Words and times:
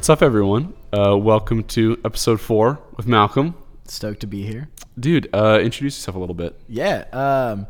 What's 0.00 0.08
up, 0.08 0.22
everyone? 0.22 0.72
Uh, 0.94 1.14
welcome 1.14 1.62
to 1.64 2.00
episode 2.06 2.40
four 2.40 2.78
with 2.96 3.06
Malcolm. 3.06 3.54
Stoked 3.84 4.20
to 4.20 4.26
be 4.26 4.46
here. 4.46 4.70
Dude, 4.98 5.28
uh, 5.34 5.60
introduce 5.62 5.98
yourself 5.98 6.16
a 6.16 6.18
little 6.18 6.34
bit. 6.34 6.58
Yeah. 6.70 7.04
Um, 7.12 7.66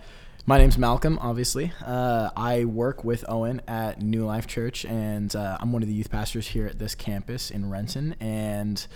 my 0.47 0.57
name's 0.57 0.79
Malcolm, 0.79 1.19
obviously. 1.21 1.73
Uh, 1.85 2.31
I 2.37 2.67
work 2.67 3.03
with 3.03 3.25
Owen 3.29 3.63
at 3.67 4.01
New 4.01 4.25
Life 4.27 4.47
Church, 4.47 4.85
and 4.85 5.35
uh, 5.35 5.59
I'm 5.59 5.73
one 5.73 5.83
of 5.83 5.89
the 5.89 5.95
youth 5.95 6.09
pastors 6.09 6.47
here 6.47 6.69
at 6.69 6.79
this 6.79 6.95
campus 6.95 7.51
in 7.51 7.69
Renton. 7.69 8.15
And 8.21 8.87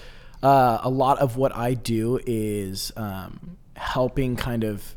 uh, 0.41 0.79
a 0.82 0.89
lot 0.89 1.19
of 1.19 1.37
what 1.37 1.57
I 1.57 1.75
do 1.75 2.21
is 2.25 2.93
um, 2.96 3.57
helping 3.75 4.37
kind 4.37 4.63
of 4.63 4.94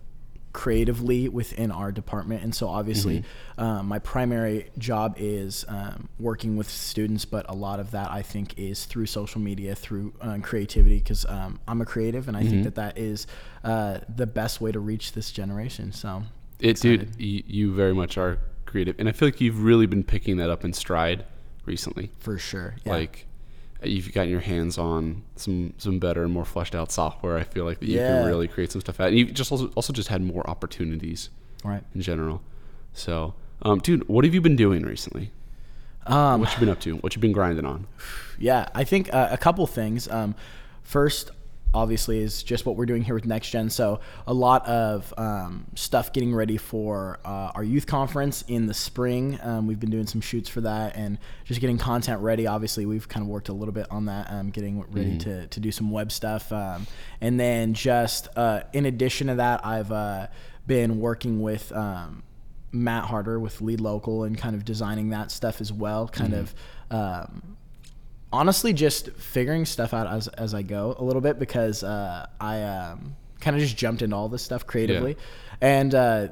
creatively 0.57 1.29
within 1.29 1.69
our 1.69 1.91
department. 1.91 2.43
And 2.43 2.53
so, 2.53 2.67
obviously, 2.67 3.23
um, 3.59 3.85
my 3.85 3.99
primary 3.99 4.71
job 4.79 5.13
is 5.19 5.63
um, 5.67 6.09
working 6.17 6.57
with 6.57 6.67
students, 6.67 7.25
but 7.25 7.45
a 7.47 7.53
lot 7.53 7.79
of 7.79 7.91
that 7.91 8.09
I 8.09 8.23
think 8.23 8.57
is 8.57 8.85
through 8.85 9.05
social 9.05 9.39
media, 9.39 9.75
through 9.75 10.15
uh, 10.19 10.39
creativity, 10.41 10.97
because 10.97 11.27
um, 11.27 11.59
I'm 11.67 11.79
a 11.79 11.85
creative, 11.85 12.27
and 12.27 12.35
I 12.35 12.43
think 12.43 12.63
that 12.63 12.73
that 12.73 12.97
is 12.97 13.27
uh, 13.63 13.99
the 14.09 14.25
best 14.25 14.59
way 14.59 14.71
to 14.71 14.79
reach 14.79 15.11
this 15.11 15.31
generation. 15.31 15.91
So, 15.91 16.23
It, 16.59 16.81
dude, 16.81 17.15
you, 17.19 17.43
you 17.45 17.75
very 17.75 17.93
much 17.93 18.17
are 18.17 18.39
creative, 18.65 18.95
and 18.97 19.07
I 19.07 19.11
feel 19.11 19.27
like 19.27 19.39
you've 19.39 19.61
really 19.61 19.85
been 19.85 20.03
picking 20.03 20.37
that 20.37 20.49
up 20.49 20.65
in 20.65 20.73
stride 20.73 21.23
recently. 21.67 22.09
for 22.17 22.39
sure, 22.39 22.73
yeah. 22.83 22.93
Like, 22.93 23.26
you've 23.83 24.11
gotten 24.13 24.29
your 24.31 24.39
hands 24.41 24.77
on 24.77 25.23
some 25.35 25.73
some 25.77 25.99
better 25.99 26.23
and 26.23 26.31
more 26.33 26.45
fleshed 26.45 26.73
out 26.75 26.91
software. 26.91 27.37
I 27.37 27.43
feel 27.43 27.65
like 27.65 27.79
that 27.79 27.87
you 27.87 27.97
Yeah. 27.99 28.19
can 28.21 28.27
really 28.27 28.47
create 28.47 28.71
some 28.71 28.81
stuff 28.81 28.99
out. 28.99 29.09
And 29.09 29.17
you 29.17 29.25
just 29.25 29.51
also 29.51 29.67
also 29.75 29.93
just 29.93 30.09
had 30.09 30.21
more 30.21 30.47
opportunities 30.49 31.29
right. 31.63 31.83
in 31.93 32.01
general. 32.01 32.41
So, 32.93 33.35
um, 33.61 33.79
dude, 33.79 34.07
what 34.07 34.25
have 34.25 34.33
you 34.33 34.41
been 34.41 34.55
doing 34.55 34.83
recently? 34.83 35.31
Um, 36.07 36.39
What 36.41 36.53
you 36.53 36.59
been 36.59 36.69
up 36.69 36.79
to? 36.81 36.95
What 36.97 37.15
you 37.15 37.21
been 37.21 37.33
grinding 37.33 37.65
on? 37.65 37.85
Yeah, 38.39 38.69
I 38.75 38.83
think 38.83 39.11
uh, 39.13 39.29
a 39.31 39.37
couple 39.37 39.65
things. 39.65 40.07
Um, 40.07 40.35
first, 40.83 41.31
obviously, 41.73 42.19
is 42.19 42.43
just 42.43 42.65
what 42.65 42.75
we're 42.75 42.85
doing 42.85 43.03
here 43.03 43.15
with 43.15 43.25
Next 43.25 43.49
Gen. 43.49 43.69
So 43.69 43.99
a 44.25 44.33
lot 44.33 44.65
of 44.67 45.13
um, 45.17 45.65
stuff 45.75 46.13
getting 46.13 46.33
ready 46.33 46.57
for 46.57 47.19
uh, 47.25 47.51
our 47.55 47.63
youth 47.63 47.87
conference 47.87 48.43
in 48.47 48.65
the 48.65 48.73
spring. 48.73 49.39
Um, 49.41 49.67
we've 49.67 49.79
been 49.79 49.89
doing 49.89 50.07
some 50.07 50.21
shoots 50.21 50.49
for 50.49 50.61
that 50.61 50.95
and 50.95 51.17
just 51.45 51.61
getting 51.61 51.77
content 51.77 52.21
ready. 52.21 52.47
Obviously, 52.47 52.85
we've 52.85 53.07
kind 53.07 53.23
of 53.23 53.29
worked 53.29 53.49
a 53.49 53.53
little 53.53 53.73
bit 53.73 53.87
on 53.91 54.05
that, 54.05 54.31
um, 54.31 54.49
getting 54.49 54.83
ready 54.91 55.17
to, 55.19 55.47
to 55.47 55.59
do 55.59 55.71
some 55.71 55.91
web 55.91 56.11
stuff. 56.11 56.51
Um, 56.51 56.87
and 57.21 57.39
then 57.39 57.73
just 57.73 58.27
uh, 58.35 58.61
in 58.73 58.85
addition 58.85 59.27
to 59.27 59.35
that, 59.35 59.65
I've 59.65 59.91
uh, 59.91 60.27
been 60.65 60.99
working 60.99 61.41
with. 61.41 61.71
Um, 61.71 62.23
Matt 62.73 63.05
Harder 63.05 63.39
with 63.39 63.61
Lead 63.61 63.79
Local 63.79 64.25
and 64.25 64.37
kind 64.37 64.53
of 64.53 64.65
designing 64.65 65.09
that 65.09 65.31
stuff 65.31 65.61
as 65.61 65.71
well. 65.71 66.07
Kind 66.07 66.33
of 66.33 66.55
um, 66.91 67.56
honestly 68.31 68.73
just 68.73 69.11
figuring 69.11 69.65
stuff 69.65 69.93
out 69.93 70.07
as 70.07 70.27
as 70.29 70.53
I 70.53 70.61
go 70.61 70.95
a 70.97 71.03
little 71.03 71.21
bit 71.21 71.39
because 71.39 71.83
uh, 71.83 72.27
I 72.39 72.63
um, 72.63 73.15
kind 73.39 73.55
of 73.55 73.61
just 73.61 73.77
jumped 73.77 74.01
into 74.01 74.15
all 74.15 74.29
this 74.29 74.43
stuff 74.43 74.65
creatively, 74.65 75.17
and 75.61 75.93
uh, 75.95 76.27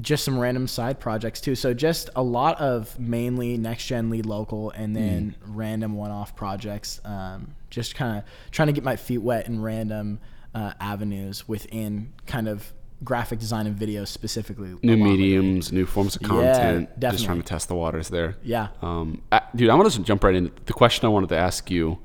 just 0.00 0.24
some 0.24 0.38
random 0.38 0.66
side 0.66 0.98
projects 1.00 1.40
too. 1.40 1.54
So 1.54 1.74
just 1.74 2.10
a 2.16 2.22
lot 2.22 2.60
of 2.60 2.98
mainly 2.98 3.56
next 3.56 3.86
gen 3.86 4.10
lead 4.10 4.26
local, 4.26 4.70
and 4.70 4.94
then 4.94 5.36
random 5.46 5.94
one 5.94 6.10
off 6.10 6.34
projects. 6.34 7.00
Um, 7.04 7.54
just 7.70 7.94
kind 7.94 8.18
of 8.18 8.24
trying 8.50 8.66
to 8.66 8.72
get 8.72 8.84
my 8.84 8.96
feet 8.96 9.18
wet 9.18 9.46
in 9.46 9.60
random 9.60 10.20
uh, 10.54 10.72
avenues 10.80 11.48
within 11.48 12.12
kind 12.26 12.48
of 12.48 12.72
graphic 13.02 13.38
design 13.38 13.66
and 13.66 13.76
video 13.76 14.04
specifically. 14.04 14.74
New 14.82 14.96
mediums, 14.96 15.72
new 15.72 15.84
forms 15.86 16.16
of 16.16 16.22
content. 16.22 16.88
Yeah. 17.00 17.10
Just 17.10 17.24
trying 17.24 17.38
to 17.38 17.44
test 17.44 17.68
the 17.68 17.74
waters 17.74 18.08
there. 18.08 18.36
Yeah. 18.42 18.68
Um, 18.82 19.22
uh, 19.32 19.40
dude, 19.54 19.68
I'm 19.70 19.78
gonna 19.78 19.90
just 19.90 20.02
jump 20.02 20.24
right 20.24 20.34
in. 20.34 20.50
The 20.66 20.72
question 20.72 21.06
I 21.06 21.08
wanted 21.08 21.28
to 21.30 21.36
ask 21.36 21.70
you, 21.70 21.98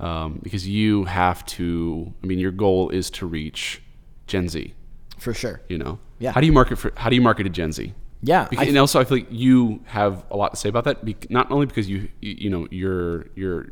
um, 0.00 0.40
because 0.42 0.68
you 0.68 1.04
have 1.04 1.44
to. 1.46 2.12
I 2.22 2.26
mean, 2.26 2.38
your 2.38 2.52
goal 2.52 2.90
is 2.90 3.10
to 3.10 3.26
reach 3.26 3.82
Gen 4.26 4.48
Z. 4.48 4.74
For 5.18 5.34
sure. 5.34 5.60
You 5.68 5.78
know. 5.78 5.98
Yeah. 6.20 6.32
How 6.32 6.40
do 6.40 6.46
you 6.46 6.52
market 6.52 6.76
for? 6.76 6.92
How 6.96 7.08
do 7.08 7.16
you 7.16 7.22
market 7.22 7.44
to 7.44 7.50
Gen 7.50 7.72
Z? 7.72 7.92
Yeah. 8.22 8.46
Because, 8.48 8.66
I- 8.66 8.68
and 8.68 8.78
also, 8.78 9.00
I 9.00 9.04
feel 9.04 9.18
like 9.18 9.28
you 9.30 9.80
have 9.86 10.24
a 10.30 10.36
lot 10.36 10.50
to 10.50 10.56
say 10.56 10.68
about 10.68 10.84
that. 10.84 11.04
bec- 11.04 11.30
Not 11.30 11.50
only 11.50 11.66
because 11.66 11.88
you, 11.88 12.08
you, 12.20 12.34
you 12.38 12.50
know, 12.50 12.68
your 12.70 13.26
your 13.34 13.68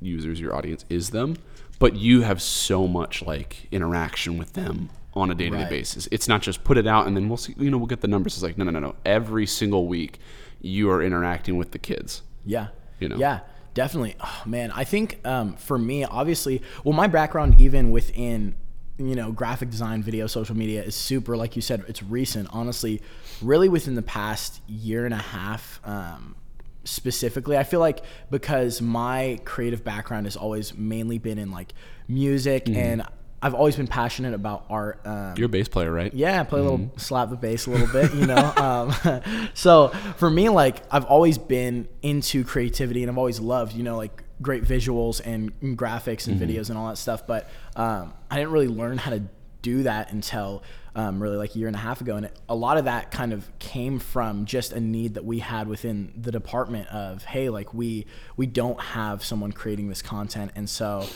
users, 0.00 0.38
your 0.40 0.54
audience 0.54 0.84
is 0.90 1.10
them, 1.10 1.36
but 1.78 1.94
you 1.96 2.20
have 2.22 2.42
so 2.42 2.86
much 2.86 3.22
like 3.22 3.66
interaction 3.72 4.36
with 4.36 4.52
them 4.52 4.90
on 5.16 5.30
a 5.30 5.34
day 5.34 5.50
to 5.50 5.56
day 5.56 5.68
basis. 5.68 6.08
It's 6.12 6.28
not 6.28 6.42
just 6.42 6.62
put 6.62 6.76
it 6.76 6.86
out 6.86 7.06
and 7.06 7.16
then 7.16 7.28
we'll 7.28 7.38
see. 7.38 7.54
You 7.58 7.70
know, 7.70 7.78
we'll 7.78 7.86
get 7.86 8.02
the 8.02 8.08
numbers. 8.08 8.34
It's 8.34 8.42
like 8.42 8.58
no, 8.58 8.64
no, 8.64 8.70
no, 8.70 8.80
no. 8.80 8.96
Every 9.04 9.46
single 9.46 9.86
week, 9.86 10.18
you 10.60 10.90
are 10.90 11.02
interacting 11.02 11.56
with 11.56 11.72
the 11.72 11.78
kids. 11.78 12.22
Yeah. 12.44 12.68
You 13.00 13.08
know? 13.08 13.16
Yeah, 13.16 13.40
definitely. 13.74 14.16
Oh, 14.20 14.42
man, 14.46 14.70
I 14.70 14.84
think 14.84 15.20
um, 15.26 15.56
for 15.56 15.78
me, 15.78 16.04
obviously, 16.04 16.62
well, 16.84 16.94
my 16.94 17.06
background, 17.06 17.60
even 17.60 17.90
within, 17.90 18.54
you 18.98 19.14
know, 19.14 19.32
graphic 19.32 19.70
design, 19.70 20.02
video, 20.02 20.26
social 20.26 20.56
media, 20.56 20.82
is 20.82 20.94
super, 20.94 21.36
like 21.36 21.56
you 21.56 21.62
said, 21.62 21.84
it's 21.88 22.02
recent. 22.02 22.48
Honestly, 22.52 23.02
really 23.42 23.68
within 23.68 23.94
the 23.94 24.02
past 24.02 24.60
year 24.66 25.04
and 25.04 25.12
a 25.12 25.18
half, 25.18 25.80
um, 25.84 26.36
specifically, 26.84 27.58
I 27.58 27.64
feel 27.64 27.80
like 27.80 28.02
because 28.30 28.80
my 28.80 29.40
creative 29.44 29.84
background 29.84 30.26
has 30.26 30.36
always 30.36 30.74
mainly 30.74 31.18
been 31.18 31.38
in 31.38 31.50
like 31.50 31.74
music 32.08 32.68
and 32.68 33.04
I've 33.42 33.54
always 33.54 33.76
been 33.76 33.86
passionate 33.86 34.34
about 34.34 34.64
art. 34.70 35.00
Um, 35.04 35.34
You're 35.36 35.46
a 35.46 35.48
bass 35.48 35.68
player, 35.68 35.92
right? 35.92 36.12
yeah, 36.14 36.40
I 36.40 36.44
play 36.44 36.60
a 36.60 36.62
little 36.62 36.90
slap 36.96 37.30
the 37.30 37.36
bass 37.36 37.66
a 37.66 37.70
little 37.70 37.86
bit, 37.88 38.14
you 38.14 38.26
know. 38.26 38.52
um, 38.56 39.50
so 39.54 39.88
for 40.16 40.30
me, 40.30 40.48
like 40.48 40.82
I've 40.90 41.04
always 41.04 41.38
been 41.38 41.88
into 42.02 42.44
creativity, 42.44 43.02
and 43.02 43.10
I've 43.10 43.18
always 43.18 43.40
loved, 43.40 43.74
you 43.74 43.82
know, 43.82 43.96
like 43.96 44.22
great 44.40 44.64
visuals 44.64 45.20
and, 45.24 45.52
and 45.60 45.76
graphics 45.76 46.26
and 46.26 46.40
videos 46.40 46.68
and 46.70 46.78
all 46.78 46.88
that 46.88 46.96
stuff. 46.96 47.26
But 47.26 47.48
um, 47.74 48.14
I 48.30 48.36
didn't 48.36 48.52
really 48.52 48.68
learn 48.68 48.98
how 48.98 49.10
to 49.10 49.22
do 49.62 49.82
that 49.82 50.12
until 50.12 50.62
um, 50.94 51.22
really 51.22 51.36
like 51.36 51.54
a 51.54 51.58
year 51.58 51.66
and 51.66 51.76
a 51.76 51.80
half 51.80 52.00
ago, 52.00 52.16
and 52.16 52.26
it, 52.26 52.40
a 52.48 52.54
lot 52.54 52.78
of 52.78 52.86
that 52.86 53.10
kind 53.10 53.32
of 53.34 53.46
came 53.58 53.98
from 53.98 54.46
just 54.46 54.72
a 54.72 54.80
need 54.80 55.14
that 55.14 55.24
we 55.24 55.40
had 55.40 55.68
within 55.68 56.12
the 56.16 56.32
department 56.32 56.88
of, 56.88 57.24
hey, 57.24 57.50
like 57.50 57.74
we 57.74 58.06
we 58.36 58.46
don't 58.46 58.80
have 58.80 59.22
someone 59.22 59.52
creating 59.52 59.88
this 59.88 60.00
content, 60.02 60.52
and 60.56 60.68
so. 60.70 61.06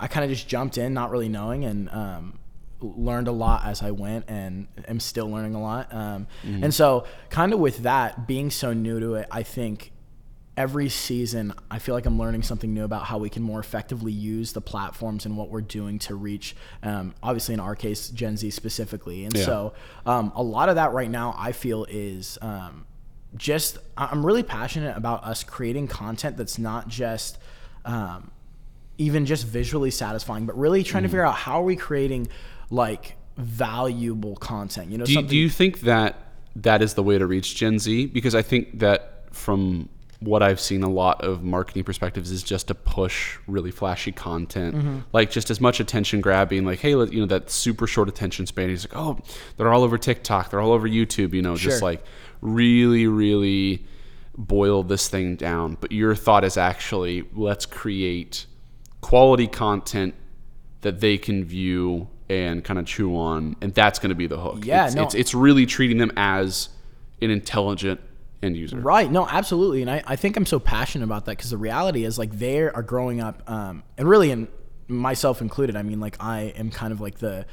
I 0.00 0.06
kind 0.08 0.24
of 0.24 0.30
just 0.30 0.48
jumped 0.48 0.78
in, 0.78 0.94
not 0.94 1.10
really 1.10 1.28
knowing, 1.28 1.64
and 1.64 1.88
um, 1.90 2.38
learned 2.80 3.28
a 3.28 3.32
lot 3.32 3.64
as 3.66 3.82
I 3.82 3.90
went, 3.90 4.24
and 4.28 4.66
am 4.88 4.98
still 5.00 5.28
learning 5.30 5.54
a 5.54 5.60
lot. 5.62 5.92
Um, 5.94 6.26
And 6.42 6.72
so, 6.74 7.04
kind 7.28 7.52
of 7.52 7.58
with 7.60 7.78
that 7.82 8.26
being 8.26 8.50
so 8.50 8.72
new 8.72 8.98
to 8.98 9.14
it, 9.14 9.28
I 9.30 9.42
think 9.42 9.92
every 10.56 10.88
season 10.88 11.54
I 11.70 11.78
feel 11.78 11.94
like 11.94 12.06
I'm 12.06 12.18
learning 12.18 12.42
something 12.42 12.74
new 12.74 12.84
about 12.84 13.04
how 13.04 13.18
we 13.18 13.30
can 13.30 13.42
more 13.42 13.60
effectively 13.60 14.12
use 14.12 14.52
the 14.52 14.60
platforms 14.60 15.24
and 15.24 15.36
what 15.36 15.48
we're 15.48 15.60
doing 15.62 15.98
to 16.00 16.14
reach, 16.14 16.56
um, 16.82 17.14
obviously 17.22 17.54
in 17.54 17.60
our 17.60 17.76
case, 17.76 18.08
Gen 18.08 18.36
Z 18.36 18.50
specifically. 18.50 19.24
And 19.24 19.34
Yeah. 19.36 19.44
so, 19.44 19.72
um, 20.06 20.32
a 20.34 20.42
lot 20.42 20.68
of 20.68 20.74
that 20.76 20.92
right 20.92 21.10
now 21.10 21.34
I 21.38 21.52
feel 21.52 21.86
is. 21.88 22.38
Um, 22.42 22.86
just 23.36 23.78
I'm 23.96 24.26
really 24.26 24.42
passionate 24.42 24.96
about 24.96 25.22
us 25.22 25.44
creating 25.44 25.86
content 25.86 26.36
that's 26.36 26.58
not 26.58 26.88
just 26.88 27.38
um, 27.84 28.32
even 29.00 29.24
just 29.24 29.46
visually 29.46 29.90
satisfying, 29.90 30.44
but 30.44 30.56
really 30.58 30.82
trying 30.84 31.02
to 31.04 31.08
Mm. 31.08 31.12
figure 31.12 31.24
out 31.24 31.34
how 31.34 31.60
are 31.60 31.64
we 31.64 31.74
creating 31.74 32.28
like 32.68 33.16
valuable 33.38 34.36
content. 34.36 34.90
You 34.90 34.98
know, 34.98 35.06
Do 35.06 35.12
you, 35.12 35.16
something 35.16 35.30
do 35.30 35.36
you 35.36 35.48
think 35.48 35.80
that 35.80 36.16
that 36.56 36.82
is 36.82 36.94
the 36.94 37.02
way 37.02 37.16
to 37.18 37.26
reach 37.26 37.56
Gen 37.56 37.78
Z? 37.78 38.06
Because 38.06 38.34
I 38.34 38.42
think 38.42 38.78
that 38.80 39.24
from 39.32 39.88
what 40.20 40.42
I've 40.42 40.60
seen, 40.60 40.82
a 40.82 40.88
lot 40.90 41.22
of 41.24 41.42
marketing 41.42 41.82
perspectives 41.84 42.30
is 42.30 42.42
just 42.42 42.68
to 42.68 42.74
push 42.74 43.38
really 43.46 43.70
flashy 43.70 44.12
content, 44.12 44.74
Mm-hmm. 44.76 44.98
like 45.14 45.30
just 45.30 45.50
as 45.50 45.62
much 45.62 45.80
attention 45.80 46.20
grabbing. 46.20 46.66
Like, 46.66 46.80
hey, 46.80 46.94
let- 46.94 47.10
you 47.12 47.20
know, 47.20 47.26
that 47.26 47.50
super 47.50 47.86
short 47.86 48.06
attention 48.10 48.46
span. 48.46 48.68
He's 48.68 48.84
like, 48.86 48.94
oh, 48.96 49.18
they're 49.56 49.72
all 49.72 49.82
over 49.82 49.96
TikTok, 49.96 50.50
they're 50.50 50.60
all 50.60 50.72
over 50.72 50.86
YouTube. 50.86 51.32
You 51.32 51.40
know, 51.40 51.56
just 51.56 51.80
like 51.80 52.04
really, 52.42 53.06
really 53.06 53.86
boil 54.36 54.82
this 54.82 55.08
thing 55.08 55.36
down. 55.36 55.78
But 55.80 55.90
your 55.92 56.14
thought 56.14 56.44
is 56.44 56.58
actually 56.58 57.24
let's 57.34 57.64
create 57.64 58.44
quality 59.00 59.46
content 59.46 60.14
that 60.82 61.00
they 61.00 61.18
can 61.18 61.44
view 61.44 62.08
and 62.28 62.64
kind 62.64 62.78
of 62.78 62.86
chew 62.86 63.16
on, 63.16 63.56
and 63.60 63.74
that's 63.74 63.98
going 63.98 64.10
to 64.10 64.14
be 64.14 64.26
the 64.26 64.38
hook. 64.38 64.64
Yeah, 64.64 64.86
it's, 64.86 64.94
no. 64.94 65.02
it's 65.02 65.14
it's 65.14 65.34
really 65.34 65.66
treating 65.66 65.98
them 65.98 66.12
as 66.16 66.68
an 67.20 67.30
intelligent 67.30 68.00
end 68.42 68.56
user. 68.56 68.78
Right. 68.78 69.10
No, 69.10 69.26
absolutely. 69.26 69.82
And 69.82 69.90
I, 69.90 70.02
I 70.06 70.16
think 70.16 70.36
I'm 70.36 70.46
so 70.46 70.58
passionate 70.58 71.04
about 71.04 71.26
that 71.26 71.36
because 71.36 71.50
the 71.50 71.58
reality 71.58 72.04
is 72.04 72.18
like 72.18 72.32
they 72.32 72.62
are 72.62 72.82
growing 72.82 73.20
up, 73.20 73.42
um, 73.50 73.82
and 73.98 74.08
really, 74.08 74.30
in 74.30 74.48
myself 74.88 75.40
included. 75.40 75.76
I 75.76 75.82
mean, 75.82 76.00
like 76.00 76.16
I 76.20 76.54
am 76.56 76.70
kind 76.70 76.92
of 76.92 77.00
like 77.00 77.18
the 77.18 77.46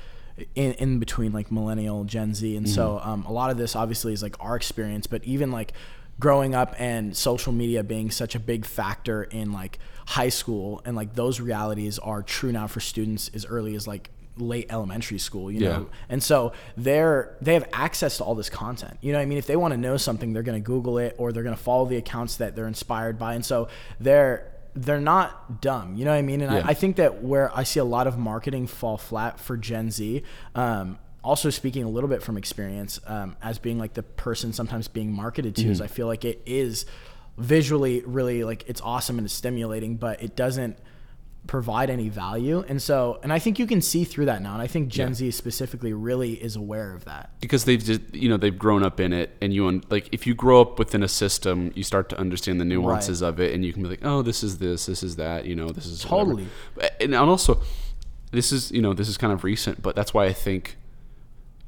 in, 0.56 0.74
in 0.74 1.00
between 1.00 1.32
like 1.32 1.52
millennial 1.52 2.04
Gen 2.04 2.34
Z, 2.34 2.56
and 2.56 2.70
so 2.70 3.00
um, 3.04 3.26
a 3.26 3.32
lot 3.32 3.50
of 3.50 3.58
this 3.58 3.76
obviously 3.76 4.14
is 4.14 4.22
like 4.22 4.36
our 4.40 4.56
experience, 4.56 5.08
but 5.08 5.24
even 5.24 5.52
like 5.52 5.74
growing 6.20 6.56
up 6.56 6.76
and 6.80 7.16
social 7.16 7.54
media 7.54 7.84
being 7.84 8.10
such 8.12 8.34
a 8.36 8.40
big 8.40 8.66
factor 8.66 9.24
in 9.24 9.52
like 9.52 9.78
high 10.08 10.30
school 10.30 10.82
and 10.86 10.96
like 10.96 11.14
those 11.14 11.40
realities 11.40 12.00
are 12.00 12.24
true 12.24 12.52
now 12.52 12.66
for 12.68 12.80
students 12.80 13.30
as 13.34 13.46
early 13.46 13.76
as 13.76 13.88
like 13.88 14.10
late 14.38 14.68
elementary 14.70 15.18
school 15.18 15.52
you 15.52 15.62
Yeah. 15.62 15.70
know 15.70 15.90
and 16.10 16.22
so 16.24 16.54
they're 16.76 17.36
they 17.42 17.54
have 17.56 17.68
access 17.74 18.18
to 18.18 18.24
all 18.24 18.36
this 18.36 18.50
content 18.50 18.98
you 19.02 19.12
know 19.12 19.18
what 19.18 19.24
i 19.24 19.26
mean 19.26 19.38
if 19.40 19.48
they 19.48 19.56
want 19.56 19.74
to 19.74 19.78
know 19.80 19.98
something 19.98 20.32
they're 20.34 20.44
going 20.44 20.62
to 20.62 20.66
google 20.66 20.98
it 21.00 21.16
or 21.18 21.32
they're 21.32 21.44
going 21.44 21.56
to 21.56 21.62
follow 21.62 21.86
the 21.86 21.98
accounts 21.98 22.38
that 22.38 22.56
they're 22.56 22.68
inspired 22.68 23.18
by 23.18 23.34
and 23.34 23.44
so 23.46 23.68
they're 24.00 24.52
they're 24.76 25.02
not 25.02 25.60
dumb. 25.60 25.96
You 25.96 26.06
know 26.06 26.12
what 26.12 26.18
I 26.18 26.22
mean? 26.22 26.40
And 26.42 26.54
Yeah. 26.54 26.60
I, 26.64 26.70
I 26.70 26.74
think 26.76 26.98
that 26.98 27.24
where 27.24 27.52
I 27.58 27.64
see 27.64 27.80
a 27.80 27.84
lot 27.84 28.06
of 28.06 28.20
marketing 28.20 28.68
fall 28.68 28.96
flat 29.00 29.40
for 29.40 29.58
Gen 29.58 29.90
Z, 29.90 30.22
um, 30.54 31.00
also 31.24 31.50
speaking 31.50 31.84
a 31.84 31.90
little 31.90 32.10
bit 32.10 32.22
from 32.24 32.38
experience, 32.38 33.00
um, 33.08 33.36
as 33.42 33.58
being 33.60 33.78
like 33.80 33.94
the 33.94 34.04
person 34.04 34.54
sometimes 34.54 34.88
being 34.88 35.12
marketed 35.12 35.56
to, 35.56 35.62
Mm-hmm. 35.64 35.72
is 35.72 35.82
I 35.82 35.88
feel 35.88 36.08
like 36.08 36.24
it 36.26 36.42
is 36.46 36.86
visually 37.38 38.02
really 38.06 38.44
like 38.44 38.64
it's 38.68 38.82
awesome 38.82 39.18
and 39.18 39.26
it's 39.26 39.34
stimulating, 39.34 39.96
but 39.98 40.22
it 40.24 40.36
doesn't 40.36 40.78
provide 41.46 41.90
any 41.90 42.10
value. 42.10 42.64
And 42.68 42.82
so, 42.82 43.20
and 43.24 43.32
I 43.32 43.40
think 43.40 43.58
you 43.58 43.66
can 43.68 43.80
see 43.82 44.04
through 44.04 44.26
that 44.26 44.42
now. 44.42 44.54
And 44.54 44.62
I 44.62 44.68
think 44.68 44.90
Gen 44.90 45.10
Yeah. 45.10 45.14
Z 45.14 45.32
specifically 45.32 45.94
really 45.94 46.34
is 46.34 46.56
aware 46.58 46.94
of 46.94 47.06
that. 47.06 47.30
because 47.40 47.64
they've 47.64 47.82
just 47.84 48.02
you 48.14 48.28
know 48.28 48.36
they've 48.38 48.58
grown 48.58 48.84
up 48.84 49.00
in 49.00 49.14
it 49.14 49.36
and 49.42 49.54
you 49.54 49.68
un- 49.68 49.84
like 49.90 50.10
if 50.12 50.28
you 50.28 50.34
grow 50.36 50.60
up 50.62 50.78
within 50.80 51.04
a 51.04 51.08
system 51.08 51.72
you 51.76 51.84
start 51.84 52.10
to 52.10 52.20
understand 52.20 52.60
the 52.60 52.66
nuances 52.66 53.22
of 53.22 53.40
it 53.40 53.54
and 53.54 53.64
you 53.64 53.72
can 53.72 53.82
be 53.84 53.88
like 53.90 54.04
oh 54.04 54.22
this 54.22 54.44
is 54.44 54.58
this 54.58 54.88
this 54.88 55.04
is 55.04 55.16
that 55.16 55.46
you 55.46 55.56
know 55.56 55.70
this 55.70 55.86
is. 55.86 56.02
Totally. 56.02 56.48
But- 56.76 56.96
and 57.00 57.16
also 57.16 57.62
this 58.32 58.52
is 58.52 58.72
you 58.72 58.82
know 58.82 58.94
this 58.94 59.08
is 59.08 59.18
kind 59.18 59.32
of 59.32 59.44
recent 59.46 59.82
but 59.82 59.96
that's 59.96 60.14
why 60.14 60.26
i 60.26 60.34
think 60.34 60.77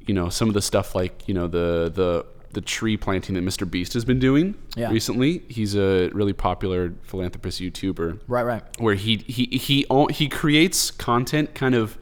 you 0.06 0.14
know 0.14 0.28
some 0.28 0.48
of 0.48 0.54
the 0.54 0.62
stuff 0.62 0.94
like 0.94 1.26
you 1.28 1.34
know 1.34 1.46
the 1.46 1.90
the 1.94 2.24
the 2.52 2.60
tree 2.60 2.96
planting 2.96 3.34
that 3.36 3.44
mr 3.44 3.70
beast 3.70 3.92
has 3.92 4.04
been 4.04 4.18
doing 4.18 4.54
Yeah. 4.76 4.90
recently 4.90 5.42
he's 5.48 5.76
a 5.76 6.08
really 6.10 6.32
popular 6.32 6.92
philanthropist 7.04 7.60
youtuber 7.60 8.18
Right, 8.26 8.42
right. 8.44 8.62
where 8.80 8.94
he 8.96 9.18
he 9.18 9.44
he 9.56 9.86
he 10.12 10.28
creates 10.28 10.90
content 10.90 11.54
kind 11.54 11.74
of 11.76 11.96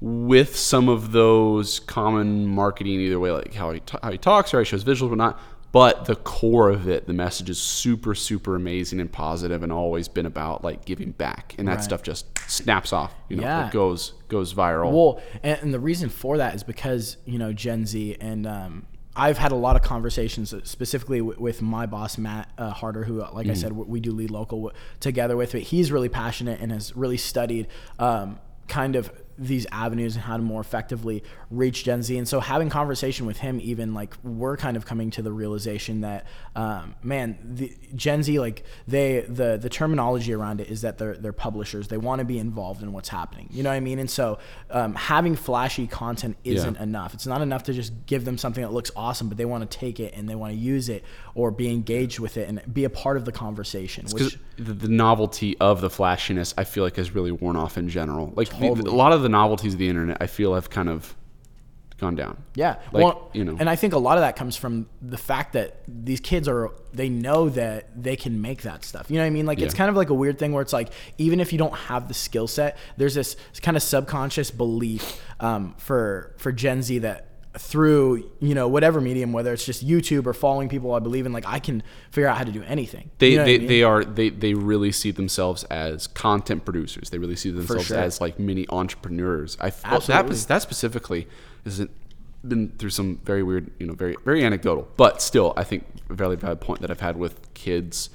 with 0.00 0.56
some 0.56 0.88
of 0.88 1.12
those 1.12 1.80
common 1.80 2.46
marketing 2.46 3.00
either 3.00 3.20
way 3.20 3.30
like 3.32 3.52
how 3.52 3.70
he, 3.72 3.80
ta- 3.80 3.98
how 4.02 4.10
he 4.10 4.16
talks 4.18 4.54
or 4.54 4.58
how 4.58 4.60
he 4.60 4.64
shows 4.64 4.82
visuals 4.82 5.12
or 5.12 5.16
not 5.16 5.38
but 5.72 6.04
the 6.06 6.16
core 6.16 6.68
of 6.70 6.88
it 6.88 7.06
the 7.06 7.12
message 7.12 7.48
is 7.50 7.58
super 7.58 8.14
super 8.14 8.56
amazing 8.56 9.00
and 9.00 9.10
positive 9.12 9.62
and 9.62 9.72
always 9.72 10.08
been 10.08 10.26
about 10.26 10.64
like 10.64 10.84
giving 10.84 11.12
back 11.12 11.54
and 11.58 11.68
that 11.68 11.76
Right. 11.76 11.84
stuff 11.84 12.02
just 12.02 12.26
snaps 12.48 12.92
off 12.92 13.14
you 13.28 13.36
know 13.36 13.42
Yeah. 13.42 13.66
it 13.66 13.72
goes 13.72 14.12
goes 14.28 14.52
viral 14.54 14.92
Well, 14.92 15.20
and, 15.42 15.58
and 15.62 15.74
the 15.74 15.80
reason 15.80 16.08
for 16.08 16.38
that 16.38 16.54
is 16.54 16.62
because 16.62 17.16
you 17.24 17.38
know 17.38 17.52
Gen 17.52 17.86
Z, 17.86 18.16
and 18.20 18.46
um, 18.46 18.86
I've 19.16 19.38
had 19.38 19.50
a 19.52 19.56
lot 19.56 19.74
of 19.76 19.82
conversations 19.82 20.54
uh, 20.54 20.60
specifically 20.62 21.18
w- 21.18 21.38
with 21.38 21.60
my 21.62 21.84
boss 21.86 22.16
Matt 22.16 22.48
uh, 22.56 22.70
Harder, 22.70 23.02
who, 23.02 23.18
like 23.32 23.48
I 23.48 23.54
said, 23.54 23.70
w- 23.70 23.88
we 23.90 23.98
do 23.98 24.12
lead 24.12 24.30
local 24.30 24.58
w- 24.58 24.76
together 25.00 25.36
with. 25.36 25.50
But 25.52 25.62
he's 25.62 25.90
really 25.90 26.08
passionate 26.08 26.60
and 26.60 26.70
has 26.70 26.94
really 26.96 27.16
studied 27.16 27.66
um, 27.98 28.38
kind 28.68 28.94
of 28.94 29.12
these 29.40 29.66
avenues 29.72 30.14
and 30.16 30.22
how 30.24 30.36
to 30.36 30.42
more 30.42 30.60
effectively 30.60 31.24
reach 31.50 31.82
Gen 31.84 32.02
Z. 32.02 32.16
And 32.18 32.28
so 32.28 32.40
having 32.40 32.68
conversation 32.68 33.24
with 33.24 33.38
him, 33.38 33.58
even 33.62 33.94
like 33.94 34.14
we're 34.22 34.56
kind 34.58 34.76
of 34.76 34.84
coming 34.84 35.10
to 35.12 35.22
the 35.22 35.32
realization 35.32 36.02
that, 36.02 36.26
um, 36.54 36.94
man, 37.02 37.38
the 37.42 37.74
Gen 37.96 38.22
Z, 38.22 38.38
like 38.38 38.64
they, 38.86 39.20
the, 39.22 39.56
the 39.60 39.70
terminology 39.70 40.34
around 40.34 40.60
it 40.60 40.68
is 40.68 40.82
that 40.82 40.98
they're, 40.98 41.16
they're 41.16 41.32
publishers. 41.32 41.88
They 41.88 41.96
want 41.96 42.18
to 42.18 42.24
be 42.26 42.38
involved 42.38 42.82
in 42.82 42.92
what's 42.92 43.08
happening. 43.08 43.48
You 43.50 43.62
know 43.62 43.70
what 43.70 43.76
I 43.76 43.80
mean? 43.80 43.98
And 43.98 44.10
so 44.10 44.38
um, 44.70 44.94
having 44.94 45.34
flashy 45.36 45.86
content 45.86 46.36
isn't 46.44 46.74
Yeah. 46.76 46.82
enough. 46.82 47.14
It's 47.14 47.26
not 47.26 47.40
enough 47.40 47.62
to 47.64 47.72
just 47.72 47.92
give 48.06 48.26
them 48.26 48.36
something 48.36 48.62
that 48.62 48.72
looks 48.72 48.90
awesome, 48.94 49.28
but 49.30 49.38
they 49.38 49.46
want 49.46 49.68
to 49.68 49.78
take 49.78 50.00
it 50.00 50.14
and 50.14 50.28
they 50.28 50.34
want 50.34 50.52
to 50.52 50.58
use 50.58 50.90
it 50.90 51.02
or 51.34 51.50
be 51.50 51.70
engaged 51.70 52.18
with 52.18 52.36
it 52.36 52.46
and 52.48 52.60
be 52.72 52.84
a 52.84 52.90
part 52.90 53.16
of 53.16 53.24
the 53.24 53.32
conversation, 53.32 54.04
which 54.12 54.38
the, 54.58 54.74
the 54.74 54.88
novelty 54.88 55.56
of 55.58 55.80
the 55.80 55.88
flashiness 55.88 56.52
i 56.58 56.64
feel 56.64 56.84
like 56.84 56.96
has 56.96 57.14
really 57.14 57.32
worn 57.32 57.56
off 57.56 57.78
in 57.78 57.88
general 57.88 58.30
like 58.36 58.50
the- 58.50 58.66
a 58.68 58.92
lot 58.92 59.12
of 59.14 59.22
the 59.22 59.28
novelties 59.30 59.72
of 59.74 59.78
the 59.78 59.88
internet 59.88 60.16
i 60.20 60.26
feel 60.26 60.54
have 60.54 60.68
kind 60.70 60.88
of 60.88 61.14
gone 62.00 62.14
down 62.14 62.42
Yeah. 62.54 62.76
Like, 62.92 63.04
well, 63.04 63.30
you 63.34 63.44
know. 63.44 63.56
and 63.60 63.68
I 63.68 63.76
think 63.76 63.92
a 63.92 63.98
lot 63.98 64.16
of 64.16 64.22
that 64.22 64.34
comes 64.34 64.56
from 64.56 64.88
the 65.02 65.18
fact 65.18 65.52
that 65.52 65.82
these 65.86 66.18
kids 66.18 66.48
are 66.48 66.70
they 66.92 67.08
know 67.08 67.50
that 67.50 68.02
they 68.02 68.16
can 68.16 68.40
make 68.40 68.62
that 68.62 68.84
stuff. 68.84 69.10
You 69.10 69.16
know 69.16 69.22
what 69.22 69.26
I 69.26 69.30
mean? 69.30 69.46
Like 69.46 69.60
it's 69.60 69.74
kind 69.74 69.90
of 69.90 69.96
like 69.96 70.08
a 70.08 70.14
weird 70.14 70.38
thing 70.38 70.52
where 70.52 70.62
it's 70.62 70.72
like 70.72 70.88
even 71.18 71.40
if 71.40 71.52
you 71.52 71.58
don't 71.58 71.74
have 71.74 72.08
the 72.08 72.14
skill 72.14 72.48
set, 72.48 72.78
there's 72.96 73.14
this 73.14 73.36
kind 73.60 73.76
of 73.76 73.82
subconscious 73.82 74.50
belief 74.50 75.22
um, 75.40 75.74
for 75.76 76.34
for 76.38 76.52
Gen 76.52 76.82
Z 76.82 76.98
that 77.00 77.26
through 77.58 78.30
you 78.38 78.54
know 78.54 78.68
whatever 78.68 79.00
medium 79.00 79.32
whether 79.32 79.52
it's 79.52 79.66
just 79.66 79.84
youtube 79.84 80.24
or 80.24 80.32
following 80.32 80.68
people 80.68 80.94
i 80.94 81.00
believe 81.00 81.26
in 81.26 81.32
like 81.32 81.44
i 81.46 81.58
can 81.58 81.82
figure 82.12 82.28
out 82.28 82.38
how 82.38 82.44
to 82.44 82.52
do 82.52 82.62
anything 82.62 83.10
they 83.18 83.30
You 83.30 83.36
know 83.38 83.42
what 83.42 83.48
I 83.48 83.52
they, 83.52 83.58
mean? 83.58 83.68
they 83.68 83.82
are 83.82 84.04
they, 84.04 84.28
they 84.28 84.54
really 84.54 84.92
see 84.92 85.10
themselves 85.10 85.64
as 85.64 86.06
content 86.06 86.64
producers. 86.64 87.10
They 87.10 87.18
really 87.18 87.34
see 87.34 87.50
themselves 87.50 87.86
sure. 87.86 87.98
as 87.98 88.20
like 88.20 88.38
mini 88.38 88.66
entrepreneurs. 88.68 89.56
i 89.60 89.66
Absolutely. 89.66 90.36
that 90.36 90.46
that 90.48 90.62
specifically 90.62 91.26
isn't 91.64 91.90
been 92.46 92.70
through 92.78 92.90
some 92.90 93.18
very 93.24 93.42
weird, 93.42 93.70
you 93.80 93.86
know, 93.86 93.94
very 93.94 94.14
very 94.24 94.44
anecdotal, 94.44 94.88
but 94.96 95.20
still 95.20 95.52
I 95.56 95.64
think 95.64 95.84
a 96.08 96.14
very 96.14 96.36
valid 96.36 96.60
point 96.60 96.80
that 96.82 96.90
I've 96.90 97.00
had 97.00 97.16
with 97.16 97.52
kids 97.54 98.10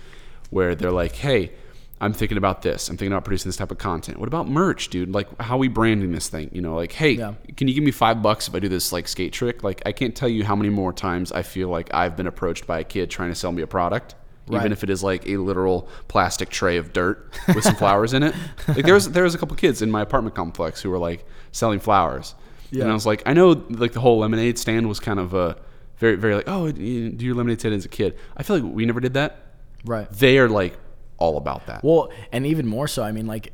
where 0.49 0.75
they're 0.75 0.91
like, 0.91 1.15
"Hey, 1.17 1.51
I'm 2.01 2.11
thinking 2.11 2.37
about 2.37 2.61
this. 2.61 2.89
I'm 2.89 2.97
thinking 2.97 3.13
about 3.13 3.23
producing 3.23 3.47
this 3.49 3.55
type 3.55 3.71
of 3.71 3.77
content. 3.77 4.19
What 4.19 4.27
about 4.27 4.49
merch, 4.49 4.89
dude? 4.89 5.13
Like, 5.13 5.27
how 5.41 5.55
are 5.55 5.59
we 5.59 5.69
branding 5.69 6.11
this 6.11 6.27
thing? 6.27 6.49
You 6.51 6.61
know, 6.61 6.75
like, 6.75 6.91
hey, 6.91 7.11
Yeah. 7.11 7.35
can 7.55 7.67
you 7.69 7.73
give 7.73 7.83
me 7.85 7.91
five 7.91 8.21
bucks 8.21 8.47
if 8.49 8.53
I 8.55 8.59
do 8.59 8.67
this 8.67 8.91
like 8.91 9.07
skate 9.07 9.31
trick? 9.31 9.63
Like, 9.63 9.81
I 9.85 9.93
can't 9.93 10.13
tell 10.13 10.27
you 10.27 10.43
how 10.43 10.55
many 10.57 10.69
more 10.69 10.91
times 10.91 11.31
I 11.31 11.41
feel 11.41 11.69
like 11.69 11.93
I've 11.93 12.17
been 12.17 12.27
approached 12.27 12.67
by 12.67 12.79
a 12.79 12.83
kid 12.83 13.09
trying 13.09 13.29
to 13.29 13.35
sell 13.35 13.51
me 13.53 13.61
a 13.61 13.67
product, 13.67 14.15
Right. 14.47 14.59
even 14.59 14.71
if 14.73 14.83
it 14.83 14.89
is 14.89 15.03
like 15.03 15.25
a 15.27 15.37
literal 15.37 15.87
plastic 16.09 16.49
tray 16.49 16.75
of 16.77 16.91
dirt 16.91 17.33
with 17.55 17.63
some 17.63 17.75
flowers 17.75 18.13
in 18.13 18.23
it. 18.23 18.35
Like, 18.67 18.83
there 18.85 18.93
was 18.93 19.09
there 19.11 19.23
was 19.23 19.33
a 19.33 19.37
couple 19.37 19.55
kids 19.55 19.81
in 19.81 19.89
my 19.89 20.01
apartment 20.01 20.35
complex 20.35 20.81
who 20.81 20.89
were 20.89 20.99
like 20.99 21.25
selling 21.53 21.79
flowers, 21.79 22.35
and 22.73 22.83
I 22.83 22.93
was 22.93 23.05
like, 23.05 23.23
I 23.25 23.31
know 23.31 23.63
like 23.69 23.93
the 23.93 24.01
whole 24.01 24.19
lemonade 24.19 24.59
stand 24.59 24.89
was 24.89 24.99
kind 24.99 25.17
of 25.19 25.33
a 25.33 25.55
very 25.97 26.17
very 26.17 26.35
like, 26.35 26.47
oh, 26.49 26.69
do 26.73 26.81
your 26.83 27.35
lemonade 27.35 27.61
stand 27.61 27.73
as 27.73 27.85
a 27.85 27.89
kid. 27.89 28.17
I 28.35 28.43
feel 28.43 28.57
like 28.59 28.69
we 28.75 28.85
never 28.85 28.99
did 28.99 29.13
that. 29.13 29.37
right 29.85 30.11
They 30.11 30.37
are 30.39 30.49
like 30.49 30.77
all 31.25 31.37
about 31.37 31.65
that. 31.67 31.83
Well, 31.83 32.11
and 32.31 32.45
even 32.45 32.65
more 32.67 32.87
so, 32.87 33.03
I 33.03 33.11
mean, 33.11 33.27
like 33.27 33.51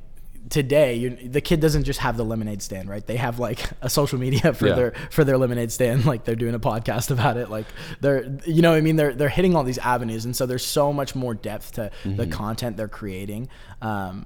today, 0.49 0.95
you 0.95 1.09
the 1.29 1.39
kid 1.41 1.59
doesn't 1.59 1.83
just 1.83 1.99
have 1.99 2.17
the 2.17 2.25
lemonade 2.25 2.61
stand, 2.61 2.89
right? 2.89 3.05
They 3.05 3.17
have 3.17 3.39
like 3.39 3.59
a 3.81 3.89
social 3.89 4.19
media 4.19 4.53
for 4.53 4.67
Yeah. 4.67 4.75
their 4.75 4.93
for 5.09 5.23
their 5.23 5.37
lemonade 5.37 5.71
stand. 5.71 6.05
Like 6.11 6.23
they're 6.25 6.35
doing 6.35 6.55
a 6.55 6.59
podcast 6.59 7.11
about 7.11 7.37
it. 7.37 7.49
Like 7.49 7.67
they're, 8.01 8.23
you 8.45 8.61
know, 8.61 8.73
I 8.73 8.81
mean, 8.81 8.95
they're 8.95 9.13
they're 9.13 9.29
hitting 9.29 9.55
all 9.55 9.63
these 9.63 9.77
avenues, 9.77 10.25
and 10.25 10.35
so 10.35 10.45
there's 10.45 10.65
so 10.65 10.91
much 10.91 11.15
more 11.15 11.33
depth 11.33 11.73
to 11.73 11.91
the 12.03 12.09
Mm-hmm. 12.09 12.31
content 12.31 12.77
they're 12.77 12.87
creating, 13.01 13.49
um, 13.81 14.25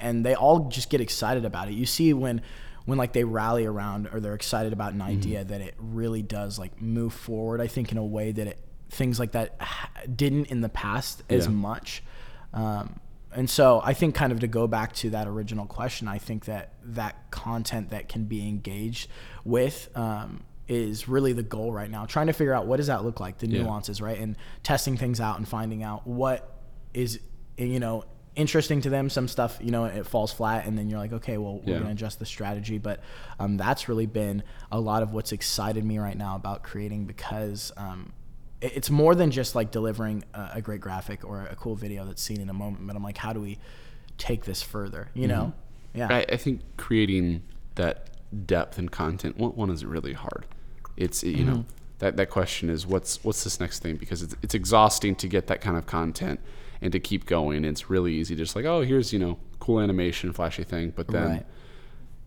and 0.00 0.24
they 0.24 0.34
all 0.34 0.68
just 0.68 0.90
get 0.90 1.00
excited 1.00 1.44
about 1.44 1.68
it. 1.68 1.74
You 1.74 1.86
see 1.86 2.12
when. 2.14 2.42
When 2.86 2.98
like 2.98 3.14
they 3.14 3.24
rally 3.24 3.64
around 3.64 4.10
or 4.12 4.20
they're 4.20 4.34
excited 4.34 4.74
about 4.74 4.92
an 4.92 4.98
Mm-hmm. 4.98 5.08
idea 5.18 5.42
that 5.42 5.62
it 5.62 5.74
really 5.78 6.20
does 6.20 6.58
like 6.58 6.82
move 6.82 7.14
forward. 7.14 7.62
I 7.62 7.66
think 7.66 7.90
in 7.92 7.96
a 7.96 8.04
way 8.04 8.30
that 8.32 8.46
it 8.46 8.58
things 8.90 9.18
like 9.18 9.32
that 9.32 9.56
didn't 10.14 10.48
in 10.48 10.60
the 10.60 10.68
past 10.68 11.22
as 11.30 11.46
Yeah. 11.46 11.52
much. 11.52 12.02
Um, 12.54 13.00
and 13.32 13.50
so 13.50 13.80
I 13.84 13.92
think 13.94 14.14
kind 14.14 14.32
of 14.32 14.40
to 14.40 14.46
go 14.46 14.66
back 14.66 14.92
to 14.94 15.10
that 15.10 15.26
original 15.26 15.66
question, 15.66 16.06
I 16.08 16.18
think 16.18 16.44
that 16.44 16.72
that 16.84 17.30
content 17.32 17.90
that 17.90 18.08
can 18.08 18.24
be 18.24 18.46
engaged 18.48 19.10
with 19.44 19.88
um, 19.96 20.44
is 20.68 21.08
really 21.08 21.32
the 21.32 21.42
goal 21.42 21.72
right 21.72 21.90
now. 21.90 22.06
Trying 22.06 22.28
to 22.28 22.32
figure 22.32 22.54
out 22.54 22.66
what 22.66 22.76
does 22.76 22.86
that 22.86 23.04
look 23.04 23.18
like, 23.18 23.38
the 23.38 23.48
Yeah. 23.48 23.62
nuances, 23.64 24.00
right, 24.00 24.18
and 24.18 24.36
testing 24.62 24.96
things 24.96 25.20
out 25.20 25.36
and 25.36 25.46
finding 25.48 25.82
out 25.82 26.06
what 26.06 26.48
is 26.94 27.18
you 27.58 27.80
know 27.80 28.04
interesting 28.36 28.80
to 28.82 28.90
them. 28.90 29.10
Some 29.10 29.26
stuff 29.28 29.58
you 29.60 29.72
know 29.72 29.84
it 29.86 30.06
falls 30.06 30.32
flat, 30.32 30.64
and 30.66 30.78
then 30.78 30.88
you're 30.88 31.00
like, 31.00 31.12
okay, 31.14 31.36
well 31.36 31.58
we're 31.64 31.72
Yeah. 31.74 31.78
gonna 31.80 31.90
adjust 31.90 32.20
the 32.20 32.26
strategy. 32.26 32.78
But 32.78 33.00
um, 33.40 33.56
that's 33.56 33.88
really 33.88 34.06
been 34.06 34.44
a 34.70 34.78
lot 34.78 35.02
of 35.02 35.12
what's 35.12 35.32
excited 35.32 35.84
me 35.84 35.98
right 35.98 36.16
now 36.16 36.36
about 36.36 36.62
creating 36.62 37.06
because. 37.06 37.72
Um, 37.76 38.12
it's 38.72 38.90
more 38.90 39.14
than 39.14 39.30
just 39.30 39.54
like 39.54 39.70
delivering 39.70 40.24
a, 40.34 40.52
a 40.54 40.62
great 40.62 40.80
graphic 40.80 41.24
or 41.24 41.42
a 41.42 41.56
cool 41.56 41.74
video 41.74 42.04
that's 42.04 42.22
seen 42.22 42.40
in 42.40 42.48
a 42.48 42.52
moment 42.52 42.86
but 42.86 42.96
i'm 42.96 43.02
like 43.02 43.18
how 43.18 43.32
do 43.32 43.40
we 43.40 43.58
take 44.18 44.44
this 44.44 44.62
further 44.62 45.10
you 45.14 45.26
know 45.26 45.52
mm-hmm. 45.94 45.98
yeah 45.98 46.08
I, 46.10 46.26
I 46.32 46.36
think 46.36 46.60
creating 46.76 47.42
that 47.74 48.10
depth 48.34 48.78
and 48.78 48.90
content 48.90 49.36
one, 49.38 49.52
one 49.52 49.70
is 49.70 49.84
really 49.84 50.12
hard. 50.12 50.46
It's 50.96 51.22
you 51.22 51.44
know 51.44 51.52
mm-hmm. 51.52 51.68
that 51.98 52.16
that 52.16 52.30
question 52.30 52.68
is 52.68 52.86
what's 52.86 53.22
what's 53.24 53.44
this 53.44 53.60
next 53.60 53.80
thing 53.80 53.96
because 53.96 54.22
it's 54.22 54.36
it's 54.42 54.54
exhausting 54.54 55.14
to 55.16 55.28
get 55.28 55.46
that 55.48 55.60
kind 55.60 55.76
of 55.76 55.86
content 55.86 56.40
and 56.80 56.92
to 56.92 57.00
keep 57.00 57.26
going. 57.26 57.64
It's 57.64 57.90
really 57.90 58.14
easy 58.14 58.36
just 58.36 58.54
like 58.56 58.64
oh 58.64 58.82
here's 58.82 59.12
you 59.12 59.18
know 59.18 59.38
cool 59.60 59.80
animation 59.80 60.32
flashy 60.32 60.64
thing, 60.64 60.92
but 60.94 61.08
then 61.08 61.28
Right. 61.28 61.46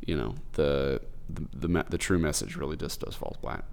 you 0.05 0.17
know 0.17 0.35
the 0.53 1.01
the 1.29 1.67
the, 1.67 1.85
the 1.89 1.97
true 1.97 2.19
message 2.19 2.55
really 2.55 2.77
just 2.77 2.99
does 3.01 3.15
fall 3.15 3.37
flat. 3.41 3.63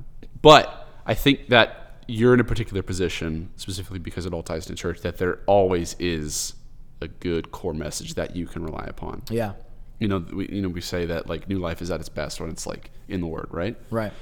But 0.43 0.89
I 1.07 1.15
think 1.15 1.49
that 1.49 1.84
you're 2.07 2.35
in 2.35 2.41
a 2.41 2.45
particular 2.45 2.83
position 2.83 3.51
specifically 3.57 3.99
because 3.99 4.27
it 4.27 4.33
all 4.33 4.43
ties 4.43 4.67
to 4.67 4.75
church 4.75 5.01
that 5.01 5.19
there 5.19 5.41
always 5.47 5.97
is 5.99 6.55
a 7.01 7.09
good 7.09 7.51
core 7.53 7.75
message 7.75 8.15
that 8.15 8.37
you 8.37 8.47
can 8.47 8.63
rely 8.63 8.85
upon. 8.89 9.23
Yeah. 9.31 9.53
You 9.99 10.09
know 10.09 10.19
we 10.19 10.49
you 10.49 10.63
know 10.63 10.69
we 10.69 10.81
say 10.81 11.07
that 11.07 11.29
like 11.29 11.49
new 11.49 11.59
life 11.59 11.81
is 11.81 11.91
at 11.91 12.01
its 12.01 12.09
best 12.09 12.41
when 12.41 12.51
it's 12.51 12.67
like 12.67 12.91
in 13.09 13.21
the 13.21 13.27
word 13.27 13.49
right? 13.51 13.77
Right. 13.91 14.13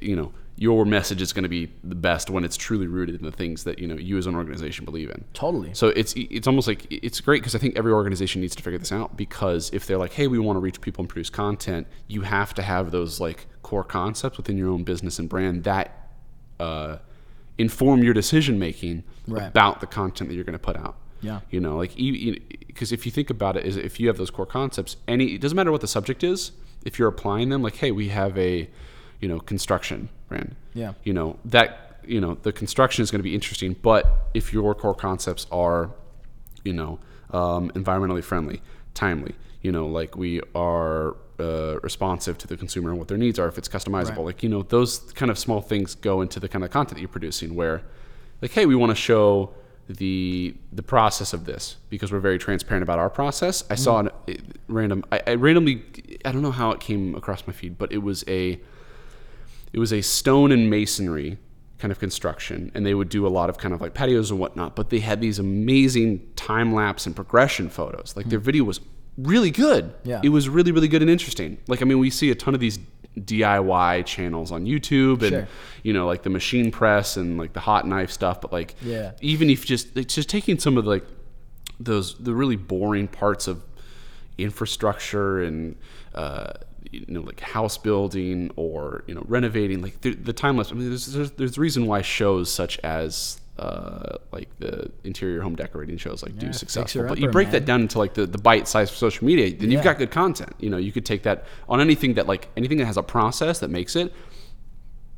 You 0.00 0.16
know 0.16 0.32
your 0.58 0.86
message 0.86 1.20
is 1.20 1.34
going 1.34 1.42
to 1.42 1.50
be 1.50 1.70
the 1.84 1.94
best 1.94 2.30
when 2.30 2.42
it's 2.42 2.56
truly 2.56 2.86
rooted 2.86 3.14
in 3.14 3.22
the 3.22 3.32
things 3.32 3.64
that 3.64 3.78
you 3.78 3.86
know 3.86 3.94
you 3.94 4.16
as 4.16 4.26
an 4.26 4.34
organization 4.34 4.84
believe 4.84 5.10
in. 5.10 5.22
Totally. 5.34 5.74
So 5.74 5.88
it's 5.88 6.14
it's 6.16 6.46
almost 6.46 6.66
like 6.66 6.86
it's 6.90 7.20
great 7.20 7.42
because 7.42 7.54
I 7.54 7.58
think 7.58 7.76
every 7.76 7.92
organization 7.92 8.40
needs 8.40 8.56
to 8.56 8.62
figure 8.62 8.78
this 8.78 8.92
out 8.92 9.16
because 9.16 9.70
if 9.74 9.86
they're 9.86 9.98
like, 9.98 10.14
hey, 10.14 10.26
we 10.26 10.38
want 10.38 10.56
to 10.56 10.60
reach 10.60 10.80
people 10.80 11.02
and 11.02 11.08
produce 11.08 11.28
content, 11.28 11.86
you 12.08 12.22
have 12.22 12.54
to 12.54 12.62
have 12.62 12.90
those 12.90 13.20
like 13.20 13.46
core 13.62 13.84
concepts 13.84 14.38
within 14.38 14.56
your 14.56 14.70
own 14.70 14.82
business 14.82 15.18
and 15.18 15.28
brand 15.28 15.64
that 15.64 16.08
uh, 16.58 16.96
inform 17.58 18.02
your 18.02 18.14
decision 18.14 18.58
making 18.58 19.02
Right. 19.28 19.46
about 19.48 19.80
the 19.80 19.86
content 19.86 20.28
that 20.30 20.36
you're 20.36 20.44
going 20.44 20.52
to 20.52 20.58
put 20.58 20.76
out. 20.76 20.96
Yeah. 21.20 21.40
you 21.50 21.58
know, 21.60 21.76
like 21.78 21.96
because 21.96 22.36
because 22.66 22.92
if 22.92 23.06
you 23.06 23.10
think 23.12 23.30
about 23.30 23.56
it, 23.56 23.64
is 23.64 23.76
if 23.76 23.98
you 23.98 24.06
have 24.08 24.18
those 24.18 24.30
core 24.30 24.46
concepts, 24.46 24.96
any 25.08 25.34
it 25.34 25.40
doesn't 25.40 25.56
matter 25.56 25.72
what 25.72 25.80
the 25.80 25.88
subject 25.88 26.22
is. 26.22 26.52
If 26.84 26.98
you're 26.98 27.08
applying 27.08 27.48
them, 27.48 27.62
like, 27.62 27.76
hey, 27.76 27.90
we 27.90 28.10
have 28.10 28.38
a, 28.38 28.68
you 29.20 29.28
know, 29.28 29.40
construction 29.40 30.08
brand. 30.28 30.54
Yeah. 30.74 30.92
You 31.02 31.12
know 31.14 31.38
that 31.46 32.00
you 32.06 32.20
know 32.20 32.36
the 32.42 32.52
construction 32.52 33.02
is 33.02 33.10
going 33.10 33.18
to 33.18 33.24
be 33.24 33.34
interesting, 33.34 33.74
but 33.82 34.28
if 34.34 34.52
your 34.52 34.74
core 34.74 34.94
concepts 34.94 35.46
are, 35.50 35.90
you 36.64 36.72
know, 36.74 37.00
um, 37.32 37.70
environmentally 37.70 38.22
friendly, 38.22 38.60
timely, 38.94 39.34
you 39.62 39.72
know, 39.72 39.86
like 39.88 40.16
we 40.16 40.40
are 40.54 41.16
uh, 41.38 41.78
responsive 41.82 42.38
to 42.38 42.46
the 42.46 42.56
consumer 42.56 42.90
and 42.90 42.98
what 42.98 43.08
their 43.08 43.18
needs 43.18 43.38
are, 43.38 43.48
if 43.48 43.58
it's 43.58 43.68
customizable, 43.68 44.16
Right. 44.16 44.26
like 44.26 44.42
you 44.42 44.48
know, 44.48 44.62
those 44.62 44.98
kind 45.12 45.30
of 45.30 45.38
small 45.38 45.60
things 45.60 45.94
go 45.94 46.20
into 46.22 46.40
the 46.40 46.48
kind 46.48 46.64
of 46.64 46.70
content 46.70 46.96
that 46.96 47.00
you're 47.00 47.08
producing. 47.08 47.54
Where, 47.54 47.82
like, 48.42 48.52
hey, 48.52 48.66
we 48.66 48.74
want 48.74 48.90
to 48.90 48.96
show 48.96 49.52
the 49.88 50.54
the 50.72 50.82
process 50.82 51.32
of 51.32 51.44
this 51.44 51.76
because 51.90 52.10
we're 52.10 52.18
very 52.18 52.38
transparent 52.38 52.82
about 52.82 52.98
our 52.98 53.10
process. 53.10 53.62
I 53.70 53.74
saw 53.76 54.00
an, 54.00 54.10
it, 54.26 54.40
random, 54.68 55.04
I, 55.12 55.22
I 55.26 55.34
randomly, 55.34 55.84
I 56.24 56.32
don't 56.32 56.42
know 56.42 56.50
how 56.50 56.70
it 56.72 56.80
came 56.80 57.14
across 57.14 57.46
my 57.46 57.52
feed, 57.52 57.78
but 57.78 57.92
it 57.92 57.98
was 57.98 58.24
a 58.26 58.60
it 59.72 59.78
was 59.78 59.92
a 59.92 60.00
stone 60.00 60.52
and 60.52 60.70
masonry 60.70 61.38
kind 61.78 61.92
of 61.92 61.98
construction 61.98 62.72
and 62.74 62.86
they 62.86 62.94
would 62.94 63.10
do 63.10 63.26
a 63.26 63.28
lot 63.28 63.50
of 63.50 63.58
kind 63.58 63.74
of 63.74 63.82
like 63.82 63.92
patios 63.92 64.30
and 64.30 64.40
whatnot 64.40 64.74
but 64.74 64.88
they 64.88 65.00
had 65.00 65.20
these 65.20 65.38
amazing 65.38 66.26
time 66.34 66.72
lapse 66.72 67.04
and 67.04 67.14
progression 67.14 67.68
photos 67.68 68.14
like 68.16 68.24
their 68.30 68.38
video 68.38 68.64
was 68.64 68.80
really 69.18 69.50
good 69.50 69.92
Yeah. 70.04 70.20
it 70.22 70.28
was 70.28 70.48
really 70.48 70.72
really 70.72 70.88
good 70.88 71.00
and 71.02 71.10
interesting 71.10 71.58
like 71.68 71.80
i 71.82 71.84
mean 71.84 71.98
we 71.98 72.10
see 72.10 72.30
a 72.30 72.34
ton 72.34 72.54
of 72.54 72.60
these 72.60 72.78
diy 73.18 74.04
channels 74.04 74.52
on 74.52 74.66
youtube 74.66 75.22
and 75.22 75.30
Sure. 75.30 75.48
you 75.82 75.92
know 75.94 76.06
like 76.06 76.22
the 76.22 76.28
machine 76.30 76.70
press 76.70 77.16
and 77.16 77.38
like 77.38 77.54
the 77.54 77.60
hot 77.60 77.86
knife 77.86 78.10
stuff 78.10 78.42
but 78.42 78.52
like 78.52 78.74
Yeah. 78.82 79.12
even 79.22 79.48
if 79.48 79.64
just 79.64 79.96
it's 79.96 80.14
just 80.14 80.28
taking 80.28 80.58
some 80.58 80.76
of 80.76 80.84
the, 80.84 80.90
like 80.90 81.04
those 81.80 82.14
the 82.18 82.34
really 82.34 82.56
boring 82.56 83.08
parts 83.08 83.48
of 83.48 83.62
infrastructure 84.38 85.42
and 85.42 85.76
uh, 86.14 86.52
you 86.90 87.04
know 87.08 87.20
like 87.22 87.40
house 87.40 87.78
building 87.78 88.50
or 88.56 89.02
you 89.06 89.14
know 89.14 89.24
renovating 89.26 89.82
like 89.82 90.00
the, 90.02 90.14
the 90.14 90.32
time 90.32 90.56
lapse. 90.56 90.70
I 90.70 90.74
mean, 90.74 90.88
there's, 90.88 91.06
there's 91.06 91.30
there's 91.32 91.58
a 91.58 91.60
reason 91.60 91.86
why 91.86 92.02
shows 92.02 92.50
such 92.52 92.78
as 92.80 93.40
uh, 93.58 94.18
like 94.32 94.48
the 94.58 94.90
interior 95.04 95.40
home 95.40 95.56
decorating 95.56 95.96
shows 95.96 96.22
like 96.22 96.36
do 96.38 96.46
Yeah, 96.46 96.52
successful. 96.52 97.04
But 97.08 97.18
you 97.18 97.30
break 97.30 97.46
man. 97.48 97.52
that 97.52 97.64
down 97.64 97.80
into 97.82 97.98
like 97.98 98.14
the, 98.14 98.26
the 98.26 98.38
bite 98.38 98.68
size 98.68 98.90
for 98.90 98.96
social 98.96 99.26
media, 99.26 99.50
then 99.54 99.70
Yeah. 99.70 99.76
you've 99.76 99.84
got 99.84 99.98
good 99.98 100.10
content. 100.10 100.52
You 100.60 100.68
know, 100.70 100.76
you 100.76 100.92
could 100.92 101.06
take 101.06 101.22
that 101.22 101.44
on 101.68 101.80
anything 101.80 102.14
that 102.14 102.26
like 102.26 102.48
anything 102.56 102.78
that 102.78 102.84
has 102.86 102.96
a 102.96 103.02
process 103.02 103.60
that 103.60 103.70
makes 103.70 103.96
it. 103.96 104.12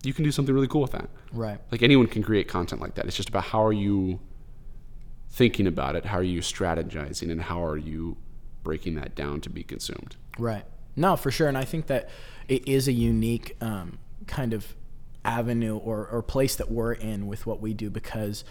You 0.04 0.12
can 0.14 0.23
do 0.23 0.30
something 0.30 0.54
really 0.54 0.68
cool 0.68 0.83
with 0.83 0.92
that. 0.92 1.11
Right. 1.33 1.59
Like 1.73 1.83
anyone 1.83 2.07
can 2.07 2.23
create 2.23 2.47
content 2.47 2.80
like 2.80 2.95
that. 2.95 3.07
It's 3.07 3.16
just 3.16 3.28
about 3.28 3.45
how 3.45 3.64
are 3.64 3.73
you 3.73 4.21
thinking 5.30 5.66
about 5.66 5.97
it, 5.97 6.04
how 6.07 6.18
are 6.18 6.23
you 6.23 6.40
strategizing, 6.40 7.30
and 7.30 7.42
how 7.42 7.62
are 7.64 7.76
you 7.76 8.16
breaking 8.62 8.95
that 8.95 9.14
down 9.14 9.40
to 9.40 9.50
be 9.50 9.62
consumed. 9.64 10.16
Right. 10.38 10.64
No, 10.95 11.16
for 11.16 11.30
sure. 11.30 11.49
And 11.49 11.59
I 11.59 11.64
think 11.64 11.87
that 11.88 12.09
it 12.49 12.66
is 12.68 12.87
a 12.88 12.92
unique 12.92 13.57
um, 13.61 13.99
kind 14.26 14.52
of 14.52 14.75
avenue 15.29 15.77
or, 15.77 16.07
or 16.09 16.23
place 16.23 16.57
that 16.57 16.71
we're 16.71 16.93
in 16.93 17.27
with 17.27 17.47
what 17.47 17.61
we 17.61 17.75
do 17.75 17.91
because, 17.91 18.45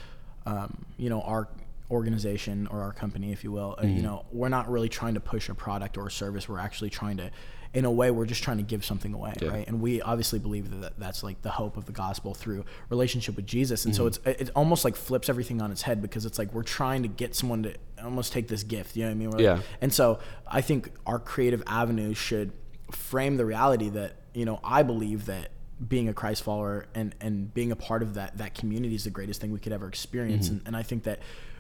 um, 0.46 0.86
you 0.98 1.10
know, 1.10 1.22
our 1.22 1.48
organization 1.90 2.68
or 2.68 2.82
our 2.82 2.94
company, 2.94 3.32
if 3.32 3.44
you 3.44 3.52
will, 3.52 3.76
uh, 3.82 3.86
you 3.86 4.02
know, 4.02 4.26
we're 4.32 4.50
not 4.50 4.70
really 4.70 4.90
trying 4.90 5.14
to 5.16 5.20
push 5.20 5.50
a 5.50 5.56
product 5.56 5.98
or 5.98 6.08
a 6.08 6.12
service. 6.12 6.48
We're 6.50 6.60
actually 6.60 6.90
trying 6.90 7.18
to, 7.18 7.32
in 7.74 7.86
a 7.86 7.92
way, 7.92 8.12
we're 8.12 8.26
just 8.26 8.44
trying 8.44 8.58
to 8.58 8.64
give 8.64 8.84
something 8.84 9.14
away, 9.14 9.34
Yeah. 9.42 9.50
right? 9.50 9.68
And 9.68 9.80
we 9.82 10.02
obviously 10.02 10.38
believe 10.40 10.82
that 10.82 11.00
that's 11.00 11.24
like 11.24 11.42
the 11.42 11.50
hope 11.50 11.78
of 11.78 11.86
the 11.86 11.92
gospel 11.94 12.34
through 12.34 12.66
relationship 12.90 13.36
with 13.38 13.46
Jesus. 13.48 13.86
And 13.86 13.96
so 13.96 14.06
it's 14.08 14.20
it 14.26 14.50
almost 14.56 14.84
like 14.86 14.96
flips 14.96 15.30
everything 15.30 15.62
on 15.62 15.72
its 15.72 15.82
head 15.82 16.02
because 16.02 16.26
it's 16.26 16.38
like 16.38 16.54
we're 16.54 16.64
trying 16.64 17.04
to 17.04 17.10
get 17.10 17.36
someone 17.36 17.64
to 17.64 17.76
almost 18.04 18.32
take 18.34 18.48
this 18.48 18.64
gift. 18.64 18.96
You 18.96 19.04
know 19.04 19.10
what 19.10 19.12
I 19.12 19.16
mean? 19.16 19.30
We're 19.32 19.38
like- 19.38 19.44
Yeah. 19.44 19.62
and 19.82 19.94
so 19.94 20.20
I 20.46 20.62
think 20.62 20.92
our 21.06 21.20
creative 21.20 21.64
avenues 21.68 22.18
should 22.18 22.52
frame 22.92 23.38
the 23.38 23.46
reality 23.46 23.90
that, 23.90 24.14
you 24.34 24.46
know, 24.46 24.60
I 24.64 24.84
believe 24.84 25.26
that 25.28 25.52
being 25.86 26.10
a 26.10 26.14
Christ 26.14 26.44
follower 26.44 26.86
and, 26.96 27.14
and 27.22 27.54
being 27.54 27.72
a 27.72 27.76
part 27.76 28.02
of 28.02 28.16
that, 28.16 28.38
that 28.38 28.56
community 28.56 28.96
is 28.96 29.04
the 29.04 29.10
greatest 29.10 29.42
thing 29.42 29.52
we 29.52 29.60
could 29.60 29.74
ever 29.74 29.88
experience. 29.88 30.50
And, 30.50 30.62
and 30.66 30.76
I 30.76 30.84
think 30.84 31.04
that 31.04 31.20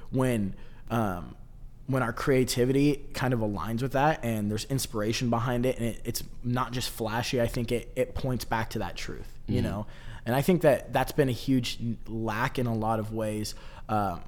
when, 0.10 0.56
um, 0.90 1.36
when 1.86 2.02
our 2.02 2.14
creativity 2.14 3.06
kind 3.14 3.34
of 3.34 3.42
aligns 3.42 3.82
with 3.82 3.92
that 3.94 4.24
and 4.24 4.50
there's 4.50 4.66
inspiration 4.66 5.30
behind 5.30 5.66
it 5.66 5.78
and 5.78 5.88
it, 5.88 6.02
it's 6.04 6.24
not 6.44 6.72
just 6.72 6.90
flashy, 6.90 7.40
I 7.42 7.48
think 7.48 7.72
it, 7.72 7.92
it 7.96 8.16
points 8.16 8.44
back 8.44 8.72
to 8.72 8.80
that 8.80 8.96
truth, 8.96 9.32
you 9.48 9.62
know? 9.62 9.86
And 10.26 10.36
I 10.36 10.42
think 10.42 10.64
that 10.64 10.92
that's 10.92 11.14
been 11.14 11.30
a 11.30 11.34
huge 11.34 11.80
lack 12.08 12.60
in 12.60 12.66
a 12.66 12.74
lot 12.76 13.00
of 13.00 13.14
ways. 13.14 13.56
Um, 13.88 14.22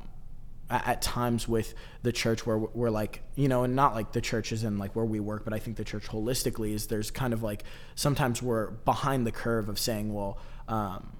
at, 0.69 1.01
times 1.01 1.47
with 1.47 1.73
the 2.03 2.11
church 2.11 2.45
where 2.45 2.57
we're, 2.57 2.89
like 2.89 3.21
you 3.35 3.47
know 3.47 3.63
and 3.63 3.75
not 3.75 3.95
like 3.95 4.11
the 4.11 4.21
churches 4.21 4.63
and 4.63 4.77
like 4.77 4.95
where 4.95 5.05
we 5.05 5.19
work 5.19 5.43
but 5.43 5.53
i 5.53 5.59
think 5.59 5.77
the 5.77 5.83
church 5.83 6.05
holistically 6.05 6.73
is 6.73 6.88
there's 6.88 7.09
kind 7.09 7.33
of 7.33 7.41
like 7.41 7.63
sometimes 7.95 8.41
we're 8.41 8.69
behind 8.71 9.25
the 9.25 9.31
curve 9.31 9.69
of 9.69 9.79
saying 9.79 10.13
well 10.13 10.38
um, 10.67 11.11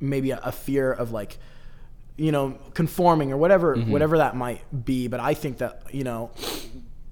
maybe 0.00 0.30
a, 0.30 0.40
a 0.42 0.52
fear 0.52 0.92
of 0.92 1.12
like 1.12 1.38
you 2.16 2.32
know 2.32 2.58
conforming 2.74 3.32
or 3.32 3.36
whatever 3.36 3.76
whatever 3.76 4.18
that 4.18 4.36
might 4.36 4.62
be. 4.84 5.06
But 5.08 5.20
i 5.20 5.34
think 5.34 5.58
that 5.58 5.82
you 5.92 6.04
know 6.04 6.30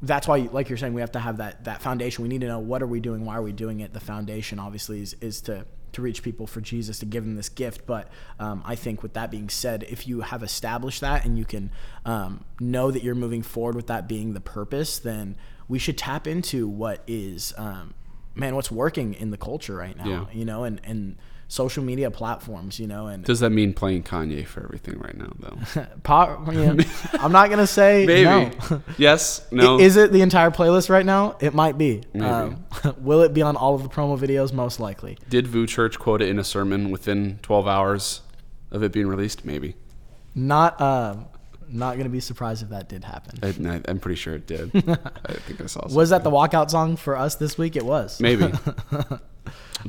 that's 0.03 0.29
why 0.29 0.49
like 0.53 0.69
you're 0.69 0.79
saying 0.79 0.95
we 0.95 1.01
have 1.01 1.13
to 1.13 1.21
have 1.21 1.39
that 1.39 1.65
that 1.65 1.81
foundation. 1.81 2.23
We 2.23 2.29
need 2.29 2.43
to 2.43 2.49
know 2.49 2.59
what 2.59 2.83
are 2.83 2.87
we 2.87 3.01
doing? 3.01 3.25
Why 3.25 3.37
are 3.37 3.43
we 3.43 3.53
doing 3.53 3.81
it? 3.81 3.93
The 3.93 4.01
foundation 4.01 4.59
obviously 4.59 5.01
is, 5.01 5.15
is 5.21 5.41
to 5.43 5.65
to 5.97 6.03
reach 6.03 6.23
people 6.23 6.47
for 6.47 6.61
jesus 6.61 6.99
to 7.01 7.05
give 7.07 7.25
them 7.25 7.35
this 7.35 7.49
gift 7.49 7.85
but 7.87 8.09
um, 8.39 8.63
i 8.65 8.75
think 8.75 9.03
with 9.03 9.13
that 9.15 9.31
being 9.31 9.49
said 9.49 9.85
if 9.89 10.07
you 10.09 10.21
have 10.21 10.43
established 10.43 11.01
that 11.01 11.25
and 11.27 11.37
you 11.37 11.45
can 11.45 11.71
um, 12.05 12.45
know 12.61 12.91
that 12.91 13.03
you're 13.03 13.15
moving 13.15 13.43
forward 13.43 13.75
with 13.75 13.89
that 13.89 14.07
being 14.09 14.33
the 14.35 14.41
purpose 14.41 14.99
then 14.99 15.37
we 15.69 15.79
should 15.79 15.99
tap 15.99 16.27
into 16.27 16.67
what 16.69 17.03
is 17.07 17.53
um, 17.59 17.93
man 18.35 18.55
what's 18.55 18.71
working 18.71 19.15
in 19.15 19.31
the 19.31 19.37
culture 19.39 19.75
right 19.77 19.97
now 19.97 20.07
Yeah. 20.07 20.25
you 20.33 20.45
know 20.45 20.65
and 20.65 20.81
and 20.85 21.17
social 21.49 21.85
media 21.85 22.11
platforms 22.11 22.81
you 22.81 22.87
know 22.89 23.07
and 23.07 23.25
Does 23.25 23.41
that 23.41 23.51
mean 23.51 23.73
playing 23.73 24.03
Kanye 24.03 24.45
for 24.47 24.65
everything 24.65 24.99
right 24.99 25.17
now, 25.17 25.33
though? 25.39 25.87
po- 26.03 26.45
you 26.51 26.75
know, 26.75 26.85
i'm 27.21 27.31
not 27.31 27.51
gonna 27.51 27.67
say 27.67 28.05
Maybe. 28.05 28.25
no 28.25 28.83
yes. 28.99 29.47
No. 29.53 29.79
Is 29.79 29.97
it 29.97 30.13
the 30.13 30.23
entire 30.23 30.51
playlist 30.51 30.91
right 30.91 31.07
now? 31.07 31.37
It 31.41 31.55
might 31.55 31.79
be. 31.79 32.03
Um, 32.19 32.65
will 32.99 33.23
it 33.23 33.33
be 33.33 33.43
on 33.43 33.57
all 33.57 33.75
of 33.75 33.83
the 33.83 33.89
promo 33.89 34.19
videos? 34.19 34.53
Most 34.53 34.81
likely. 34.81 35.19
Did 35.29 35.47
VOUS 35.47 35.69
Church 35.71 35.99
quote 35.99 36.21
it 36.21 36.29
in 36.29 36.39
a 36.39 36.45
sermon 36.45 36.91
within 36.91 37.39
12 37.43 37.67
hours 37.69 38.23
of 38.71 38.83
it 38.83 38.93
being 38.93 39.07
released? 39.07 39.45
Maybe. 39.45 39.77
Not. 40.35 40.81
Um, 40.81 41.27
not 41.69 41.97
gonna 41.97 42.09
be 42.09 42.21
surprised 42.21 42.63
if 42.63 42.69
that 42.71 42.89
did 42.89 43.05
happen. 43.05 43.67
I, 43.67 43.81
I'm 43.89 43.99
pretty 43.99 44.17
sure 44.17 44.35
it 44.35 44.47
did. 44.47 44.71
I 44.75 45.33
think 45.47 45.61
I 45.61 45.67
saw. 45.67 45.87
Was 45.93 46.11
that 46.11 46.23
the 46.25 46.31
walkout 46.31 46.71
song 46.71 46.97
for 46.97 47.17
us 47.17 47.35
this 47.37 47.59
week? 47.59 47.77
It 47.77 47.85
was. 47.85 48.21
Maybe. 48.21 48.53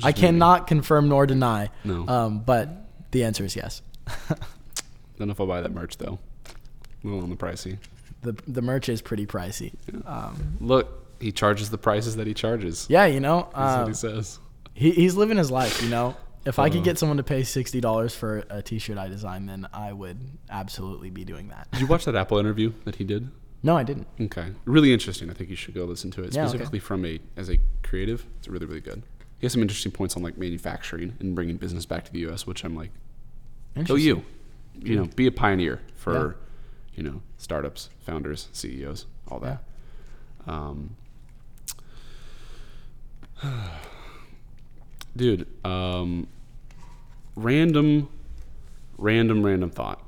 I 0.04 0.12
cannot 0.12 0.68
confirm 0.68 1.10
nor 1.10 1.26
deny. 1.26 1.70
No. 1.84 2.08
Um, 2.08 2.40
but 2.40 2.70
the 3.12 3.24
answer 3.24 3.44
is 3.46 3.56
yes. 3.56 3.82
Don't 5.18 5.28
know 5.28 5.32
if 5.32 5.40
I'll 5.40 5.48
buy 5.48 5.62
that 5.62 5.74
merch 5.74 5.98
though. 5.98 6.20
A 7.04 7.08
little 7.08 7.24
on 7.24 7.30
the 7.30 7.36
pricey. 7.36 7.78
the 8.22 8.34
The 8.48 8.62
merch 8.62 8.90
is 8.90 9.02
pretty 9.02 9.26
pricey. 9.26 9.74
Um, 10.06 10.58
Look, 10.60 11.06
he 11.20 11.32
charges 11.32 11.70
the 11.70 11.78
prices 11.78 12.16
that 12.18 12.28
he 12.28 12.34
charges. 12.34 12.86
yeah, 12.90 13.06
you 13.06 13.20
know, 13.20 13.50
That's 13.56 13.56
what 13.56 13.82
um, 13.84 13.88
he 13.88 13.94
says. 13.94 14.40
he, 14.74 14.92
he's 14.92 15.16
living 15.16 15.38
his 15.38 15.50
life. 15.52 15.82
You 15.82 15.90
know, 15.90 16.16
if 16.46 16.60
I 16.60 16.70
could 16.70 16.82
Uh. 16.82 16.84
get 16.84 16.98
someone 17.00 17.18
to 17.18 17.24
pay 17.24 17.44
sixty 17.44 17.82
dollars 17.82 18.14
for 18.16 18.44
a 18.50 18.62
T-shirt 18.62 18.98
I 18.98 19.08
designed, 19.08 19.50
then 19.50 19.68
I 19.74 19.92
would 19.94 20.20
absolutely 20.50 21.10
be 21.10 21.26
doing 21.26 21.48
that. 21.50 21.70
Did 21.72 21.82
you 21.82 21.88
watch 21.88 22.06
that 22.06 22.16
Apple 22.16 22.38
interview 22.38 22.74
that 22.86 22.96
he 22.96 23.04
did? 23.04 23.30
No, 23.64 23.76
I 23.76 23.82
didn't. 23.84 24.08
Okay, 24.22 24.54
really 24.66 24.94
interesting. 24.94 25.32
I 25.32 25.34
think 25.34 25.50
you 25.50 25.56
should 25.56 25.74
go 25.74 25.86
listen 25.86 26.12
to 26.12 26.24
it 26.24 26.34
Yeah, 26.36 26.42
okay. 26.42 26.50
specifically 26.50 26.80
from 26.80 27.04
a 27.06 27.20
as 27.36 27.50
a 27.50 27.58
creative. 27.84 28.26
It's 28.38 28.48
really 28.48 28.66
really 28.68 28.82
good. 28.82 29.02
He 29.40 29.46
has 29.46 29.54
some 29.54 29.62
interesting 29.62 29.92
points 29.92 30.16
on 30.18 30.24
like 30.24 30.38
manufacturing 30.38 31.16
and 31.20 31.36
bringing 31.36 31.58
business 31.58 31.86
back 31.86 32.06
to 32.06 32.12
the 32.12 32.20
U.S., 32.20 32.48
which 32.48 32.64
I'm 32.64 32.76
like, 32.76 32.92
go 33.86 33.96
you. 33.96 34.24
You 34.80 34.96
know, 34.96 35.06
be 35.16 35.28
a 35.28 35.32
pioneer 35.32 35.82
for, 35.96 36.36
you 36.96 37.04
know, 37.04 37.22
startups, 37.38 37.90
founders, 38.00 38.48
CEOs, 38.52 39.06
all 39.28 39.40
that. 39.40 39.64
Um, 40.48 40.96
dude, 45.16 45.48
um, 45.66 46.28
random, 47.36 48.10
random, 48.98 49.46
random 49.46 49.70
thought. 49.70 50.04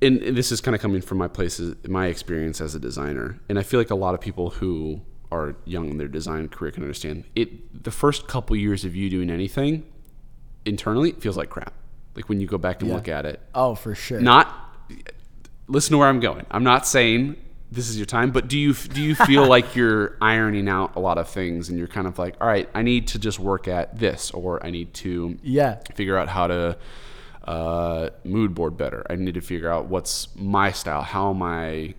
And, 0.00 0.20
and 0.22 0.36
this 0.36 0.50
is 0.50 0.60
kind 0.60 0.74
of 0.74 0.80
coming 0.80 1.00
from 1.00 1.18
my 1.18 1.28
places, 1.28 1.76
my 1.88 2.06
experience 2.06 2.60
as 2.60 2.74
a 2.74 2.80
designer, 2.80 3.38
and 3.48 3.58
I 3.58 3.62
feel 3.62 3.78
like 3.78 3.90
a 3.90 3.94
lot 3.96 4.14
of 4.14 4.20
people 4.20 4.50
who 4.50 5.00
are 5.32 5.54
young 5.64 5.88
in 5.88 5.96
their 5.98 6.08
design 6.08 6.48
career 6.48 6.70
can 6.72 6.82
understand 6.82 7.24
it. 7.34 7.82
The 7.84 7.90
first 7.90 8.28
couple 8.28 8.54
years 8.56 8.84
of 8.84 8.94
you 8.94 9.08
doing 9.10 9.30
anything 9.30 9.84
internally 10.64 11.10
it 11.10 11.20
feels 11.22 11.36
like 11.36 11.50
crap. 11.50 11.72
Like 12.14 12.28
when 12.28 12.40
you 12.40 12.46
go 12.46 12.58
back 12.58 12.80
and 12.82 12.88
Yeah. 12.90 12.96
look 12.96 13.08
at 13.08 13.24
it, 13.26 13.40
Oh, 13.54 13.74
for 13.74 13.94
sure. 13.94 14.20
not 14.20 14.46
listen 15.68 15.92
to 15.92 15.98
where 15.98 16.08
I'm 16.08 16.20
going. 16.20 16.44
I'm 16.50 16.64
not 16.64 16.86
saying 16.86 17.36
this 17.70 17.88
is 17.88 17.96
your 17.96 18.04
time, 18.06 18.30
but 18.32 18.48
do 18.48 18.58
you 18.58 18.74
do 18.74 19.00
you 19.00 19.14
feel 19.14 19.46
like 19.56 19.74
you're 19.74 20.16
ironing 20.20 20.68
out 20.68 20.94
a 20.94 21.00
lot 21.00 21.16
of 21.16 21.28
things 21.28 21.68
and 21.70 21.78
you're 21.78 21.88
kind 21.88 22.06
of 22.06 22.18
like, 22.18 22.36
all 22.40 22.46
right, 22.46 22.68
I 22.74 22.82
need 22.82 23.08
to 23.08 23.18
just 23.18 23.38
work 23.38 23.66
at 23.66 23.98
this, 23.98 24.30
or 24.32 24.64
I 24.64 24.70
need 24.70 24.92
to 24.94 25.38
Yeah. 25.42 25.78
figure 25.94 26.18
out 26.18 26.28
how 26.28 26.46
to 26.48 26.76
uh, 27.44 28.10
mood 28.24 28.54
board 28.54 28.76
better. 28.76 29.04
I 29.10 29.16
need 29.16 29.34
to 29.34 29.40
figure 29.40 29.70
out 29.70 29.86
what's 29.86 30.28
my 30.36 30.70
style. 30.70 31.02
How 31.02 31.30
am 31.30 31.42
I 31.42 31.94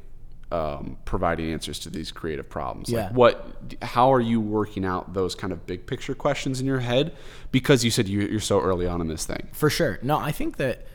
um, 0.53 0.97
providing 1.03 1.51
answers 1.51 1.79
to 1.79 1.89
these 1.89 2.11
creative 2.11 2.47
problems. 2.47 2.89
Yeah. 2.89 3.05
Like 3.07 3.13
what, 3.13 3.47
how 3.81 4.13
are 4.13 4.21
you 4.21 4.39
working 4.39 4.85
out 4.85 5.13
those 5.13 5.33
kind 5.33 5.51
of 5.51 5.65
big 5.65 5.87
picture 5.87 6.13
questions 6.13 6.59
in 6.61 6.67
your 6.67 6.79
head? 6.79 7.15
Because 7.51 7.83
you 7.83 7.89
said 7.89 8.07
you, 8.07 8.21
you're 8.21 8.39
so 8.39 8.61
early 8.61 8.85
on 8.85 9.01
in 9.01 9.07
this 9.07 9.25
thing. 9.25 9.47
For 9.51 9.69
sure. 9.71 9.97
No, 10.03 10.17
I 10.17 10.31
think 10.31 10.57
that, 10.57 10.85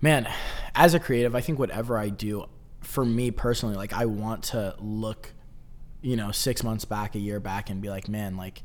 man, 0.00 0.28
as 0.74 0.94
a 0.94 1.00
creative, 1.00 1.34
I 1.34 1.40
think 1.40 1.58
whatever 1.58 1.98
I 1.98 2.10
do, 2.10 2.46
for 2.80 3.04
me 3.04 3.32
personally, 3.32 3.74
like 3.74 3.92
I 3.92 4.06
want 4.06 4.44
to 4.44 4.76
look, 4.78 5.32
you 6.00 6.16
know, 6.16 6.30
six 6.30 6.62
months 6.62 6.84
back, 6.84 7.16
a 7.16 7.18
year 7.18 7.40
back, 7.40 7.70
and 7.70 7.82
be 7.82 7.90
like, 7.90 8.08
man, 8.08 8.36
like 8.36 8.62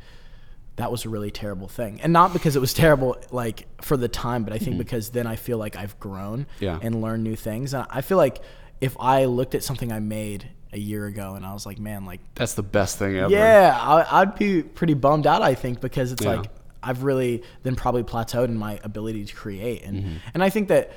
that 0.75 0.91
was 0.91 1.05
a 1.05 1.09
really 1.09 1.31
terrible 1.31 1.67
thing. 1.67 1.99
And 2.01 2.13
not 2.13 2.31
because 2.31 2.55
it 2.55 2.59
was 2.59 2.73
terrible, 2.73 3.17
like 3.31 3.65
for 3.81 3.97
the 3.97 4.07
time, 4.07 4.43
but 4.43 4.53
I 4.53 4.57
think 4.59 4.77
because 4.77 5.09
then 5.09 5.25
I 5.25 5.35
feel 5.35 5.57
like 5.57 5.75
I've 5.75 5.99
grown 5.99 6.45
Yeah. 6.59 6.77
and 6.81 7.01
learned 7.01 7.23
new 7.23 7.35
things. 7.35 7.73
And 7.73 7.87
I 7.89 8.01
feel 8.01 8.17
like 8.17 8.41
if 8.81 8.95
I 8.99 9.25
looked 9.25 9.55
at 9.55 9.63
something 9.63 9.91
I 9.91 9.99
made 9.99 10.49
a 10.73 10.77
year 10.77 11.05
ago 11.05 11.35
and 11.35 11.45
I 11.45 11.53
was 11.53 11.65
like, 11.65 11.79
man, 11.79 12.05
like, 12.05 12.19
That's 12.35 12.53
the 12.55 12.63
best 12.63 12.97
thing 12.99 13.15
ever. 13.17 13.31
yeah, 13.31 13.77
I, 13.79 14.21
I'd 14.21 14.35
be 14.37 14.61
pretty 14.61 14.93
bummed 14.93 15.25
out. 15.27 15.41
I 15.41 15.55
think 15.55 15.79
because 15.81 16.11
it's 16.11 16.23
Yeah. 16.23 16.35
like 16.37 16.49
I've 16.83 17.03
really 17.03 17.41
then 17.63 17.75
probably 17.75 18.03
plateaued 18.03 18.45
in 18.45 18.57
my 18.57 18.79
ability 18.83 19.25
to 19.25 19.33
create, 19.33 19.83
and 19.83 19.97
Mm-hmm. 20.03 20.15
and 20.33 20.43
I 20.43 20.49
think 20.49 20.67
that 20.67 20.91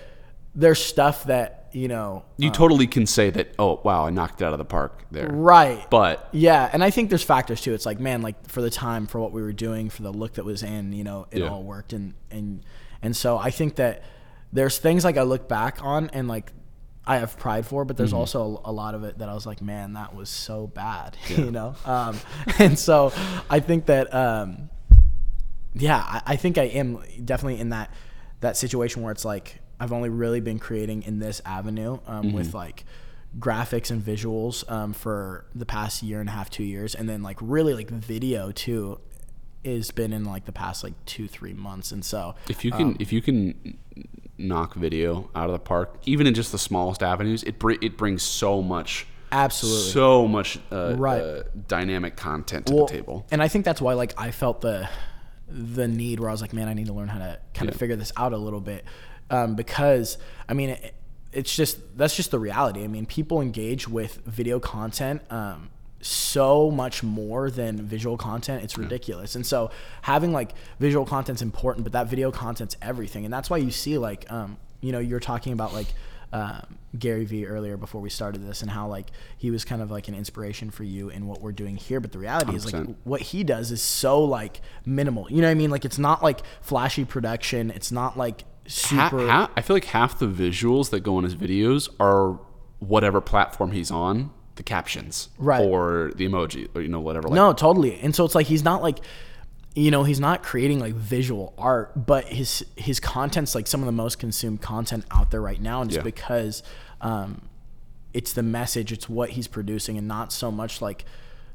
there's 0.55 0.85
stuff 0.85 1.25
that 1.25 1.55
you 1.71 1.87
know, 1.87 2.25
You 2.39 2.51
totally 2.51 2.87
can 2.87 3.05
say 3.05 3.29
that, 3.29 3.55
oh, 3.59 3.79
wow, 3.85 4.07
I 4.07 4.11
knocked 4.11 4.41
it 4.41 4.45
out 4.47 4.53
of 4.55 4.59
the 4.59 4.65
park 4.65 5.03
there. 5.11 5.29
right? 5.29 5.85
But 5.91 6.27
yeah, 6.33 6.69
and 6.73 6.83
I 6.83 6.89
think 6.89 7.11
there's 7.11 7.23
factors 7.23 7.61
too. 7.61 7.75
It's 7.75 7.85
like 7.87 8.01
man, 8.01 8.23
like 8.23 8.49
for 8.49 8.63
the 8.63 8.71
time, 8.71 9.07
for 9.07 9.21
what 9.21 9.33
we 9.33 9.43
were 9.43 9.53
doing, 9.53 9.91
for 9.91 10.03
the 10.03 10.11
look 10.13 10.35
that 10.35 10.45
was 10.47 10.63
in, 10.63 10.93
you 10.95 11.05
know, 11.05 11.27
it 11.31 11.41
Yeah. 11.41 11.49
all 11.51 11.63
worked, 11.63 11.93
and 11.93 12.15
and 12.31 12.63
and 13.03 13.15
so 13.17 13.37
I 13.39 13.51
think 13.51 13.77
that 13.77 14.03
there's 14.53 14.79
things 14.79 15.05
like 15.05 15.17
I 15.19 15.23
look 15.23 15.47
back 15.49 15.79
on 15.85 16.11
and 16.13 16.27
like. 16.27 16.53
I 17.09 17.17
have 17.19 17.39
pride 17.39 17.67
for, 17.67 17.85
but 17.85 17.95
Mm-hmm. 17.95 18.03
there's 18.03 18.13
also 18.13 18.61
a 18.65 18.71
lot 18.71 18.95
of 18.95 19.03
it 19.03 19.19
that 19.19 19.29
I 19.29 19.35
was 19.35 19.47
like, 19.47 19.63
man, 19.63 19.95
that 19.95 20.15
was 20.15 20.29
so 20.29 20.67
bad, 20.67 21.17
you 21.29 21.51
know. 21.51 21.75
Um, 21.85 22.21
and 22.59 22.79
so 22.79 23.13
I 23.51 23.61
think 23.61 23.87
that 23.87 24.13
um, 24.15 24.69
yeah, 25.75 25.97
I, 25.99 26.23
I 26.27 26.37
think 26.37 26.59
I 26.59 26.65
am 26.65 27.03
definitely 27.25 27.61
in 27.61 27.71
that 27.71 27.93
that 28.41 28.57
situation 28.57 29.03
where 29.03 29.11
it's 29.11 29.25
like 29.25 29.61
I've 29.81 29.93
only 29.93 30.09
really 30.11 30.41
been 30.41 30.59
creating 30.59 31.03
in 31.03 31.19
this 31.19 31.41
avenue 31.45 31.99
um, 32.07 32.33
with 32.33 32.55
like 32.55 32.85
graphics 33.39 33.91
and 33.91 34.03
visuals 34.03 34.69
um, 34.71 34.93
for 34.93 35.47
the 35.55 35.67
past 35.67 36.03
year 36.03 36.21
and 36.21 36.29
a 36.29 36.33
half, 36.33 36.51
two 36.51 36.65
years, 36.65 36.95
and 36.95 37.09
then 37.09 37.23
like 37.23 37.39
really 37.41 37.75
like 37.75 37.91
video 37.91 38.51
too 38.53 39.01
has 39.65 39.91
been 39.91 40.13
in 40.13 40.25
like 40.25 40.45
the 40.45 40.53
past 40.53 40.85
like 40.85 40.95
two 41.05 41.27
three 41.29 41.53
months, 41.55 41.91
and 41.93 42.05
so 42.05 42.35
if 42.49 42.65
you 42.65 42.73
can, 42.73 42.97
if 43.01 43.13
you 43.13 43.23
can 43.23 43.79
knock 44.39 44.75
video 44.75 45.29
out 45.35 45.47
of 45.47 45.53
the 45.53 45.59
park, 45.59 45.97
even 46.07 46.27
in 46.27 46.35
just 46.35 46.53
the 46.53 46.59
smallest 46.59 47.03
avenues, 47.03 47.43
it 47.43 47.59
br- 47.59 47.73
it 47.83 47.97
brings 47.97 48.23
so 48.23 48.63
much, 48.63 49.07
absolutely 49.33 49.91
so 49.91 50.27
much 50.29 50.59
uh, 50.73 50.95
Right. 50.97 51.21
uh, 51.21 51.43
dynamic 51.67 52.17
content 52.17 52.67
to 52.67 52.75
Well, 52.75 52.87
the 52.87 52.93
table. 52.93 53.27
And 53.31 53.43
I 53.43 53.49
think 53.49 53.65
that's 53.65 53.81
why 53.81 53.95
like 53.95 54.15
I 54.17 54.31
felt 54.31 54.61
the 54.61 54.89
the 55.51 55.89
need 55.89 56.21
where 56.21 56.29
I 56.29 56.33
was 56.33 56.41
like, 56.43 56.53
man, 56.53 56.69
I 56.69 56.75
need 56.75 56.87
to 56.87 56.93
learn 56.93 57.09
how 57.09 57.19
to 57.19 57.39
kind 57.55 57.71
of 57.71 57.77
figure 57.77 57.97
this 57.97 58.13
out 58.17 58.33
a 58.33 58.37
little 58.39 58.61
bit 58.61 58.85
um, 59.31 59.55
because 59.55 60.19
I 60.49 60.55
mean 60.55 60.71
it, 60.71 60.95
it's 61.33 61.55
just 61.55 61.79
that's 61.97 62.17
just 62.17 62.31
the 62.31 62.39
reality. 62.39 62.85
I 62.85 62.87
mean, 62.87 63.07
people 63.07 63.41
engage 63.41 63.89
with 63.89 64.17
video 64.27 64.61
content. 64.61 65.23
Um, 65.31 65.71
so 66.01 66.71
much 66.71 67.03
more 67.03 67.51
than 67.51 67.83
visual 67.83 68.17
content 68.17 68.63
it's 68.63 68.79
ridiculous. 68.79 69.35
And 69.35 69.45
so 69.45 69.71
having 70.03 70.33
like 70.33 70.53
visual 70.79 71.05
content's 71.05 71.43
important 71.43 71.85
but 71.85 71.93
that 71.93 72.07
video 72.09 72.31
content's 72.31 72.77
everything. 72.81 73.25
And 73.25 73.33
that's 73.33 73.51
why 73.51 73.57
you 73.57 73.71
see 73.71 73.99
like 73.99 74.31
um 74.31 74.57
you 74.81 74.93
know 74.93 75.01
you're 75.01 75.21
talking 75.21 75.53
about 75.53 75.73
like 75.73 75.89
um, 76.33 76.79
Gary 76.99 77.25
Vee 77.25 77.47
earlier 77.47 77.77
before 77.77 78.01
we 78.01 78.11
started 78.11 78.47
this 78.47 78.63
and 78.63 78.71
how 78.71 78.87
like 78.87 79.11
he 79.37 79.51
was 79.51 79.65
kind 79.65 79.81
of 79.81 79.91
like 79.91 80.09
an 80.09 80.15
inspiration 80.15 80.71
for 80.71 80.85
you 80.85 81.09
in 81.09 81.27
what 81.27 81.41
we're 81.41 81.53
doing 81.53 81.77
here. 81.77 82.01
But 82.01 82.13
the 82.13 82.19
reality 82.19 82.55
is 82.55 82.71
like 82.71 82.87
what 83.05 83.21
he 83.21 83.45
does 83.45 83.71
is 83.71 83.83
so 83.83 84.23
like 84.23 84.61
minimal. 84.85 85.27
You 85.31 85.41
know 85.41 85.49
what 85.49 85.53
I 85.53 85.55
mean? 85.55 85.71
Like 85.71 85.85
it's 85.85 85.99
not 85.99 86.23
like 86.23 86.41
flashy 86.61 87.05
production. 87.05 87.71
It's 87.71 87.91
not 87.93 88.19
like 88.19 88.45
super 88.67 89.27
ha- 89.27 89.51
I 89.57 89.63
feel 89.63 89.77
like 89.77 89.87
half 89.87 90.19
the 90.19 90.27
visuals 90.27 90.91
that 90.91 91.01
go 91.01 91.19
in 91.19 91.25
his 91.25 91.35
videos 91.35 91.89
are 91.99 92.39
whatever 92.79 93.21
platform 93.21 93.73
he's 93.73 93.91
on, 93.91 94.31
the 94.59 94.63
captions, 94.63 95.31
Right. 95.39 95.65
or 95.65 96.13
the 96.15 96.29
emoji, 96.29 96.69
or 96.75 96.83
you 96.83 96.89
know 96.89 97.01
whatever. 97.01 97.29
Like, 97.29 97.37
No, 97.37 97.53
totally. 97.55 97.99
And 98.01 98.15
so 98.15 98.25
it's 98.27 98.35
like 98.35 98.47
he's 98.47 98.63
not 98.65 98.83
like 98.83 98.99
you 99.75 99.93
know, 99.93 100.03
he's 100.03 100.19
not 100.19 100.43
creating 100.43 100.81
like 100.81 100.93
visual 100.95 101.55
art, 101.57 102.05
but 102.07 102.25
his 102.25 102.65
his 102.77 102.99
content's 103.01 103.55
like 103.55 103.67
some 103.69 103.81
of 103.81 103.87
the 103.87 103.93
most 103.93 104.19
consumed 104.19 104.61
content 104.61 105.05
out 105.11 105.31
there 105.31 105.41
right 105.41 105.61
now 105.61 105.81
and 105.83 105.91
it's 105.91 105.97
Yeah. 105.97 106.03
because 106.03 106.63
um 107.01 107.43
it's 108.13 108.33
the 108.33 108.43
message, 108.43 108.91
it's 108.93 109.09
what 109.09 109.31
he's 109.31 109.47
producing 109.47 109.97
and 109.97 110.09
not 110.09 110.33
so 110.33 110.51
much 110.51 110.83
like 110.83 111.05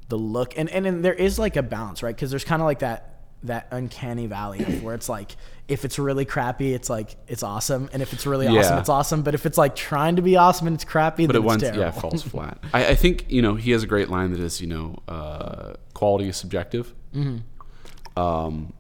the 0.10 0.18
look. 0.18 0.58
And 0.58 0.70
and, 0.70 0.86
and 0.88 1.04
there 1.04 1.14
is 1.14 1.38
like 1.38 1.56
a 1.58 1.64
balance, 1.64 2.02
right? 2.02 2.18
Cuz 2.18 2.30
there's 2.30 2.46
kind 2.46 2.62
of 2.62 2.66
like 2.66 2.80
that 2.80 3.13
that 3.44 3.68
uncanny 3.72 4.28
valley 4.28 4.64
of 4.64 4.84
where 4.84 4.96
it's 4.96 5.10
like 5.10 5.36
if 5.68 5.86
it's 5.86 5.98
really 5.98 6.26
crappy, 6.26 6.74
it's 6.74 6.90
like 6.90 7.16
it's 7.28 7.44
awesome, 7.44 7.90
and 7.94 8.02
if 8.02 8.12
it's 8.14 8.26
really 8.26 8.48
awesome, 8.48 8.78
it's 8.80 8.90
awesome. 8.90 9.22
But 9.24 9.34
if 9.34 9.46
it's 9.46 9.58
like 9.58 9.76
trying 9.76 10.18
to 10.18 10.22
be 10.22 10.36
awesome 10.36 10.68
and 10.68 10.74
it's 10.76 10.84
crappy, 10.84 11.26
but 11.28 11.34
then 11.34 11.76
it 11.76 11.76
yeah 11.80 11.92
falls 11.92 12.22
flat. 12.34 12.58
I, 12.74 12.88
I 12.88 12.96
think 12.96 13.26
you 13.30 13.42
know 13.42 13.56
he 13.56 13.72
has 13.72 13.84
a 13.84 13.88
great 13.88 14.10
line 14.10 14.32
that 14.32 14.40
is 14.42 14.60
you 14.62 14.68
know 14.68 14.98
uh, 15.08 15.74
quality 15.94 16.28
is 16.28 16.38
subjective, 16.38 16.94
Mm-hmm. 17.16 18.20
um, 18.20 18.74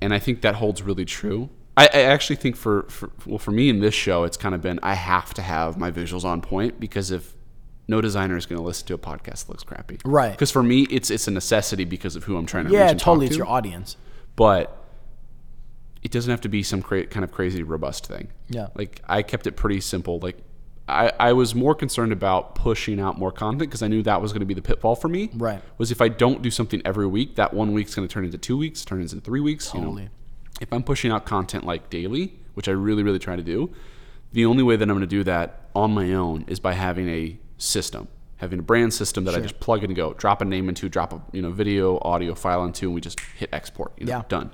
and 0.00 0.12
I 0.14 0.18
think 0.18 0.40
that 0.42 0.56
holds 0.56 0.82
really 0.82 1.04
true. 1.04 1.48
I, 1.76 1.84
I 1.94 2.00
actually 2.02 2.36
think 2.36 2.56
for, 2.56 2.82
for 2.90 3.10
well 3.26 3.38
for 3.38 3.52
me 3.52 3.68
in 3.68 3.80
this 3.80 3.94
show 3.94 4.24
it's 4.24 4.36
kind 4.36 4.54
of 4.54 4.60
been 4.60 4.78
I 4.82 4.94
have 4.94 5.32
to 5.34 5.42
have 5.42 5.78
my 5.78 5.90
visuals 5.90 6.24
on 6.24 6.40
point 6.42 6.80
because 6.80 7.10
if 7.10 7.34
no 7.90 8.00
designer 8.00 8.36
is 8.36 8.46
going 8.46 8.58
to 8.58 8.64
listen 8.64 8.86
to 8.86 8.94
a 8.94 8.98
podcast 8.98 9.46
that 9.46 9.48
looks 9.50 9.62
crappy, 9.64 9.98
Right. 10.04 10.30
Because 10.32 10.50
for 10.50 10.62
me 10.62 10.82
it's 10.90 11.10
it's 11.10 11.26
a 11.28 11.30
necessity 11.30 11.84
because 11.84 12.16
of 12.16 12.24
who 12.24 12.36
I'm 12.38 12.46
trying 12.46 12.66
to 12.66 12.72
yeah, 12.72 12.82
reach 12.84 12.90
and 12.92 13.00
totally. 13.00 13.26
It's 13.26 13.36
your 13.36 13.48
audience. 13.48 13.96
but 14.36 14.76
it 16.02 16.10
doesn't 16.10 16.30
have 16.30 16.40
to 16.40 16.48
be 16.48 16.62
some 16.62 16.80
cra- 16.80 17.06
kind 17.06 17.24
of 17.24 17.30
crazy 17.30 17.62
robust 17.62 18.06
thing. 18.06 18.28
Yeah. 18.48 18.68
Like 18.74 19.02
I 19.06 19.22
kept 19.22 19.46
it 19.46 19.52
pretty 19.56 19.80
simple. 19.82 20.18
Like 20.18 20.38
I, 20.88 21.12
I 21.20 21.32
was 21.34 21.54
more 21.54 21.74
concerned 21.74 22.10
about 22.12 22.54
pushing 22.54 22.98
out 22.98 23.18
more 23.18 23.30
content 23.30 23.70
because 23.70 23.82
I 23.82 23.88
knew 23.88 24.02
that 24.04 24.20
was 24.22 24.32
going 24.32 24.40
to 24.40 24.46
be 24.46 24.54
the 24.54 24.62
pitfall 24.62 24.96
for 24.96 25.08
me. 25.08 25.30
Right. 25.34 25.60
Was 25.78 25.90
if 25.90 26.00
I 26.00 26.08
don't 26.08 26.40
do 26.42 26.50
something 26.50 26.80
every 26.84 27.06
week, 27.06 27.34
that 27.36 27.52
one 27.52 27.72
week's 27.74 27.94
going 27.94 28.08
to 28.08 28.12
turn 28.12 28.24
into 28.24 28.38
two 28.38 28.56
weeks, 28.56 28.84
turn 28.84 29.00
into 29.00 29.20
three 29.20 29.40
weeks. 29.40 29.72
You 29.74 29.80
know, 29.80 29.86
Totally. 29.88 30.08
if 30.60 30.72
I'm 30.72 30.82
pushing 30.82 31.12
out 31.12 31.26
content 31.26 31.64
like 31.64 31.90
daily, 31.90 32.34
which 32.54 32.66
I 32.66 32.72
really, 32.72 33.02
really 33.02 33.18
try 33.20 33.36
to 33.36 33.42
do, 33.42 33.70
the 34.32 34.46
only 34.46 34.62
way 34.62 34.76
that 34.76 34.82
I'm 34.84 34.96
going 34.96 35.00
to 35.00 35.06
do 35.06 35.22
that 35.24 35.68
on 35.74 35.92
my 35.92 36.12
own 36.14 36.44
is 36.48 36.58
by 36.60 36.72
having 36.72 37.08
a 37.08 37.38
system, 37.60 38.08
having 38.38 38.58
a 38.58 38.62
brand 38.62 38.92
system 38.94 39.24
that 39.24 39.34
I 39.34 39.40
just 39.40 39.60
plug 39.60 39.84
in 39.84 39.90
and 39.90 39.96
go, 39.96 40.14
drop 40.14 40.40
a 40.40 40.44
name 40.44 40.68
into, 40.68 40.88
drop 40.88 41.12
a 41.12 41.20
you 41.32 41.42
know 41.42 41.50
video, 41.52 41.98
audio 42.02 42.34
file 42.34 42.64
into, 42.64 42.86
and 42.86 42.94
we 42.94 43.00
just 43.00 43.20
hit 43.38 43.48
export. 43.52 43.92
You 43.98 44.06
know, 44.06 44.12
Yeah. 44.16 44.22
done. 44.28 44.50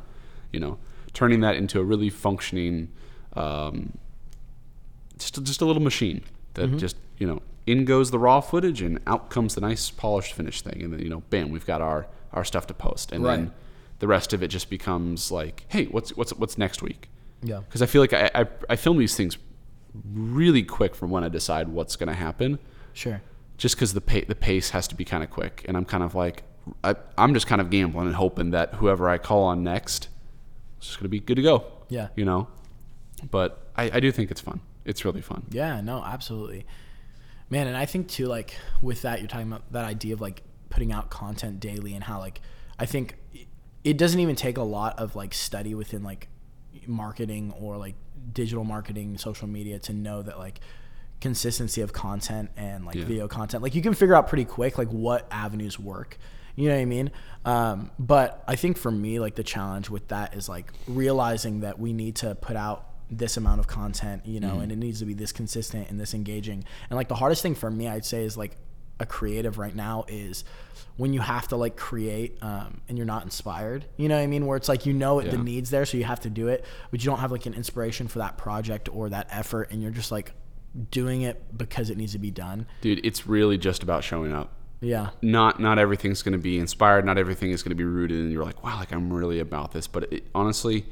You 0.53 0.61
know, 0.61 0.79
turning 1.15 1.41
that 1.41 1.57
into 1.57 1.81
a 1.81 1.85
really 1.85 2.11
functioning, 2.11 2.91
um, 3.35 3.97
just 5.19 5.43
just 5.45 5.61
a 5.61 5.65
little 5.65 5.83
machine 5.83 6.23
that 6.55 6.67
Mm-hmm. 6.69 6.79
just 6.79 6.97
you 7.19 7.27
know 7.27 7.43
in 7.67 7.85
goes 7.85 8.11
the 8.11 8.19
raw 8.19 8.41
footage 8.41 8.81
and 8.83 8.99
out 9.07 9.29
comes 9.31 9.55
the 9.55 9.61
nice 9.61 9.91
polished 9.91 10.33
finished 10.35 10.65
thing, 10.65 10.83
and 10.83 10.93
then 10.93 11.01
you 11.01 11.09
know, 11.09 11.23
bam, 11.31 11.51
we've 11.51 11.67
got 11.67 11.81
our 11.81 12.07
our 12.33 12.45
stuff 12.45 12.67
to 12.69 12.75
post, 12.75 13.13
and 13.13 13.25
Right. 13.25 13.37
then 13.37 13.53
the 13.99 14.07
rest 14.07 14.33
of 14.33 14.43
it 14.43 14.49
just 14.49 14.69
becomes 14.69 15.31
like, 15.31 15.65
hey, 15.69 15.85
what's 15.87 16.11
what's 16.17 16.33
what's 16.35 16.59
next 16.59 16.83
week? 16.83 17.09
Yeah. 17.43 17.61
because 17.61 17.83
I 17.83 17.87
feel 17.87 18.01
like 18.03 18.13
I, 18.13 18.31
I 18.35 18.47
I 18.71 18.77
film 18.77 18.99
these 18.99 19.15
things 19.17 19.37
really 20.13 20.63
quick 20.63 20.95
from 20.95 21.11
when 21.11 21.23
I 21.25 21.29
decide 21.29 21.69
what's 21.69 21.97
going 21.97 22.09
to 22.09 22.15
happen, 22.15 22.59
Sure. 22.97 23.21
just 23.59 23.77
because 23.77 23.93
the 23.93 24.01
pa- 24.01 24.27
the 24.27 24.35
pace 24.35 24.71
has 24.71 24.89
to 24.89 24.95
be 24.95 25.05
kind 25.05 25.23
of 25.23 25.31
quick, 25.31 25.65
and 25.69 25.77
I'm 25.77 25.85
kind 25.85 26.03
of 26.03 26.15
like 26.15 26.43
I, 26.83 26.95
I'm 27.17 27.35
just 27.35 27.47
kind 27.47 27.61
of 27.61 27.71
gambling 27.71 28.07
and 28.07 28.17
hoping 28.17 28.51
that 28.53 28.75
whoever 28.75 29.09
I 29.09 29.19
call 29.19 29.45
on 29.45 29.63
next 29.63 30.09
is 30.81 30.87
just 30.89 30.99
going 30.99 31.05
to 31.05 31.09
be 31.11 31.21
good 31.21 31.37
to 31.37 31.43
go. 31.43 31.65
Yeah. 31.89 32.09
you 32.17 32.25
know, 32.25 32.49
but 33.31 33.71
I, 33.77 33.91
I 33.95 34.01
do 34.01 34.11
think 34.11 34.31
it's 34.33 34.41
fun. 34.41 34.61
It's 34.85 35.05
really 35.05 35.21
fun. 35.21 35.45
Yeah, 35.51 35.81
no, 35.81 36.03
absolutely. 36.03 36.67
Man, 37.49 37.69
and 37.69 37.77
I 37.77 37.85
think 37.87 38.09
too, 38.09 38.27
like 38.27 38.57
with 38.83 39.03
that, 39.03 39.21
you're 39.21 39.29
talking 39.29 39.47
about 39.47 39.71
that 39.73 39.85
idea 39.85 40.15
of 40.15 40.21
like 40.21 40.43
putting 40.71 40.91
out 40.91 41.11
content 41.11 41.61
daily 41.61 41.95
and 41.95 42.03
how 42.03 42.19
like 42.19 42.41
I 42.79 42.87
think 42.87 43.17
it 43.85 43.97
doesn't 43.99 44.19
even 44.19 44.35
take 44.35 44.57
a 44.57 44.63
lot 44.63 44.99
of 44.99 45.15
like 45.15 45.33
study 45.35 45.75
within 45.75 46.03
like 46.03 46.29
marketing 46.87 47.53
or 47.61 47.77
like 47.77 47.95
digital 48.33 48.65
marketing, 48.65 49.17
social 49.19 49.47
media 49.47 49.79
to 49.81 49.93
know 49.93 50.23
that 50.23 50.39
like 50.39 50.61
consistency 51.21 51.81
of 51.81 51.93
content 51.93 52.51
and 52.57 52.85
like 52.85 52.97
Yeah. 52.97 53.05
video 53.05 53.29
content, 53.29 53.63
like 53.63 53.75
you 53.75 53.83
can 53.83 53.95
figure 53.95 54.15
out 54.15 54.29
pretty 54.29 54.45
quick 54.45 54.79
like 54.79 54.89
what 54.89 55.27
avenues 55.31 55.79
work. 55.79 56.19
You 56.55 56.69
know 56.69 56.75
what 56.75 56.81
I 56.83 56.85
mean? 56.87 57.11
Um, 57.45 57.91
but 57.99 58.43
I 58.49 58.57
think 58.57 58.79
for 58.79 58.91
me, 58.91 59.21
like 59.21 59.35
the 59.35 59.45
challenge 59.45 59.91
with 59.91 60.09
that 60.09 60.35
is 60.35 60.49
like 60.49 60.73
realizing 60.87 61.61
that 61.61 61.79
we 61.79 61.93
need 61.93 62.17
to 62.17 62.35
put 62.35 62.57
out 62.57 62.87
this 63.11 63.37
amount 63.37 63.61
of 63.61 63.67
content, 63.67 64.27
you 64.27 64.41
know, 64.41 64.59
and 64.61 64.73
it 64.73 64.77
needs 64.77 64.99
to 65.01 65.05
be 65.05 65.15
this 65.15 65.33
consistent 65.33 65.91
and 65.91 66.01
this 66.01 66.13
engaging. 66.15 66.65
And 66.91 66.97
like 66.97 67.09
the 67.09 67.15
hardest 67.15 67.43
thing 67.43 67.55
for 67.55 67.71
me, 67.71 67.89
I'd 67.89 68.05
say, 68.05 68.25
is 68.25 68.37
like 68.37 68.57
a 68.99 69.07
creative 69.07 69.59
right 69.59 69.77
now 69.77 70.07
is 70.09 70.43
when 70.97 71.13
you 71.13 71.21
have 71.21 71.47
to 71.49 71.57
like 71.57 71.77
create 71.77 72.39
um, 72.43 72.81
and 72.89 72.97
you're 72.97 73.07
not 73.07 73.23
inspired. 73.23 73.85
You 73.99 74.09
know 74.09 74.17
what 74.17 74.23
I 74.23 74.27
mean? 74.27 74.47
Where 74.47 74.57
it's 74.57 74.69
like 74.69 74.87
you 74.87 74.95
know 74.95 75.19
it, 75.19 75.31
the 75.31 75.37
needs 75.45 75.69
there, 75.71 75.85
so 75.85 75.99
you 75.99 76.05
have 76.05 76.21
to 76.21 76.31
do 76.31 76.49
it, 76.49 76.65
but 76.91 77.05
you 77.05 77.11
don't 77.11 77.19
have 77.21 77.31
like 77.31 77.45
an 77.47 77.53
inspiration 77.55 78.09
for 78.09 78.19
that 78.21 78.39
project 78.39 78.89
or 78.91 79.11
that 79.11 79.29
effort, 79.31 79.71
and 79.71 79.83
you're 79.83 79.91
just 79.93 80.11
like 80.11 80.33
doing 80.91 81.23
it 81.23 81.57
because 81.57 81.91
it 81.91 81.97
needs 81.97 82.13
to 82.13 82.19
be 82.19 82.31
done. 82.31 82.67
Dude, 82.81 83.05
it's 83.05 83.27
really 83.27 83.59
just 83.59 83.83
about 83.83 84.05
showing 84.05 84.33
up. 84.33 84.53
Yeah. 84.81 85.11
Not 85.23 85.59
not 85.59 85.79
everything's 85.79 86.23
going 86.23 86.33
to 86.33 86.39
be 86.39 86.59
inspired. 86.59 87.05
Not 87.05 87.19
everything 87.19 87.51
is 87.51 87.63
going 87.63 87.71
to 87.71 87.77
be 87.77 87.85
rooted, 87.85 88.19
and 88.19 88.33
you're 88.33 88.45
like, 88.45 88.63
wow, 88.63 88.79
like 88.79 88.93
I'm 88.93 89.13
really 89.13 89.41
about 89.41 89.73
this. 89.73 89.87
But 89.87 90.13
it, 90.13 90.25
honestly, 90.35 90.85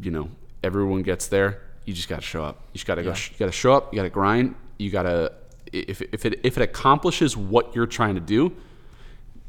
you 0.00 0.10
know, 0.10 0.30
everyone 0.62 1.02
gets 1.02 1.26
there. 1.26 1.60
You 1.84 1.92
just 1.92 2.08
got 2.08 2.16
to 2.16 2.22
show 2.22 2.44
up. 2.44 2.62
You 2.72 2.78
just 2.78 2.86
got 2.86 2.96
to 2.96 3.02
go. 3.02 3.10
Yeah. 3.10 3.16
You 3.32 3.38
got 3.38 3.46
to 3.46 3.52
show 3.52 3.72
up. 3.72 3.92
You 3.92 3.96
got 3.96 4.04
to 4.04 4.10
grind. 4.10 4.54
You 4.78 4.90
got 4.90 5.02
to 5.02 5.32
if 5.72 6.00
if 6.00 6.24
it 6.24 6.40
if 6.44 6.56
it 6.56 6.62
accomplishes 6.62 7.36
what 7.36 7.74
you're 7.74 7.86
trying 7.86 8.14
to 8.14 8.20
do, 8.20 8.54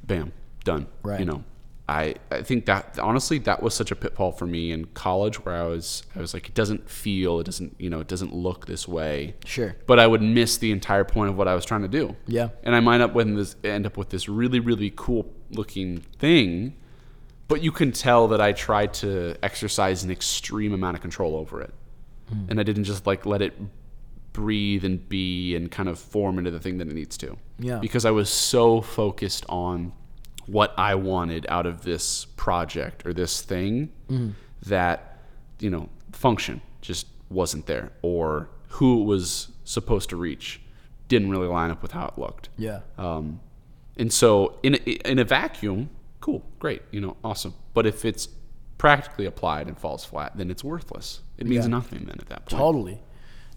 bam, 0.03 0.31
done. 0.63 0.87
Right. 1.03 1.19
You 1.19 1.25
know, 1.25 1.43
I 1.89 2.15
I 2.31 2.41
think 2.43 2.65
that 2.67 2.97
honestly 2.97 3.39
that 3.39 3.61
was 3.61 3.73
such 3.73 3.91
a 3.91 3.95
pitfall 3.95 4.31
for 4.31 4.45
me 4.47 4.71
in 4.71 4.85
college 4.93 5.43
where 5.43 5.55
I 5.55 5.63
was 5.67 6.03
I 6.15 6.19
was 6.19 6.33
like 6.33 6.47
it 6.47 6.53
doesn't 6.55 6.89
feel 6.89 7.39
it 7.41 7.43
doesn't 7.43 7.75
you 7.77 7.89
know 7.89 7.99
it 7.99 8.07
doesn't 8.07 8.33
look 8.33 8.65
this 8.67 8.87
way. 8.87 9.35
Sure. 9.45 9.75
But 9.85 9.99
I 9.99 10.07
would 10.07 10.21
miss 10.21 10.57
the 10.57 10.71
entire 10.71 11.03
point 11.03 11.29
of 11.29 11.37
what 11.37 11.47
I 11.49 11.55
was 11.55 11.65
trying 11.65 11.81
to 11.81 11.89
do. 11.89 12.15
Yeah. 12.25 12.49
And 12.63 12.73
I 12.73 12.79
might 12.79 13.01
up 13.01 13.13
with 13.13 13.35
this 13.35 13.55
end 13.65 13.85
up 13.85 13.97
with 13.97 14.09
this 14.09 14.29
really 14.29 14.61
really 14.61 14.93
cool 14.95 15.29
looking 15.51 15.99
thing, 16.19 16.75
but 17.49 17.61
you 17.61 17.71
can 17.73 17.91
tell 17.91 18.29
that 18.29 18.39
I 18.39 18.53
tried 18.53 18.93
to 18.95 19.35
exercise 19.43 20.03
an 20.05 20.09
extreme 20.11 20.73
amount 20.73 20.95
of 20.95 21.01
control 21.01 21.35
over 21.35 21.59
it, 21.61 21.73
Hmm. 22.29 22.45
and 22.49 22.59
I 22.61 22.63
didn't 22.63 22.85
just 22.85 23.05
like 23.05 23.25
let 23.25 23.41
it 23.41 23.53
breathe 24.31 24.83
and 24.83 25.07
be 25.09 25.53
and 25.55 25.69
kind 25.69 25.87
of 25.89 25.99
form 25.99 26.39
into 26.39 26.49
the 26.49 26.59
thing 26.59 26.77
that 26.79 26.87
it 26.87 26.93
needs 26.95 27.17
to. 27.17 27.37
Yeah. 27.59 27.79
Because 27.79 28.05
I 28.05 28.11
was 28.11 28.29
so 28.29 28.81
focused 28.81 29.45
on 29.49 29.91
what 30.47 30.73
I 30.77 30.95
wanted 30.95 31.45
out 31.49 31.65
of 31.65 31.83
this 31.83 32.25
project 32.25 33.05
or 33.05 33.13
this 33.13 33.41
thing 33.41 33.91
Mm-hmm. 34.09 34.29
that 34.67 35.17
you 35.59 35.69
know 35.69 35.89
function 36.11 36.61
just 36.81 37.07
wasn't 37.29 37.65
there 37.65 37.91
or 38.01 38.49
who 38.69 39.01
it 39.01 39.05
was 39.05 39.49
supposed 39.63 40.09
to 40.09 40.15
reach 40.15 40.61
didn't 41.07 41.29
really 41.29 41.47
line 41.47 41.71
up 41.71 41.81
with 41.81 41.91
how 41.91 42.07
it 42.07 42.17
looked. 42.17 42.49
Yeah. 42.57 42.79
Um, 42.97 43.39
and 43.97 44.11
so 44.11 44.57
in 44.63 44.75
a, 44.75 44.77
in 45.09 45.19
a 45.19 45.23
vacuum, 45.23 45.89
cool, 46.21 46.43
great, 46.59 46.81
you 46.91 46.99
know, 47.01 47.15
awesome. 47.23 47.53
But 47.73 47.85
if 47.85 48.03
it's 48.05 48.27
practically 48.77 49.25
applied 49.25 49.67
and 49.67 49.77
falls 49.77 50.03
flat, 50.05 50.31
then 50.35 50.49
it's 50.49 50.63
worthless. 50.63 51.21
It 51.37 51.45
means 51.47 51.65
Yeah. 51.65 51.69
nothing 51.71 51.99
then 52.05 52.17
at 52.19 52.27
that 52.29 52.45
point. 52.47 52.59
Totally. 52.59 52.99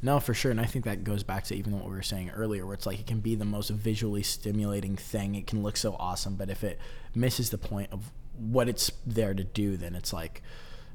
No, 0.02 0.20
for 0.20 0.34
sure. 0.34 0.50
And 0.50 0.60
I 0.60 0.66
think 0.66 0.84
that 0.84 1.04
goes 1.04 1.22
back 1.22 1.44
to 1.44 1.54
even 1.56 1.72
what 1.72 1.84
we 1.84 1.90
were 1.94 2.02
saying 2.02 2.30
earlier, 2.30 2.64
where 2.66 2.74
it's 2.74 2.86
like 2.86 3.00
it 3.00 3.06
can 3.06 3.20
be 3.20 3.34
the 3.34 3.44
most 3.44 3.70
visually 3.70 4.22
stimulating 4.22 4.96
thing. 4.96 5.34
It 5.34 5.46
can 5.46 5.62
look 5.62 5.76
so 5.76 5.96
awesome, 5.98 6.36
but 6.36 6.50
if 6.50 6.62
it 6.62 6.78
misses 7.14 7.50
the 7.50 7.58
point 7.58 7.90
of 7.92 8.12
what 8.38 8.68
it's 8.68 8.90
there 9.06 9.32
to 9.34 9.42
do, 9.42 9.76
then 9.76 9.94
it's 9.94 10.12
like, 10.12 10.42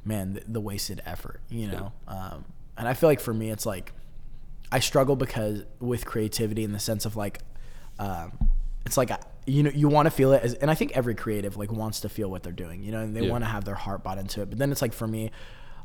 man, 0.05 0.33
the, 0.33 0.43
the 0.47 0.61
wasted 0.61 1.01
effort, 1.05 1.41
you 1.49 1.67
know? 1.67 1.91
Um, 2.07 2.45
and 2.77 2.87
I 2.87 2.93
feel 2.93 3.09
like 3.09 3.19
for 3.19 3.33
me, 3.33 3.49
it's 3.49 3.65
like 3.65 3.91
I 4.71 4.79
struggle 4.79 5.15
because 5.15 5.63
with 5.79 6.05
creativity 6.05 6.63
in 6.63 6.71
the 6.71 6.79
sense 6.79 7.05
of 7.05 7.15
like, 7.15 7.39
um, 7.99 8.31
it's 8.85 8.97
like, 8.97 9.11
you 9.45 9.63
know, 9.63 9.71
you 9.73 9.89
want 9.89 10.05
to 10.05 10.11
feel 10.11 10.33
it 10.33 10.43
as, 10.43 10.53
and 10.55 10.69
I 10.71 10.75
think 10.75 10.91
every 10.95 11.15
creative 11.15 11.57
like 11.57 11.71
wants 11.71 12.01
to 12.01 12.09
feel 12.09 12.29
what 12.29 12.43
they're 12.43 12.51
doing, 12.53 12.83
you 12.83 12.91
know, 12.91 12.99
and 13.01 13.15
they 13.15 13.21
Yeah. 13.21 13.31
want 13.31 13.43
to 13.43 13.49
have 13.49 13.65
their 13.65 13.75
heart 13.75 14.03
bought 14.03 14.17
into 14.19 14.41
it. 14.41 14.49
But 14.49 14.59
then 14.59 14.71
it's 14.71 14.81
like 14.81 14.93
for 14.93 15.07
me, 15.07 15.31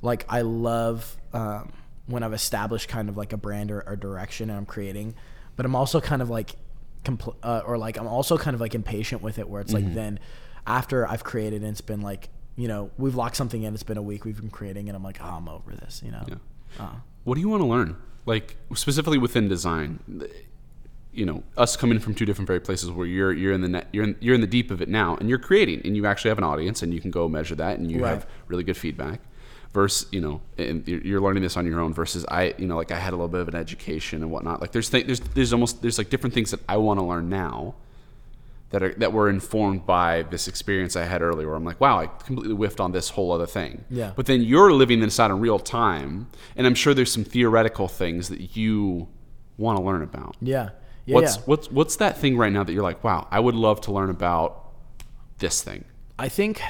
like 0.03 0.25
I 0.29 0.43
love 0.43 1.17
um, 1.33 1.73
when 2.07 2.23
I've 2.23 2.33
established 2.33 2.89
kind 2.89 3.09
of 3.09 3.17
like 3.17 3.33
a 3.33 3.37
brand 3.37 3.71
or, 3.71 3.83
or 3.87 3.97
direction 3.97 4.49
and 4.51 4.59
I'm 4.59 4.67
creating, 4.67 5.15
but 5.57 5.67
I'm 5.67 5.75
also 5.75 6.01
kind 6.01 6.23
of 6.23 6.31
like, 6.31 6.55
compl- 7.05 7.35
uh, 7.43 7.63
or 7.67 7.79
like 7.79 7.97
I'm 7.99 8.07
also 8.07 8.37
kind 8.39 8.55
of 8.55 8.61
like 8.61 8.75
impatient 8.75 9.23
with 9.23 9.39
it, 9.39 9.49
where 9.49 9.61
it's 9.61 9.73
Mm-hmm. 9.73 9.87
like 9.87 9.95
then 9.95 10.21
after 10.67 11.07
I've 11.09 11.25
created 11.25 11.63
and 11.63 11.71
it's 11.71 11.81
been 11.81 12.03
like, 12.03 12.29
you 12.57 12.69
know, 12.69 12.91
we've 12.97 13.15
locked 13.15 13.37
something 13.37 13.63
in, 13.63 13.75
it's 13.75 13.83
been 13.83 13.99
a 13.99 14.03
week, 14.03 14.25
we've 14.25 14.41
been 14.41 14.51
creating, 14.51 14.89
and 14.89 14.97
I'm 14.97 15.03
like, 15.03 15.19
oh, 15.21 15.27
I'm 15.27 15.49
over 15.49 15.73
this, 15.75 16.01
you 16.05 16.11
know. 16.11 16.25
Yeah. 16.29 16.35
Uh, 16.79 16.89
What 17.25 17.35
do 17.35 17.41
you 17.41 17.49
want 17.49 17.61
to 17.63 17.67
learn? 17.67 17.97
Like 18.25 18.57
specifically 18.75 19.19
within 19.19 19.49
design, 19.49 20.01
you 21.13 21.25
know, 21.27 21.43
us 21.57 21.77
coming 21.77 21.99
from 21.99 22.15
two 22.15 22.25
different 22.27 22.47
very 22.47 22.61
places 22.61 22.91
where 22.91 23.07
you're 23.07 23.33
you're 23.33 23.53
in 23.53 23.63
the 23.63 23.69
net, 23.69 23.89
you're 23.93 24.05
in, 24.05 24.17
you're 24.21 24.35
in 24.35 24.41
the 24.41 24.47
deep 24.47 24.71
of 24.71 24.81
it 24.83 24.89
now, 24.89 25.17
and 25.17 25.29
you're 25.29 25.39
creating, 25.39 25.81
and 25.85 25.97
you 25.97 26.07
actually 26.07 26.29
have 26.31 26.39
an 26.39 26.45
audience, 26.45 26.83
and 26.83 26.93
you 26.93 27.01
can 27.01 27.11
go 27.11 27.29
measure 27.29 27.55
that, 27.55 27.79
and 27.79 27.91
you 27.91 28.03
Right. 28.03 28.11
have 28.11 28.27
really 28.49 28.65
good 28.65 28.77
feedback. 28.77 29.21
Versus, 29.77 30.09
you 30.11 30.23
know, 30.23 30.41
and 30.57 30.89
you're 30.89 31.03
you're 31.03 31.21
learning 31.21 31.43
this 31.43 31.55
on 31.59 31.67
your 31.67 31.81
own. 31.81 31.93
Versus, 31.93 32.25
I, 32.31 32.55
you 32.57 32.67
know, 32.67 32.77
like 32.77 32.91
I 32.91 32.99
had 32.99 33.13
a 33.13 33.17
little 33.17 33.29
bit 33.29 33.43
of 33.43 33.49
an 33.49 33.55
education 33.55 34.23
and 34.23 34.31
whatnot. 34.31 34.63
Like 34.63 34.73
there's 34.73 34.89
th- 34.89 35.05
there's 35.07 35.21
there's 35.21 35.53
almost 35.53 35.83
there's 35.83 35.99
like 35.99 36.09
different 36.09 36.33
things 36.33 36.51
that 36.51 36.61
I 36.67 36.79
want 36.79 36.99
to 36.99 37.05
learn 37.05 37.29
now 37.29 37.75
that 38.71 38.83
are 38.83 38.95
that 38.95 39.13
were 39.13 39.29
informed 39.29 39.85
by 39.85 40.23
this 40.23 40.49
experience 40.49 40.97
I 40.97 41.05
had 41.05 41.21
earlier. 41.21 41.49
Where 41.49 41.57
I'm 41.57 41.65
like, 41.65 41.81
wow, 41.81 42.01
I 42.01 42.07
completely 42.07 42.55
whiffed 42.55 42.81
on 42.81 42.93
this 42.93 43.11
whole 43.11 43.31
other 43.33 43.47
thing. 43.47 43.85
Yeah. 43.91 44.13
But 44.17 44.25
then 44.25 44.41
you're 44.41 44.73
living 44.73 45.01
this 45.01 45.21
out 45.21 45.31
in 45.31 45.41
real 45.41 45.59
time, 45.59 46.29
and 46.57 46.67
I'm 46.67 46.75
sure 46.75 46.95
there's 46.95 47.13
some 47.13 47.25
theoretical 47.25 47.87
things 47.87 48.29
that 48.29 48.57
you 48.57 49.09
want 49.59 49.79
to 49.79 49.85
learn 49.85 50.03
about. 50.03 50.37
yeah. 50.41 50.71
Yeah. 51.05 51.15
what's 51.15 51.37
yeah. 51.37 51.43
what's 51.45 51.71
what's 51.71 51.97
that 51.97 52.19
thing 52.19 52.37
right 52.37 52.53
now 52.53 52.65
that 52.65 52.73
you're 52.73 52.83
like, 52.83 53.05
wow, 53.05 53.29
I 53.31 53.39
would 53.41 53.55
love 53.55 53.81
to 53.83 53.93
learn 53.93 54.11
about 54.11 54.73
this 55.39 55.63
thing. 55.63 55.85
I 56.19 56.29
think 56.29 56.61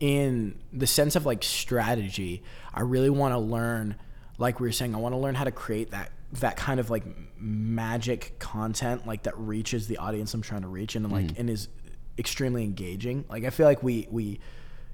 in 0.00 0.58
the 0.72 0.86
sense 0.86 1.16
of 1.16 1.26
like 1.26 1.42
strategy, 1.42 2.42
I 2.72 2.80
really 2.80 3.10
want 3.10 3.32
to 3.32 3.38
learn, 3.38 3.96
like 4.38 4.60
we 4.60 4.68
were 4.68 4.72
saying, 4.72 4.94
I 4.94 4.98
want 4.98 5.14
to 5.14 5.18
learn 5.18 5.34
how 5.34 5.44
to 5.44 5.52
create 5.52 5.90
that 5.92 6.10
that 6.40 6.56
kind 6.56 6.80
of 6.80 6.90
like 6.90 7.04
magic 7.38 8.38
content, 8.38 9.06
like 9.06 9.22
that 9.24 9.38
reaches 9.38 9.86
the 9.86 9.98
audience 9.98 10.34
I'm 10.34 10.42
trying 10.42 10.62
to 10.62 10.68
reach, 10.68 10.96
and 10.96 11.10
like 11.10 11.26
mm. 11.26 11.38
and 11.38 11.48
is 11.48 11.68
extremely 12.18 12.64
engaging. 12.64 13.24
Like 13.28 13.44
I 13.44 13.50
feel 13.50 13.66
like 13.66 13.82
we 13.82 14.08
we 14.10 14.40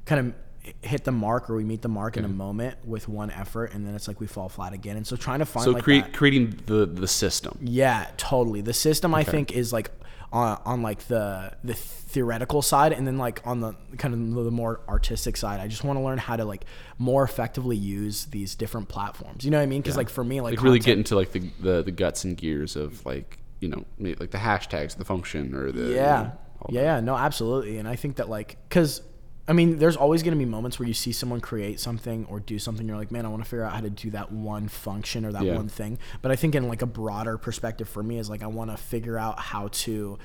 kind 0.04 0.28
of 0.28 0.34
hit 0.82 1.04
the 1.04 1.12
mark 1.12 1.48
or 1.48 1.56
we 1.56 1.64
meet 1.64 1.80
the 1.80 1.88
mark 1.88 2.18
in 2.18 2.24
a 2.24 2.28
moment 2.28 2.76
with 2.84 3.08
one 3.08 3.30
effort, 3.30 3.72
and 3.72 3.86
then 3.86 3.94
it's 3.94 4.06
like 4.06 4.20
we 4.20 4.26
fall 4.26 4.48
flat 4.48 4.72
again. 4.72 4.96
And 4.96 5.06
so 5.06 5.16
trying 5.16 5.38
to 5.38 5.46
find 5.46 5.64
So 5.64 5.70
like 5.72 5.82
create 5.82 6.12
creating 6.12 6.60
the 6.66 6.86
the 6.86 7.08
system. 7.08 7.58
yeah, 7.62 8.10
totally. 8.16 8.60
The 8.60 8.74
system 8.74 9.14
I 9.14 9.24
think 9.24 9.52
is 9.52 9.72
like 9.72 9.90
on, 10.32 10.60
on 10.64 10.82
like 10.82 11.06
the 11.08 11.52
the 11.64 11.74
theoretical 11.74 12.62
side, 12.62 12.92
and 12.92 13.06
then 13.06 13.18
like 13.18 13.40
on 13.44 13.60
the 13.60 13.74
kind 13.98 14.14
of 14.14 14.44
the 14.44 14.50
more 14.50 14.80
artistic 14.88 15.36
side. 15.36 15.60
I 15.60 15.66
just 15.68 15.84
want 15.84 15.98
to 15.98 16.04
learn 16.04 16.18
how 16.18 16.36
to 16.36 16.44
like 16.44 16.64
more 16.98 17.22
effectively 17.24 17.76
use 17.76 18.26
these 18.26 18.54
different 18.54 18.88
platforms. 18.88 19.44
You 19.44 19.50
know 19.50 19.58
what 19.58 19.64
I 19.64 19.66
mean? 19.66 19.82
Because 19.82 19.96
like 19.96 20.08
for 20.08 20.24
me, 20.24 20.40
like, 20.40 20.54
Like 20.56 20.62
really 20.62 20.78
content- 20.78 20.86
get 20.86 20.98
into 20.98 21.16
like 21.16 21.32
the, 21.32 21.50
the 21.60 21.82
the 21.82 21.92
guts 21.92 22.24
and 22.24 22.36
gears 22.36 22.76
of 22.76 23.04
like 23.04 23.38
you 23.60 23.68
know 23.68 23.84
like 23.98 24.30
the 24.30 24.38
hashtags, 24.38 24.96
the 24.96 25.04
function, 25.04 25.54
or 25.54 25.72
the 25.72 25.82
you 25.88 25.94
yeah, 25.96 26.22
know, 26.22 26.32
yeah, 26.70 26.82
yeah, 26.82 27.00
no, 27.00 27.16
absolutely. 27.16 27.78
And 27.78 27.88
I 27.88 27.96
think 27.96 28.16
that 28.16 28.28
like 28.28 28.56
because. 28.68 29.02
I 29.50 29.52
mean, 29.52 29.78
there's 29.78 29.96
always 29.96 30.22
going 30.22 30.32
to 30.32 30.38
be 30.38 30.48
moments 30.48 30.78
where 30.78 30.86
you 30.86 30.94
see 30.94 31.10
someone 31.10 31.40
create 31.40 31.80
something 31.80 32.24
or 32.30 32.38
do 32.38 32.58
something. 32.60 32.86
You're 32.86 32.96
like, 32.96 33.10
man, 33.10 33.26
I 33.26 33.28
want 33.30 33.42
to 33.42 33.48
figure 33.48 33.64
out 33.64 33.72
how 33.72 33.80
to 33.80 33.90
do 33.90 34.10
that 34.12 34.30
one 34.30 34.68
function 34.68 35.24
or 35.24 35.32
that 35.32 35.42
Yeah. 35.42 35.56
one 35.56 35.68
thing. 35.68 35.98
But 36.22 36.30
I 36.30 36.36
think 36.36 36.54
in 36.54 36.68
like 36.68 36.82
a 36.82 36.86
broader 36.86 37.36
perspective 37.36 37.88
for 37.88 38.02
me 38.02 38.18
is 38.18 38.30
like 38.30 38.42
I 38.44 38.46
want 38.46 38.70
to 38.70 38.76
figure 38.76 39.18
out 39.18 39.40
how 39.40 39.68
to 39.68 40.18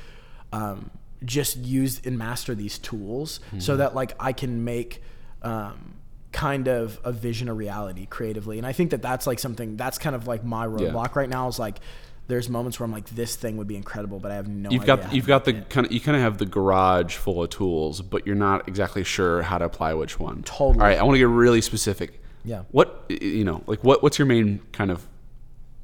um, 0.53 0.91
just 1.23 1.57
use 1.57 2.01
and 2.05 2.17
master 2.19 2.53
these 2.53 2.77
tools 2.77 3.39
Mm-hmm. 3.47 3.59
so 3.61 3.77
that 3.77 3.95
like 3.95 4.13
I 4.19 4.31
can 4.31 4.63
make 4.63 5.01
um, 5.41 5.95
kind 6.31 6.67
of 6.67 6.99
a 7.03 7.11
vision 7.11 7.49
a 7.49 7.53
reality 7.53 8.05
creatively. 8.05 8.57
And 8.59 8.67
I 8.67 8.73
think 8.73 8.91
that 8.91 9.01
that's 9.01 9.25
like 9.25 9.39
something 9.39 9.75
that's 9.75 9.97
kind 9.97 10.15
of 10.15 10.27
like 10.27 10.43
my 10.45 10.67
roadblock 10.67 11.15
right 11.15 11.29
now 11.29 11.47
is 11.47 11.57
like 11.57 11.79
there's 12.27 12.49
moments 12.49 12.79
where 12.79 12.85
I'm 12.85 12.91
like 12.91 13.07
this 13.09 13.35
thing 13.35 13.57
would 13.57 13.67
be 13.67 13.75
incredible, 13.75 14.19
but 14.19 14.31
I 14.31 14.35
have 14.35 14.47
no 14.47 14.71
You've 14.71 14.83
idea. 14.83 14.97
got 14.97 15.13
you've 15.13 15.27
got 15.27 15.45
the 15.45 15.53
kind 15.53 15.85
of 15.85 15.91
you 15.93 15.99
kind 15.99 16.15
of 16.15 16.23
have 16.23 16.37
the 16.37 16.45
garage 16.45 17.15
full 17.15 17.43
of 17.43 17.49
tools, 17.49 18.01
but 18.01 18.25
you're 18.25 18.35
not 18.35 18.67
exactly 18.67 19.03
sure 19.03 19.41
how 19.43 19.57
to 19.57 19.65
apply 19.65 19.93
which 19.93 20.19
one. 20.19 20.43
Totally. 20.43 20.79
All 20.79 20.87
right, 20.87 20.97
I 20.97 21.03
want 21.03 21.15
to 21.15 21.19
get 21.19 21.27
really 21.27 21.61
specific. 21.61 22.21
Yeah. 22.43 22.63
What 22.71 23.05
you 23.09 23.43
know, 23.43 23.63
like 23.67 23.83
what 23.83 24.01
what's 24.03 24.17
your 24.19 24.25
main 24.25 24.59
kind 24.71 24.91
of 24.91 25.05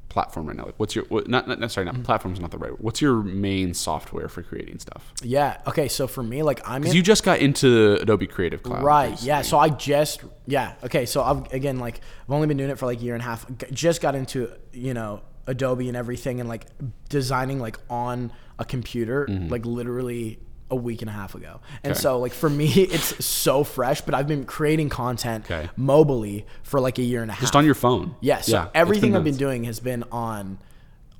platform 0.08 0.46
right 0.46 0.56
now? 0.56 0.64
Like 0.66 0.74
what's 0.78 0.94
your 0.94 1.04
what, 1.06 1.26
not 1.28 1.48
not 1.48 1.58
Mm-hmm. 1.58 1.84
not 1.86 2.02
platform's 2.04 2.38
not 2.38 2.50
the 2.50 2.58
right. 2.58 2.72
word. 2.72 2.80
What's 2.80 3.00
your 3.00 3.22
main 3.22 3.72
software 3.72 4.28
for 4.28 4.42
creating 4.42 4.78
stuff? 4.78 5.12
Yeah. 5.22 5.58
Okay. 5.66 5.88
So 5.88 6.06
for 6.06 6.22
me, 6.22 6.42
like 6.42 6.60
I'm 6.68 6.82
Because 6.82 6.94
you 6.94 7.02
just 7.02 7.24
got 7.24 7.38
into 7.38 7.94
Adobe 8.00 8.26
Creative 8.26 8.62
Cloud, 8.62 8.82
right. 8.84 9.20
Yeah. 9.22 9.42
So 9.42 9.58
I 9.58 9.70
just 9.70 10.22
yeah. 10.46 10.74
Okay. 10.84 11.06
So 11.06 11.22
I've 11.22 11.52
again 11.52 11.78
like 11.78 12.00
I've 12.26 12.32
only 12.32 12.46
been 12.46 12.58
doing 12.58 12.70
it 12.70 12.78
for 12.78 12.86
like 12.86 12.98
a 13.00 13.02
year 13.02 13.14
and 13.14 13.22
a 13.22 13.24
half. 13.24 13.46
Just 13.72 14.00
got 14.02 14.14
into 14.14 14.52
you 14.72 14.92
know 14.94 15.22
Adobe 15.46 15.88
and 15.88 15.96
everything 15.96 16.40
and 16.40 16.48
like 16.48 16.66
designing 17.08 17.58
like 17.58 17.78
on 17.90 18.32
a 18.58 18.64
computer 18.64 19.26
like 19.48 19.66
literally 19.66 20.38
a 20.70 20.76
week 20.76 21.02
and 21.02 21.10
a 21.10 21.12
half 21.12 21.34
ago. 21.34 21.60
And 21.82 21.82
Mm-hmm. 21.82 21.90
Okay. 21.92 22.00
so 22.00 22.18
like 22.18 22.32
for 22.32 22.48
me 22.48 22.66
it's 22.72 23.24
so 23.24 23.64
fresh, 23.64 24.00
but 24.02 24.14
I've 24.14 24.28
been 24.28 24.44
creating 24.44 24.88
content 24.88 25.44
Okay. 25.50 25.68
mobily 25.78 26.44
for 26.62 26.80
like 26.80 26.98
a 26.98 27.02
year 27.02 27.22
and 27.22 27.30
a 27.30 27.34
half. 27.34 27.40
just 27.40 27.56
on 27.56 27.64
your 27.64 27.74
phone. 27.74 28.14
Yes. 28.20 28.48
Yeah. 28.48 28.54
So 28.58 28.62
it's 28.68 28.70
everything 28.74 29.16
I've 29.16 29.24
been 29.24 29.36
doing 29.36 29.64
has 29.64 29.80
been 29.80 30.04
on 30.12 30.58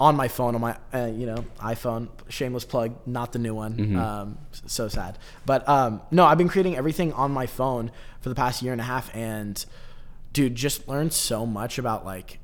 on 0.00 0.16
my 0.16 0.26
phone 0.26 0.54
on 0.56 0.60
my 0.60 0.76
uh, 0.94 1.06
you 1.14 1.26
know 1.26 1.44
iPhone. 1.58 2.08
Shameless 2.28 2.64
plug, 2.64 2.96
not 3.06 3.32
the 3.32 3.38
new 3.38 3.54
one. 3.54 3.76
Mm-hmm. 3.76 3.98
Um, 3.98 4.38
so 4.66 4.88
sad. 4.88 5.18
But 5.46 5.68
um, 5.68 6.00
no, 6.10 6.24
I've 6.24 6.38
been 6.38 6.48
creating 6.48 6.76
everything 6.76 7.12
on 7.12 7.30
my 7.30 7.46
phone 7.46 7.90
for 8.20 8.28
the 8.30 8.34
past 8.34 8.62
year 8.62 8.72
and 8.72 8.80
a 8.80 8.84
half, 8.84 9.14
and 9.14 9.64
dude, 10.32 10.54
just 10.54 10.88
learned 10.88 11.12
so 11.12 11.44
much 11.46 11.78
about 11.78 12.04
like 12.06 12.38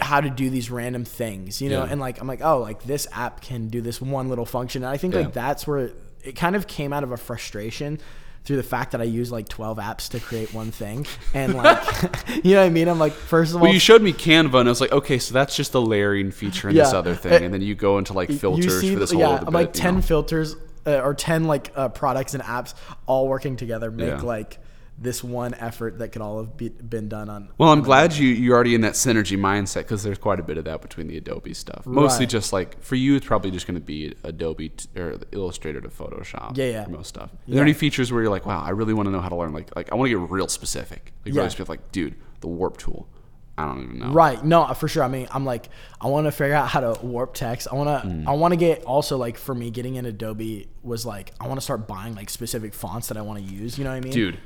how 0.00 0.20
to 0.20 0.30
do 0.30 0.50
these 0.50 0.70
random 0.70 1.04
things, 1.04 1.60
you 1.60 1.68
know, 1.70 1.84
Yeah. 1.84 1.90
and 1.90 2.00
like 2.00 2.20
I'm 2.20 2.26
like, 2.26 2.40
oh, 2.42 2.58
like 2.60 2.82
this 2.84 3.06
app 3.12 3.40
can 3.40 3.68
do 3.68 3.80
this 3.80 4.00
one 4.00 4.28
little 4.28 4.46
function. 4.46 4.82
And 4.82 4.90
I 4.92 4.96
think 4.96 5.14
Yeah. 5.14 5.20
like 5.20 5.32
that's 5.32 5.66
where 5.66 5.78
it, 5.78 5.96
it 6.22 6.32
kind 6.36 6.54
of 6.56 6.66
came 6.66 6.92
out 6.92 7.02
of 7.04 7.12
a 7.12 7.16
frustration 7.16 7.98
through 8.44 8.56
the 8.56 8.62
fact 8.64 8.90
that 8.90 9.00
I 9.00 9.04
use 9.04 9.30
like 9.30 9.48
12 9.48 9.78
apps 9.78 10.08
to 10.10 10.18
create 10.20 10.52
one 10.52 10.70
thing. 10.72 11.06
And 11.32 11.54
like, 11.62 11.80
you 12.44 12.54
know 12.54 12.60
what 12.60 12.66
I 12.66 12.70
mean? 12.70 12.88
I'm 12.88 12.98
like, 12.98 13.12
first 13.12 13.50
of 13.52 13.56
all, 13.58 13.62
Well, 13.62 13.72
you 13.72 13.78
showed 13.78 14.02
me 14.02 14.12
Canva, 14.12 14.58
and 14.60 14.68
I 14.68 14.72
was 14.72 14.80
like, 14.80 14.90
okay, 14.92 15.18
so 15.18 15.32
that's 15.32 15.54
just 15.54 15.70
the 15.72 15.80
layering 15.80 16.30
feature 16.32 16.68
in 16.68 16.74
this 16.74 16.92
other 16.92 17.14
thing, 17.14 17.32
Uh, 17.42 17.44
and 17.44 17.54
then 17.54 17.62
you 17.62 17.74
go 17.76 17.98
into 17.98 18.12
like 18.14 18.30
filters 18.30 18.80
see, 18.80 18.94
for 18.94 18.98
this 19.00 19.12
whole 19.12 19.20
yeah, 19.20 19.38
bit, 19.38 19.52
like 19.52 19.68
you 19.76 19.80
10 19.80 19.94
know? 19.96 20.00
filters 20.00 20.56
uh, 20.86 20.98
or 21.00 21.14
10 21.14 21.44
like 21.44 21.70
uh, 21.76 21.88
products 21.90 22.34
and 22.34 22.42
apps 22.42 22.74
all 23.06 23.28
working 23.28 23.54
together 23.56 23.90
make 23.92 24.08
Yeah. 24.08 24.20
like 24.22 24.58
this 25.02 25.22
one 25.24 25.54
effort 25.54 25.98
that 25.98 26.08
could 26.12 26.22
all 26.22 26.38
have 26.38 26.56
be, 26.56 26.68
been 26.68 27.08
done 27.08 27.28
on. 27.28 27.48
Well, 27.58 27.70
I'm 27.70 27.80
glad 27.82 28.14
you 28.14 28.28
you're 28.28 28.54
already 28.54 28.74
in 28.74 28.80
that 28.82 28.94
synergy 28.94 29.36
mindset 29.38 29.80
because 29.80 30.02
there's 30.02 30.18
quite 30.18 30.38
a 30.40 30.42
bit 30.42 30.58
of 30.58 30.64
that 30.66 30.80
between 30.80 31.08
the 31.08 31.16
Adobe 31.16 31.52
stuff. 31.54 31.84
Mostly 31.86 32.24
Right. 32.24 32.30
just 32.30 32.52
like 32.52 32.80
for 32.82 32.94
you, 32.94 33.16
it's 33.16 33.26
probably 33.26 33.50
just 33.50 33.66
going 33.66 33.74
to 33.78 33.84
be 33.84 34.14
Adobe 34.24 34.68
t- 34.70 34.88
or 35.00 35.18
Illustrator 35.32 35.80
to 35.80 35.88
Photoshop. 35.88 36.56
Yeah, 36.56 36.64
yeah. 36.66 36.84
For 36.84 36.90
most 36.90 37.08
stuff. 37.08 37.32
Are 37.32 37.38
Yeah. 37.46 37.54
there 37.56 37.64
any 37.64 37.72
features 37.72 38.12
where 38.12 38.22
you're 38.22 38.30
like, 38.30 38.46
wow, 38.46 38.62
I 38.62 38.70
really 38.70 38.94
want 38.94 39.06
to 39.06 39.10
know 39.12 39.20
how 39.20 39.28
to 39.28 39.36
learn? 39.36 39.52
Like, 39.52 39.74
like 39.76 39.90
I 39.92 39.96
want 39.96 40.10
to 40.10 40.18
get 40.18 40.30
real 40.30 40.48
specific. 40.48 41.12
Like 41.24 41.34
Yeah. 41.34 41.40
really 41.40 41.50
specific. 41.50 41.68
Like, 41.68 41.92
dude, 41.92 42.14
the 42.40 42.48
warp 42.48 42.76
tool. 42.76 43.08
I 43.58 43.66
don't 43.66 43.82
even 43.84 43.98
know. 43.98 44.12
Right. 44.12 44.42
No, 44.42 44.66
for 44.72 44.88
sure. 44.88 45.02
I 45.04 45.08
mean, 45.08 45.28
I'm 45.30 45.44
like, 45.44 45.68
I 46.00 46.06
want 46.06 46.26
to 46.26 46.32
figure 46.32 46.54
out 46.54 46.68
how 46.68 46.80
to 46.80 46.96
warp 47.04 47.34
text. 47.34 47.68
I 47.70 47.74
want 47.74 47.88
to, 48.02 48.08
Mm. 48.08 48.26
I 48.26 48.32
want 48.32 48.52
to 48.52 48.56
get 48.56 48.82
also 48.84 49.18
like 49.18 49.36
for 49.36 49.54
me 49.54 49.70
getting 49.70 49.96
in 49.96 50.06
Adobe 50.06 50.68
was 50.82 51.04
like, 51.04 51.32
I 51.38 51.46
want 51.48 51.58
to 51.60 51.64
start 51.64 51.86
buying 51.86 52.14
like 52.14 52.30
specific 52.30 52.72
fonts 52.72 53.08
that 53.08 53.18
I 53.18 53.20
want 53.20 53.46
to 53.46 53.54
use. 53.54 53.76
You 53.76 53.84
know 53.84 53.90
what 53.90 53.96
I 53.96 54.00
mean? 54.00 54.12
Dude, 54.12 54.38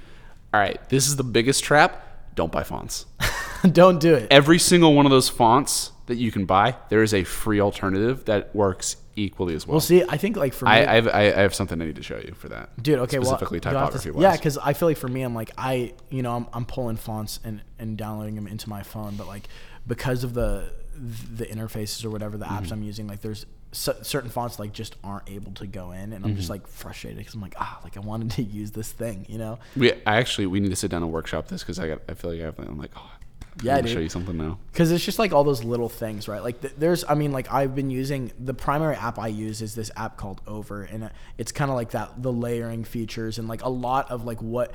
all 0.55 0.61
right, 0.61 0.81
this 0.89 1.07
is 1.09 1.17
the 1.17 1.25
biggest 1.25 1.65
trap. 1.65 2.03
Don't 2.35 2.53
buy 2.53 2.63
fonts. 2.63 3.07
Don't 3.73 3.99
do 3.99 4.15
it. 4.15 4.29
Every 4.31 4.59
single 4.59 4.95
one 4.95 5.07
of 5.07 5.11
those 5.11 5.29
fonts 5.29 5.93
that 6.07 6.17
you 6.17 6.31
can 6.31 6.45
buy, 6.45 6.77
there 6.89 7.03
is 7.03 7.13
a 7.15 7.25
free 7.25 7.61
alternative 7.61 8.27
that 8.27 8.55
works 8.55 8.97
equally 9.17 9.55
as 9.55 9.67
well. 9.67 9.75
Well, 9.77 9.81
see, 9.81 10.05
I 10.09 10.19
think 10.19 10.37
like 10.37 10.53
for 10.53 10.67
me, 10.67 10.71
I, 10.73 10.93
I, 10.93 10.95
have, 10.97 11.09
I 11.09 11.21
I 11.21 11.41
have 11.41 11.55
something 11.55 11.81
I 11.81 11.87
need 11.87 11.97
to 11.97 12.03
show 12.03 12.19
you 12.19 12.35
for 12.37 12.49
that. 12.51 12.81
Dude, 12.83 12.99
okay, 13.01 13.17
specifically 13.17 13.57
well, 13.65 13.73
to- 13.73 13.79
typography 13.81 14.11
wise. 14.11 14.23
Yeah, 14.23 14.33
because 14.37 14.59
I 14.59 14.73
feel 14.75 14.89
like 14.89 14.99
for 14.99 15.09
me, 15.09 15.23
I'm 15.23 15.35
like 15.35 15.51
I, 15.59 15.95
you 16.11 16.23
know, 16.23 16.37
I'm, 16.37 16.47
I'm 16.53 16.65
pulling 16.67 16.97
fonts 16.97 17.41
and 17.43 17.63
and 17.79 17.97
downloading 17.97 18.35
them 18.35 18.47
into 18.47 18.69
my 18.69 18.83
phone, 18.83 19.17
but 19.17 19.27
like 19.27 19.49
because 19.87 20.23
of 20.23 20.35
the 20.35 20.71
the 20.95 21.45
interfaces 21.47 22.05
or 22.05 22.11
whatever 22.11 22.37
the 22.37 22.45
Mm-hmm. 22.45 22.65
apps 22.65 22.73
I'm 22.73 22.83
using, 22.83 23.07
like 23.07 23.21
there's 23.23 23.47
cer- 23.73 24.03
certain 24.03 24.31
fonts 24.31 24.59
like 24.59 24.73
just 24.73 24.97
aren't 25.05 25.29
able 25.31 25.53
to 25.53 25.67
go 25.67 25.93
in, 25.93 26.13
and 26.13 26.25
I'm 26.25 26.31
Mm-hmm. 26.31 26.37
just 26.37 26.51
like 26.51 26.67
frustrated 26.67 27.19
because 27.19 27.35
I'm 27.35 27.41
like 27.41 27.55
ah, 27.59 27.81
like 27.85 27.97
I 27.97 28.01
wanted 28.01 28.31
to 28.33 28.43
use 28.43 28.71
this 28.73 28.91
thing, 28.93 29.27
you 29.29 29.39
know? 29.39 29.59
We 29.77 29.93
I 30.07 30.17
actually 30.17 30.47
we 30.47 30.61
need 30.61 30.71
to 30.71 30.77
sit 30.77 30.91
down 30.91 31.03
and 31.03 31.13
workshop 31.13 31.49
this 31.49 31.63
because 31.63 31.79
I 31.79 31.89
got 31.89 32.01
I 32.09 32.15
feel 32.15 32.31
like 32.33 32.41
I 32.41 32.45
have 32.45 32.59
I'm 32.59 32.79
like 32.79 32.93
oh 32.97 33.11
Yeah, 33.63 33.77
I'm 33.77 33.87
show 33.87 34.01
you 34.01 34.09
something 34.11 34.37
now. 34.37 34.59
Because 34.73 34.91
it's 34.93 35.05
just 35.05 35.19
like 35.19 35.33
all 35.33 35.43
those 35.45 35.65
little 35.65 35.89
things, 35.89 36.29
right? 36.29 36.43
Like 36.43 36.61
th- 36.61 36.75
there's, 36.77 37.05
I 37.09 37.15
mean, 37.15 37.33
like 37.33 37.51
I've 37.51 37.75
been 37.75 37.89
using 37.91 38.31
the 38.39 38.53
primary 38.53 38.97
app 38.97 39.19
I 39.19 39.29
use 39.29 39.63
is 39.63 39.75
this 39.75 39.91
app 39.97 40.19
called 40.19 40.43
Over, 40.47 40.83
and 40.83 41.11
it's 41.39 41.53
kind 41.53 41.71
of 41.71 41.75
like 41.77 41.91
that 41.93 42.23
the 42.23 42.31
layering 42.33 42.85
features 42.85 43.39
and 43.39 43.49
like 43.49 43.63
a 43.65 43.71
lot 43.71 44.11
of 44.11 44.25
like 44.27 44.43
what 44.43 44.73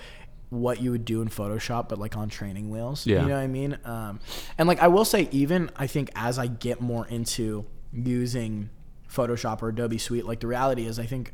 what 0.49 0.81
you 0.81 0.91
would 0.91 1.05
do 1.05 1.21
in 1.21 1.29
Photoshop, 1.29 1.87
but 1.89 1.97
like 1.99 2.17
on 2.17 2.27
training 2.27 2.69
wheels. 2.71 3.05
Yeah. 3.07 3.21
you 3.21 3.27
know 3.29 3.35
what 3.35 3.41
I 3.43 3.47
mean. 3.47 3.77
Um, 3.85 4.19
and 4.57 4.67
like 4.67 4.79
I 4.79 4.87
will 4.87 5.05
say, 5.05 5.29
even 5.31 5.69
I 5.77 5.85
think 5.87 6.09
as 6.15 6.37
I 6.39 6.47
get 6.47 6.81
more 6.81 7.05
into 7.07 7.65
using 7.93 8.69
Photoshop 9.11 9.61
or 9.61 9.69
Adobe 9.69 9.97
Suite, 9.97 10.25
like 10.25 10.39
the 10.39 10.47
reality 10.47 10.85
is, 10.85 10.99
I 10.99 11.05
think 11.05 11.33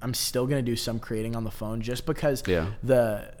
I'm 0.00 0.14
still 0.14 0.46
gonna 0.46 0.62
do 0.62 0.76
some 0.76 0.98
creating 0.98 1.36
on 1.36 1.44
the 1.44 1.50
phone 1.50 1.80
just 1.82 2.06
because 2.06 2.42
Yeah. 2.46 2.66
the 2.82 3.34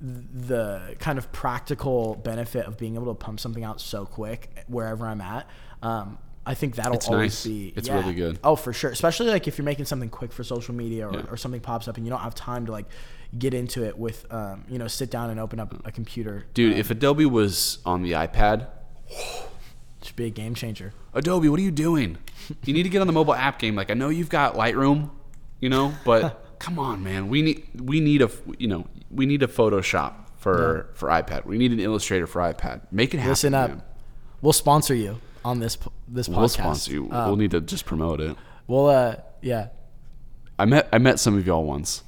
the 0.00 0.94
kind 0.98 1.16
of 1.18 1.32
practical 1.32 2.16
benefit 2.16 2.66
of 2.66 2.76
being 2.76 2.96
able 2.96 3.06
to 3.06 3.14
pump 3.14 3.40
something 3.40 3.64
out 3.64 3.80
so 3.80 4.04
quick 4.04 4.50
wherever 4.68 5.06
I'm 5.06 5.22
at. 5.22 5.48
Um, 5.82 6.18
I 6.44 6.52
think 6.54 6.76
that'll 6.76 6.94
It's 6.94 7.08
always 7.08 7.32
nice. 7.32 7.46
be. 7.46 7.72
It's 7.74 7.88
yeah. 7.88 7.98
really 8.00 8.12
good. 8.14 8.38
Oh, 8.44 8.56
for 8.56 8.72
sure. 8.74 8.90
Especially 8.90 9.28
like 9.28 9.48
if 9.48 9.56
you're 9.56 9.64
making 9.64 9.86
something 9.86 10.10
quick 10.10 10.32
for 10.32 10.44
social 10.44 10.74
media 10.74 11.08
or, 11.08 11.14
Yeah. 11.14 11.22
or 11.30 11.36
something 11.38 11.60
pops 11.62 11.88
up 11.88 11.96
and 11.96 12.04
you 12.04 12.10
don't 12.10 12.20
have 12.20 12.34
time 12.34 12.66
to 12.66 12.72
like 12.72 12.84
get 13.38 13.54
into 13.54 13.84
it 13.84 13.98
with, 13.98 14.30
um, 14.32 14.64
you 14.68 14.78
know, 14.78 14.86
sit 14.86 15.10
down 15.10 15.30
and 15.30 15.40
open 15.40 15.58
up 15.58 15.74
a 15.86 15.90
computer. 15.90 16.44
Dude, 16.54 16.74
um, 16.74 16.78
if 16.78 16.90
Adobe 16.90 17.24
was 17.26 17.78
on 17.86 18.02
the 18.02 18.12
iPad, 18.12 18.66
should 20.06 20.16
be 20.16 20.26
a 20.26 20.30
game 20.30 20.54
changer. 20.54 20.92
Adobe, 21.14 21.48
what 21.48 21.58
are 21.58 21.62
you 21.62 21.70
doing? 21.70 22.18
You 22.64 22.72
need 22.74 22.84
to 22.84 22.88
get 22.88 23.00
on 23.00 23.06
the 23.06 23.12
mobile 23.12 23.34
app 23.34 23.58
game. 23.58 23.74
Like 23.74 23.90
I 23.90 23.94
know 23.94 24.08
you've 24.08 24.28
got 24.28 24.54
Lightroom, 24.54 25.10
you 25.60 25.68
know, 25.68 25.94
but 26.04 26.44
come 26.58 26.78
on, 26.78 27.02
man. 27.02 27.28
We 27.28 27.42
need 27.42 27.66
we 27.80 28.00
need 28.00 28.22
a 28.22 28.30
you 28.58 28.68
know 28.68 28.86
we 29.10 29.26
need 29.26 29.42
a 29.42 29.46
Photoshop 29.46 30.14
for 30.38 30.90
for 30.94 31.08
iPad. 31.08 31.44
We 31.44 31.58
need 31.58 31.72
an 31.72 31.80
Illustrator 31.80 32.26
for 32.26 32.40
iPad. 32.40 32.82
Make 32.90 33.14
it 33.14 33.18
happen. 33.18 33.30
Listen 33.30 33.54
up. 33.54 33.70
man. 33.70 33.82
We'll 34.42 34.52
sponsor 34.52 34.94
you 34.94 35.20
on 35.44 35.60
this 35.60 35.78
this 36.08 36.28
podcast. 36.28 36.36
We'll 36.36 36.48
sponsor 36.48 36.92
you. 36.92 37.08
Um, 37.10 37.26
we'll 37.26 37.36
need 37.36 37.50
to 37.52 37.60
just 37.60 37.84
promote 37.86 38.20
it. 38.20 38.36
We'll 38.66 38.86
uh 38.86 39.16
yeah. 39.42 39.68
I 40.58 40.64
met 40.64 40.88
I 40.92 40.98
met 40.98 41.18
some 41.20 41.36
of 41.36 41.46
y'all 41.46 41.64
once. 41.64 42.02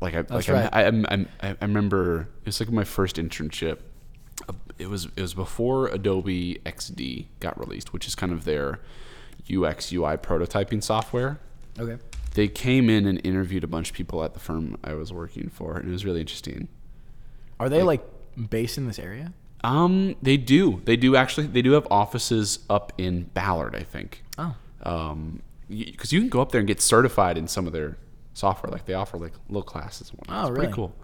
Like 0.00 0.14
I 0.14 0.22
That's 0.22 0.48
like 0.48 0.48
right. 0.48 0.70
I, 0.72 0.86
I, 0.88 1.26
I, 1.40 1.56
I 1.60 1.64
remember 1.64 2.28
it's 2.44 2.58
like 2.58 2.70
my 2.70 2.84
first 2.84 3.16
internship. 3.16 3.78
It 4.78 4.88
was 4.88 5.06
it 5.16 5.20
was 5.20 5.34
before 5.34 5.88
Adobe 5.88 6.60
XD 6.66 7.26
got 7.40 7.58
released, 7.58 7.92
which 7.92 8.06
is 8.06 8.14
kind 8.14 8.32
of 8.32 8.44
their 8.44 8.80
UX 9.52 9.92
UI 9.92 10.16
prototyping 10.16 10.82
software. 10.82 11.38
Okay. 11.78 12.02
They 12.34 12.48
came 12.48 12.88
in 12.88 13.06
and 13.06 13.20
interviewed 13.24 13.64
a 13.64 13.66
bunch 13.66 13.90
of 13.90 13.96
people 13.96 14.24
at 14.24 14.34
the 14.34 14.40
firm 14.40 14.78
I 14.82 14.94
was 14.94 15.12
working 15.12 15.50
for, 15.50 15.76
and 15.76 15.88
it 15.88 15.92
was 15.92 16.04
really 16.04 16.20
interesting. 16.20 16.68
Are 17.60 17.68
they 17.68 17.82
like 17.82 18.02
based 18.48 18.78
in 18.78 18.86
this 18.86 18.98
area? 18.98 19.32
Um, 19.64 20.16
they 20.22 20.36
do. 20.36 20.80
They 20.84 20.96
do 20.96 21.14
actually. 21.14 21.46
They 21.46 21.62
do 21.62 21.72
have 21.72 21.86
offices 21.90 22.60
up 22.68 22.92
in 22.98 23.24
Ballard, 23.34 23.76
I 23.76 23.82
think. 23.82 24.24
Oh. 24.38 24.54
Um, 24.82 25.42
because 25.68 26.12
you 26.12 26.20
can 26.20 26.28
go 26.28 26.40
up 26.40 26.52
there 26.52 26.58
and 26.58 26.68
get 26.68 26.80
certified 26.80 27.38
in 27.38 27.46
some 27.48 27.66
of 27.66 27.72
their 27.72 27.96
software. 28.34 28.70
Like 28.70 28.86
they 28.86 28.94
offer 28.94 29.18
like 29.18 29.32
little 29.48 29.62
classes 29.62 30.10
and 30.10 30.18
whatnot. 30.18 30.36
Oh, 30.36 30.48
it's 30.48 30.50
really? 30.50 30.60
pretty 30.66 30.74
cool. 30.74 30.94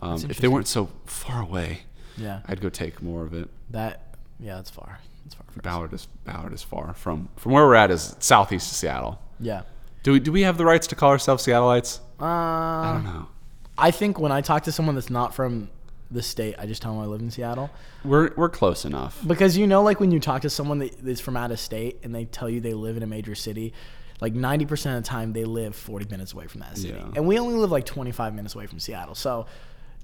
Um, 0.00 0.24
if 0.28 0.38
they 0.38 0.48
weren't 0.48 0.68
so 0.68 0.90
far 1.06 1.42
away, 1.42 1.80
Yeah. 2.18 2.40
I'd 2.46 2.60
go 2.60 2.68
take 2.68 3.02
more 3.02 3.22
of 3.22 3.34
it. 3.34 3.48
That 3.70 4.14
yeah, 4.40 4.56
that's 4.56 4.70
far. 4.70 5.00
That's 5.24 5.34
far. 5.34 5.46
Ballard 5.62 5.92
is 5.92 6.06
Ballard 6.24 6.52
is 6.52 6.62
far 6.62 6.94
from 6.94 7.28
from 7.36 7.52
where 7.52 7.64
we're 7.66 7.74
at 7.74 7.90
is 7.90 8.16
southeast 8.18 8.70
of 8.70 8.76
Seattle. 8.76 9.20
Yeah. 9.40 9.62
Do 10.02 10.12
we 10.12 10.20
do 10.20 10.32
we 10.32 10.42
have 10.42 10.58
the 10.58 10.64
rights 10.64 10.86
to 10.88 10.94
call 10.94 11.10
ourselves 11.10 11.46
Seattleites? 11.46 12.00
Uh, 12.20 12.24
I 12.24 12.92
don't 12.94 13.04
know. 13.04 13.28
I 13.76 13.90
think 13.90 14.18
when 14.18 14.32
I 14.32 14.40
talk 14.40 14.64
to 14.64 14.72
someone 14.72 14.94
that's 14.94 15.10
not 15.10 15.34
from 15.34 15.70
the 16.10 16.22
state, 16.22 16.56
I 16.58 16.66
just 16.66 16.82
tell 16.82 16.94
them 16.94 17.02
I 17.02 17.06
live 17.06 17.20
in 17.20 17.30
Seattle. 17.30 17.70
We're 18.04 18.32
we're 18.36 18.48
close 18.48 18.84
enough. 18.84 19.20
Because 19.26 19.56
you 19.56 19.66
know, 19.66 19.82
like 19.82 20.00
when 20.00 20.10
you 20.10 20.20
talk 20.20 20.42
to 20.42 20.50
someone 20.50 20.78
that 20.78 20.94
is 21.06 21.20
from 21.20 21.36
out 21.36 21.50
of 21.50 21.60
state 21.60 22.00
and 22.02 22.14
they 22.14 22.24
tell 22.24 22.48
you 22.48 22.60
they 22.60 22.74
live 22.74 22.96
in 22.96 23.02
a 23.02 23.06
major 23.06 23.34
city, 23.34 23.72
like 24.20 24.34
90% 24.34 24.96
of 24.96 25.02
the 25.04 25.08
time 25.08 25.32
they 25.32 25.44
live 25.44 25.76
40 25.76 26.06
minutes 26.10 26.32
away 26.32 26.46
from 26.46 26.60
that 26.60 26.76
city. 26.76 26.98
Yeah. 26.98 27.10
And 27.14 27.26
we 27.26 27.38
only 27.38 27.54
live 27.54 27.70
like 27.70 27.84
25 27.84 28.34
minutes 28.34 28.54
away 28.54 28.66
from 28.66 28.80
Seattle. 28.80 29.14
So, 29.14 29.46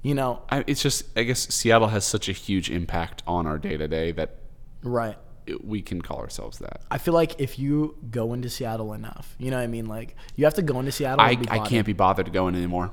you 0.05 0.15
know, 0.15 0.43
I, 0.51 0.63
it's 0.67 0.83
just 0.83 1.05
I 1.19 1.23
guess 1.23 1.49
Seattle 1.53 1.89
has 1.89 2.05
such 2.05 2.29
a 2.29 2.33
huge 2.33 2.71
impact 2.71 3.23
on 3.27 3.47
our 3.47 3.59
day 3.59 3.79
to 3.79 3.89
day 3.89 4.13
that 4.13 4.37
right. 4.83 5.17
it, 5.47 5.65
we 5.65 5.81
can 5.81 6.03
call 6.03 6.19
ourselves 6.19 6.59
that. 6.59 6.83
I 6.91 6.99
feel 6.99 7.15
like 7.15 7.41
if 7.41 7.59
you 7.59 7.97
go 8.11 8.35
into 8.35 8.51
Seattle 8.51 8.93
enough, 8.93 9.35
you 9.39 9.51
know 9.51 9.57
what 9.57 9.63
I 9.63 9.67
mean? 9.67 9.87
Like 9.87 10.15
you 10.37 10.45
have 10.45 10.55
to 10.55 10.63
go 10.63 10.79
into 10.79 10.93
Seattle. 10.93 11.23
I, 11.23 11.39
I 11.49 11.59
can't 11.61 11.87
be 11.87 11.95
bothered 11.95 12.27
to 12.27 12.33
go 12.33 12.47
in 12.49 12.55
anymore. 12.55 12.93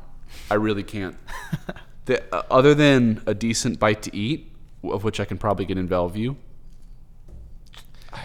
I 0.50 0.54
really 0.54 0.84
can't. 0.84 1.17
the, 2.06 2.24
uh, 2.34 2.43
other 2.50 2.74
than 2.74 3.21
a 3.26 3.34
decent 3.34 3.78
bite 3.78 4.02
to 4.04 4.15
eat, 4.15 4.50
of 4.82 5.04
which 5.04 5.19
I 5.19 5.26
can 5.26 5.38
probably 5.38 5.65
get 5.65 5.78
in 5.78 5.88
Bellevue. 5.88 6.36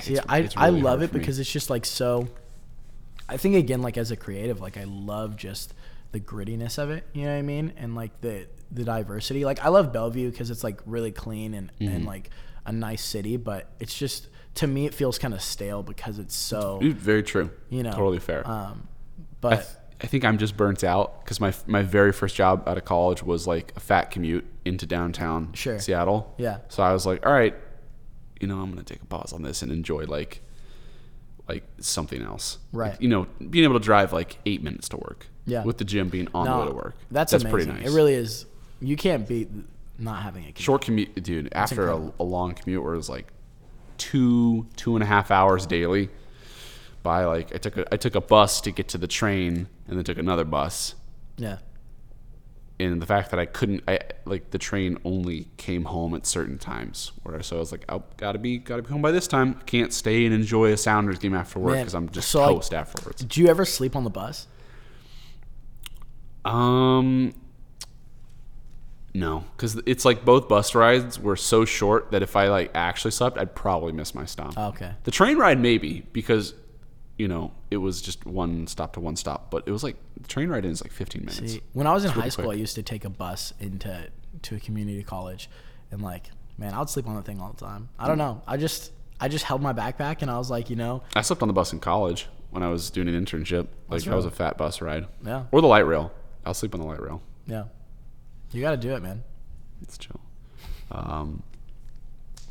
See, 0.01 0.13
it's- 0.13 0.27
I, 0.29 0.39
it's 0.39 0.57
I 0.57 0.69
love 0.69 1.03
it 1.03 1.09
for 1.09 1.15
me. 1.15 1.21
because 1.21 1.41
it's 1.41 1.51
just 1.51 1.71
like 1.71 1.85
so. 1.85 2.29
I 3.29 3.37
think 3.37 3.57
again, 3.57 3.83
like 3.83 3.99
as 3.99 4.13
a 4.13 4.17
creative, 4.17 4.61
like 4.61 4.77
I 4.77 4.85
love 4.85 5.37
just 5.37 5.75
the 6.13 6.21
grittiness 6.21 6.79
of 6.79 6.91
it. 6.91 7.05
You 7.13 7.25
know 7.25 7.33
what 7.33 7.39
I 7.39 7.43
mean? 7.43 7.73
And 7.77 7.95
like 7.95 8.21
the 8.21 8.47
the 8.71 8.85
diversity. 8.85 9.45
Like 9.45 9.65
I 9.65 9.69
love 9.69 9.93
Bellevue 9.93 10.31
because 10.31 10.51
it's 10.51 10.65
like 10.65 10.81
really 10.87 11.13
clean 11.13 11.55
and 11.55 11.71
Mm-hmm. 11.81 11.95
and 11.95 12.05
like 12.07 12.31
a 12.65 12.73
nice 12.73 13.05
city. 13.05 13.37
But 13.37 13.71
it's 13.81 13.97
just 13.97 14.29
to 14.57 14.67
me, 14.67 14.87
it 14.87 14.95
feels 14.95 15.19
kind 15.19 15.35
of 15.35 15.43
stale 15.43 15.83
because 15.83 16.19
it's 16.19 16.35
so 16.35 16.81
very 16.83 17.23
true. 17.23 17.51
you 17.69 17.83
know 17.83 17.91
totally 17.93 18.19
fair. 18.19 18.47
Um, 18.49 18.89
I, 18.89 19.25
but 19.41 19.55
th- 19.57 19.67
I 20.01 20.07
think 20.07 20.25
I'm 20.25 20.37
just 20.39 20.57
burnt 20.57 20.83
out 20.85 21.23
because 21.25 21.41
my 21.41 21.53
my 21.67 21.83
very 21.83 22.13
first 22.13 22.35
job 22.37 22.67
out 22.69 22.77
of 22.79 22.85
college 22.85 23.23
was 23.23 23.47
like 23.47 23.73
a 23.77 23.81
fat 23.81 24.11
commute 24.11 24.45
into 24.65 24.85
downtown 24.87 25.53
Sure. 25.55 25.79
Seattle. 25.79 26.35
Yeah. 26.39 26.59
So 26.69 26.83
I 26.83 26.93
was 26.93 27.07
like, 27.07 27.25
all 27.25 27.33
right, 27.33 27.55
you 28.41 28.47
know, 28.49 28.61
I'm 28.61 28.71
gonna 28.71 28.83
take 28.83 29.03
a 29.03 29.07
pause 29.07 29.33
on 29.33 29.43
this 29.43 29.63
and 29.63 29.71
enjoy 29.71 30.05
like 30.07 30.43
like 31.49 31.65
something 31.79 32.21
else. 32.23 32.59
Right. 32.73 32.91
Like, 32.93 33.01
you 33.03 33.09
know, 33.09 33.27
being 33.51 33.65
able 33.65 33.79
to 33.79 33.85
drive 33.85 34.13
like 34.13 34.39
eight 34.47 34.63
minutes 34.63 34.89
to 34.91 34.97
work. 34.97 35.29
Yeah. 35.47 35.65
With 35.65 35.79
the 35.79 35.85
gym 35.85 36.09
being 36.09 36.29
on 36.35 36.45
the 36.47 36.59
way 36.59 36.67
to 36.69 36.75
work. 36.75 36.97
that's 37.11 37.31
that's 37.31 37.45
amazing. 37.45 37.67
pretty 37.67 37.81
nice. 37.83 37.93
It 37.93 37.95
really 37.95 38.15
is. 38.15 38.47
You 38.81 38.97
can't 38.97 39.27
beat 39.29 39.49
not 39.99 40.23
having 40.23 40.43
a 40.43 40.47
commute. 40.47 40.59
short 40.59 40.83
commute, 40.83 41.23
dude. 41.23 41.49
After 41.53 41.89
a, 41.89 42.13
a 42.21 42.25
long 42.25 42.55
commute 42.55 42.83
where 42.83 42.95
it 42.95 42.99
was 42.99 43.09
like 43.09 43.33
two 43.97 44.67
two 44.77 44.95
and 44.97 45.03
a 45.03 45.07
half 45.07 45.31
hours 45.31 45.67
daily. 45.67 46.11
By 47.03 47.25
like, 47.25 47.55
I 47.55 47.59
took 47.59 47.77
a 47.77 47.95
I 47.95 47.97
took 47.97 48.17
a 48.17 48.21
bus 48.21 48.61
to 48.63 48.73
get 48.73 48.89
to 48.89 48.99
the 48.99 49.07
train, 49.07 49.69
and 49.87 49.97
then 49.97 50.05
took 50.05 50.19
another 50.19 50.45
bus. 50.45 50.97
Yeah. 51.37 51.59
and 52.81 53.01
the 53.01 53.07
fact 53.07 53.31
that 53.31 53.39
I 53.39 53.47
couldn't, 53.47 53.85
I 53.87 54.01
like 54.25 54.51
the 54.51 54.59
train 54.59 54.99
only 55.05 55.49
came 55.57 55.85
home 55.85 56.15
at 56.15 56.27
certain 56.27 56.59
times. 56.59 57.13
Where 57.23 57.41
so 57.43 57.57
I 57.57 57.59
was 57.61 57.71
like, 57.73 57.85
I 57.89 58.01
gotta 58.17 58.39
be, 58.39 58.59
gotta 58.59 58.83
be 58.83 58.89
home 58.89 59.03
by 59.03 59.13
this 59.13 59.29
time. 59.29 59.61
Can't 59.67 59.93
stay 59.93 60.25
and 60.25 60.35
enjoy 60.35 60.73
a 60.73 60.77
Sounders 60.77 61.19
game 61.19 61.35
after 61.35 61.61
work 61.61 61.77
because 61.79 61.95
I'm 61.95 62.09
just 62.09 62.29
so, 62.29 62.41
like, 62.41 62.55
toast 62.57 62.75
afterwards. 62.75 63.23
Do 63.25 63.41
you 63.41 63.49
ever 63.49 63.65
sleep 63.65 63.95
on 63.95 64.03
the 64.05 64.11
bus? 64.11 64.49
Um, 66.47 67.33
no, 69.15 69.45
because 69.57 69.81
it's 69.87 70.05
like 70.05 70.25
both 70.25 70.47
bus 70.49 70.75
rides 70.75 71.19
were 71.19 71.37
so 71.37 71.65
short 71.65 72.11
that 72.11 72.23
if 72.23 72.37
I 72.37 72.49
like 72.49 72.71
actually 72.75 73.13
slept, 73.13 73.39
I'd 73.39 73.55
probably 73.55 73.93
miss 73.93 74.15
my 74.15 74.27
stop. 74.27 74.57
Okay. 74.59 74.93
The 75.05 75.11
train 75.11 75.39
ride 75.39 75.59
maybe 75.59 76.07
because, 76.13 76.53
you 77.17 77.27
know, 77.27 77.53
it 77.71 77.79
was 77.79 78.03
just 78.03 78.27
one 78.27 78.67
stop 78.67 78.93
to 78.95 79.01
one 79.01 79.17
stop, 79.17 79.51
but 79.51 79.63
it 79.67 79.71
was 79.71 79.83
like 79.83 79.97
the 80.21 80.29
train 80.29 80.51
ride 80.51 80.67
in 80.67 80.71
is 80.71 80.83
like 80.85 80.93
15 80.93 81.23
minutes. 81.25 81.53
See, 81.55 81.63
when 81.73 81.87
I 81.87 81.95
was 81.95 82.05
in 82.05 82.11
high 82.11 82.29
school, 82.29 82.45
quick. 82.47 82.57
I 82.57 82.61
used 82.61 82.75
to 82.75 82.83
take 82.83 83.05
a 83.07 83.11
bus 83.11 83.55
into 83.59 84.09
to 84.43 84.57
a 84.57 84.61
community 84.61 85.03
college, 85.03 85.49
and 85.91 86.03
like, 86.03 86.31
man, 86.59 86.75
I 86.75 86.79
would 86.81 86.91
sleep 86.91 87.09
on 87.09 87.17
the 87.17 87.23
thing 87.23 87.41
all 87.41 87.53
the 87.53 87.65
time. 87.65 87.89
I 87.99 88.05
Mm. 88.05 88.09
don't 88.09 88.19
know. 88.19 88.43
I 88.47 88.59
just 88.59 88.93
I 89.19 89.29
just 89.29 89.47
held 89.47 89.63
my 89.63 89.73
backpack, 89.73 90.21
and 90.21 90.31
I 90.31 90.37
was 90.37 90.51
like, 90.51 90.69
you 90.69 90.77
know, 90.77 91.03
I 91.15 91.23
slept 91.23 91.41
on 91.41 91.49
the 91.49 91.55
bus 91.55 91.73
in 91.73 91.81
college 91.81 92.27
when 92.51 92.63
I 92.63 92.69
was 92.69 92.91
doing 92.91 93.09
an 93.09 93.15
internship. 93.25 93.69
Like 93.89 94.03
that 94.03 94.15
was 94.15 94.27
a 94.27 94.31
fat 94.31 94.59
bus 94.59 94.83
ride. 94.83 95.07
Yeah. 95.25 95.45
Or 95.53 95.63
the 95.63 95.69
light 95.69 95.87
rail. 95.87 96.13
I'll 96.47 96.55
sleep 96.55 96.75
on 96.75 96.81
the 96.81 96.87
light 96.87 97.01
rail. 97.03 97.21
yeah, 97.47 97.65
you 98.53 98.61
got 98.63 98.71
to 98.71 98.77
do 98.79 98.95
it, 98.95 99.03
man. 99.03 99.23
It's 99.83 99.99
chill. 99.99 100.21
Um, 100.91 101.43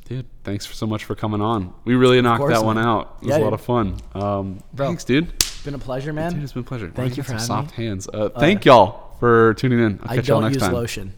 dude, 0.08 0.26
thanks 0.44 0.68
so 0.76 0.86
much 0.86 1.06
for 1.06 1.16
coming 1.16 1.42
on. 1.42 1.74
We 1.86 1.96
really 1.96 2.22
knocked 2.22 2.40
course, 2.42 2.54
that 2.54 2.64
one 2.66 2.76
man. 2.76 2.86
out. 2.86 3.18
It 3.22 3.26
was 3.28 3.30
Yeah, 3.30 3.38
a 3.38 3.44
lot 3.44 3.50
dude. 3.52 3.54
of 3.54 3.62
fun. 3.62 3.98
Um, 4.14 4.60
Bro. 4.74 4.88
thanks, 4.88 5.04
dude. 5.04 5.30
It's 5.34 5.64
been 5.64 5.74
a 5.74 5.80
pleasure, 5.80 6.14
man. 6.14 6.34
Dude, 6.34 6.44
it's 6.44 6.54
been 6.54 6.62
a 6.62 6.66
pleasure. 6.66 6.92
Thank 6.94 7.14
We're 7.14 7.16
you 7.18 7.24
for 7.24 7.32
having 7.34 7.46
soft 7.48 7.72
hands. 7.72 8.08
Uh, 8.14 8.30
thank 8.30 8.66
y'all 8.66 9.16
for 9.20 9.54
tuning 9.56 9.80
in. 9.80 10.00
I'll 10.04 10.12
I 10.12 10.16
catch 10.18 10.28
y'all 10.28 10.42
don't 10.42 10.52
next 10.52 10.56
use 10.56 10.64
time. 10.64 10.74
lotion. 10.74 11.14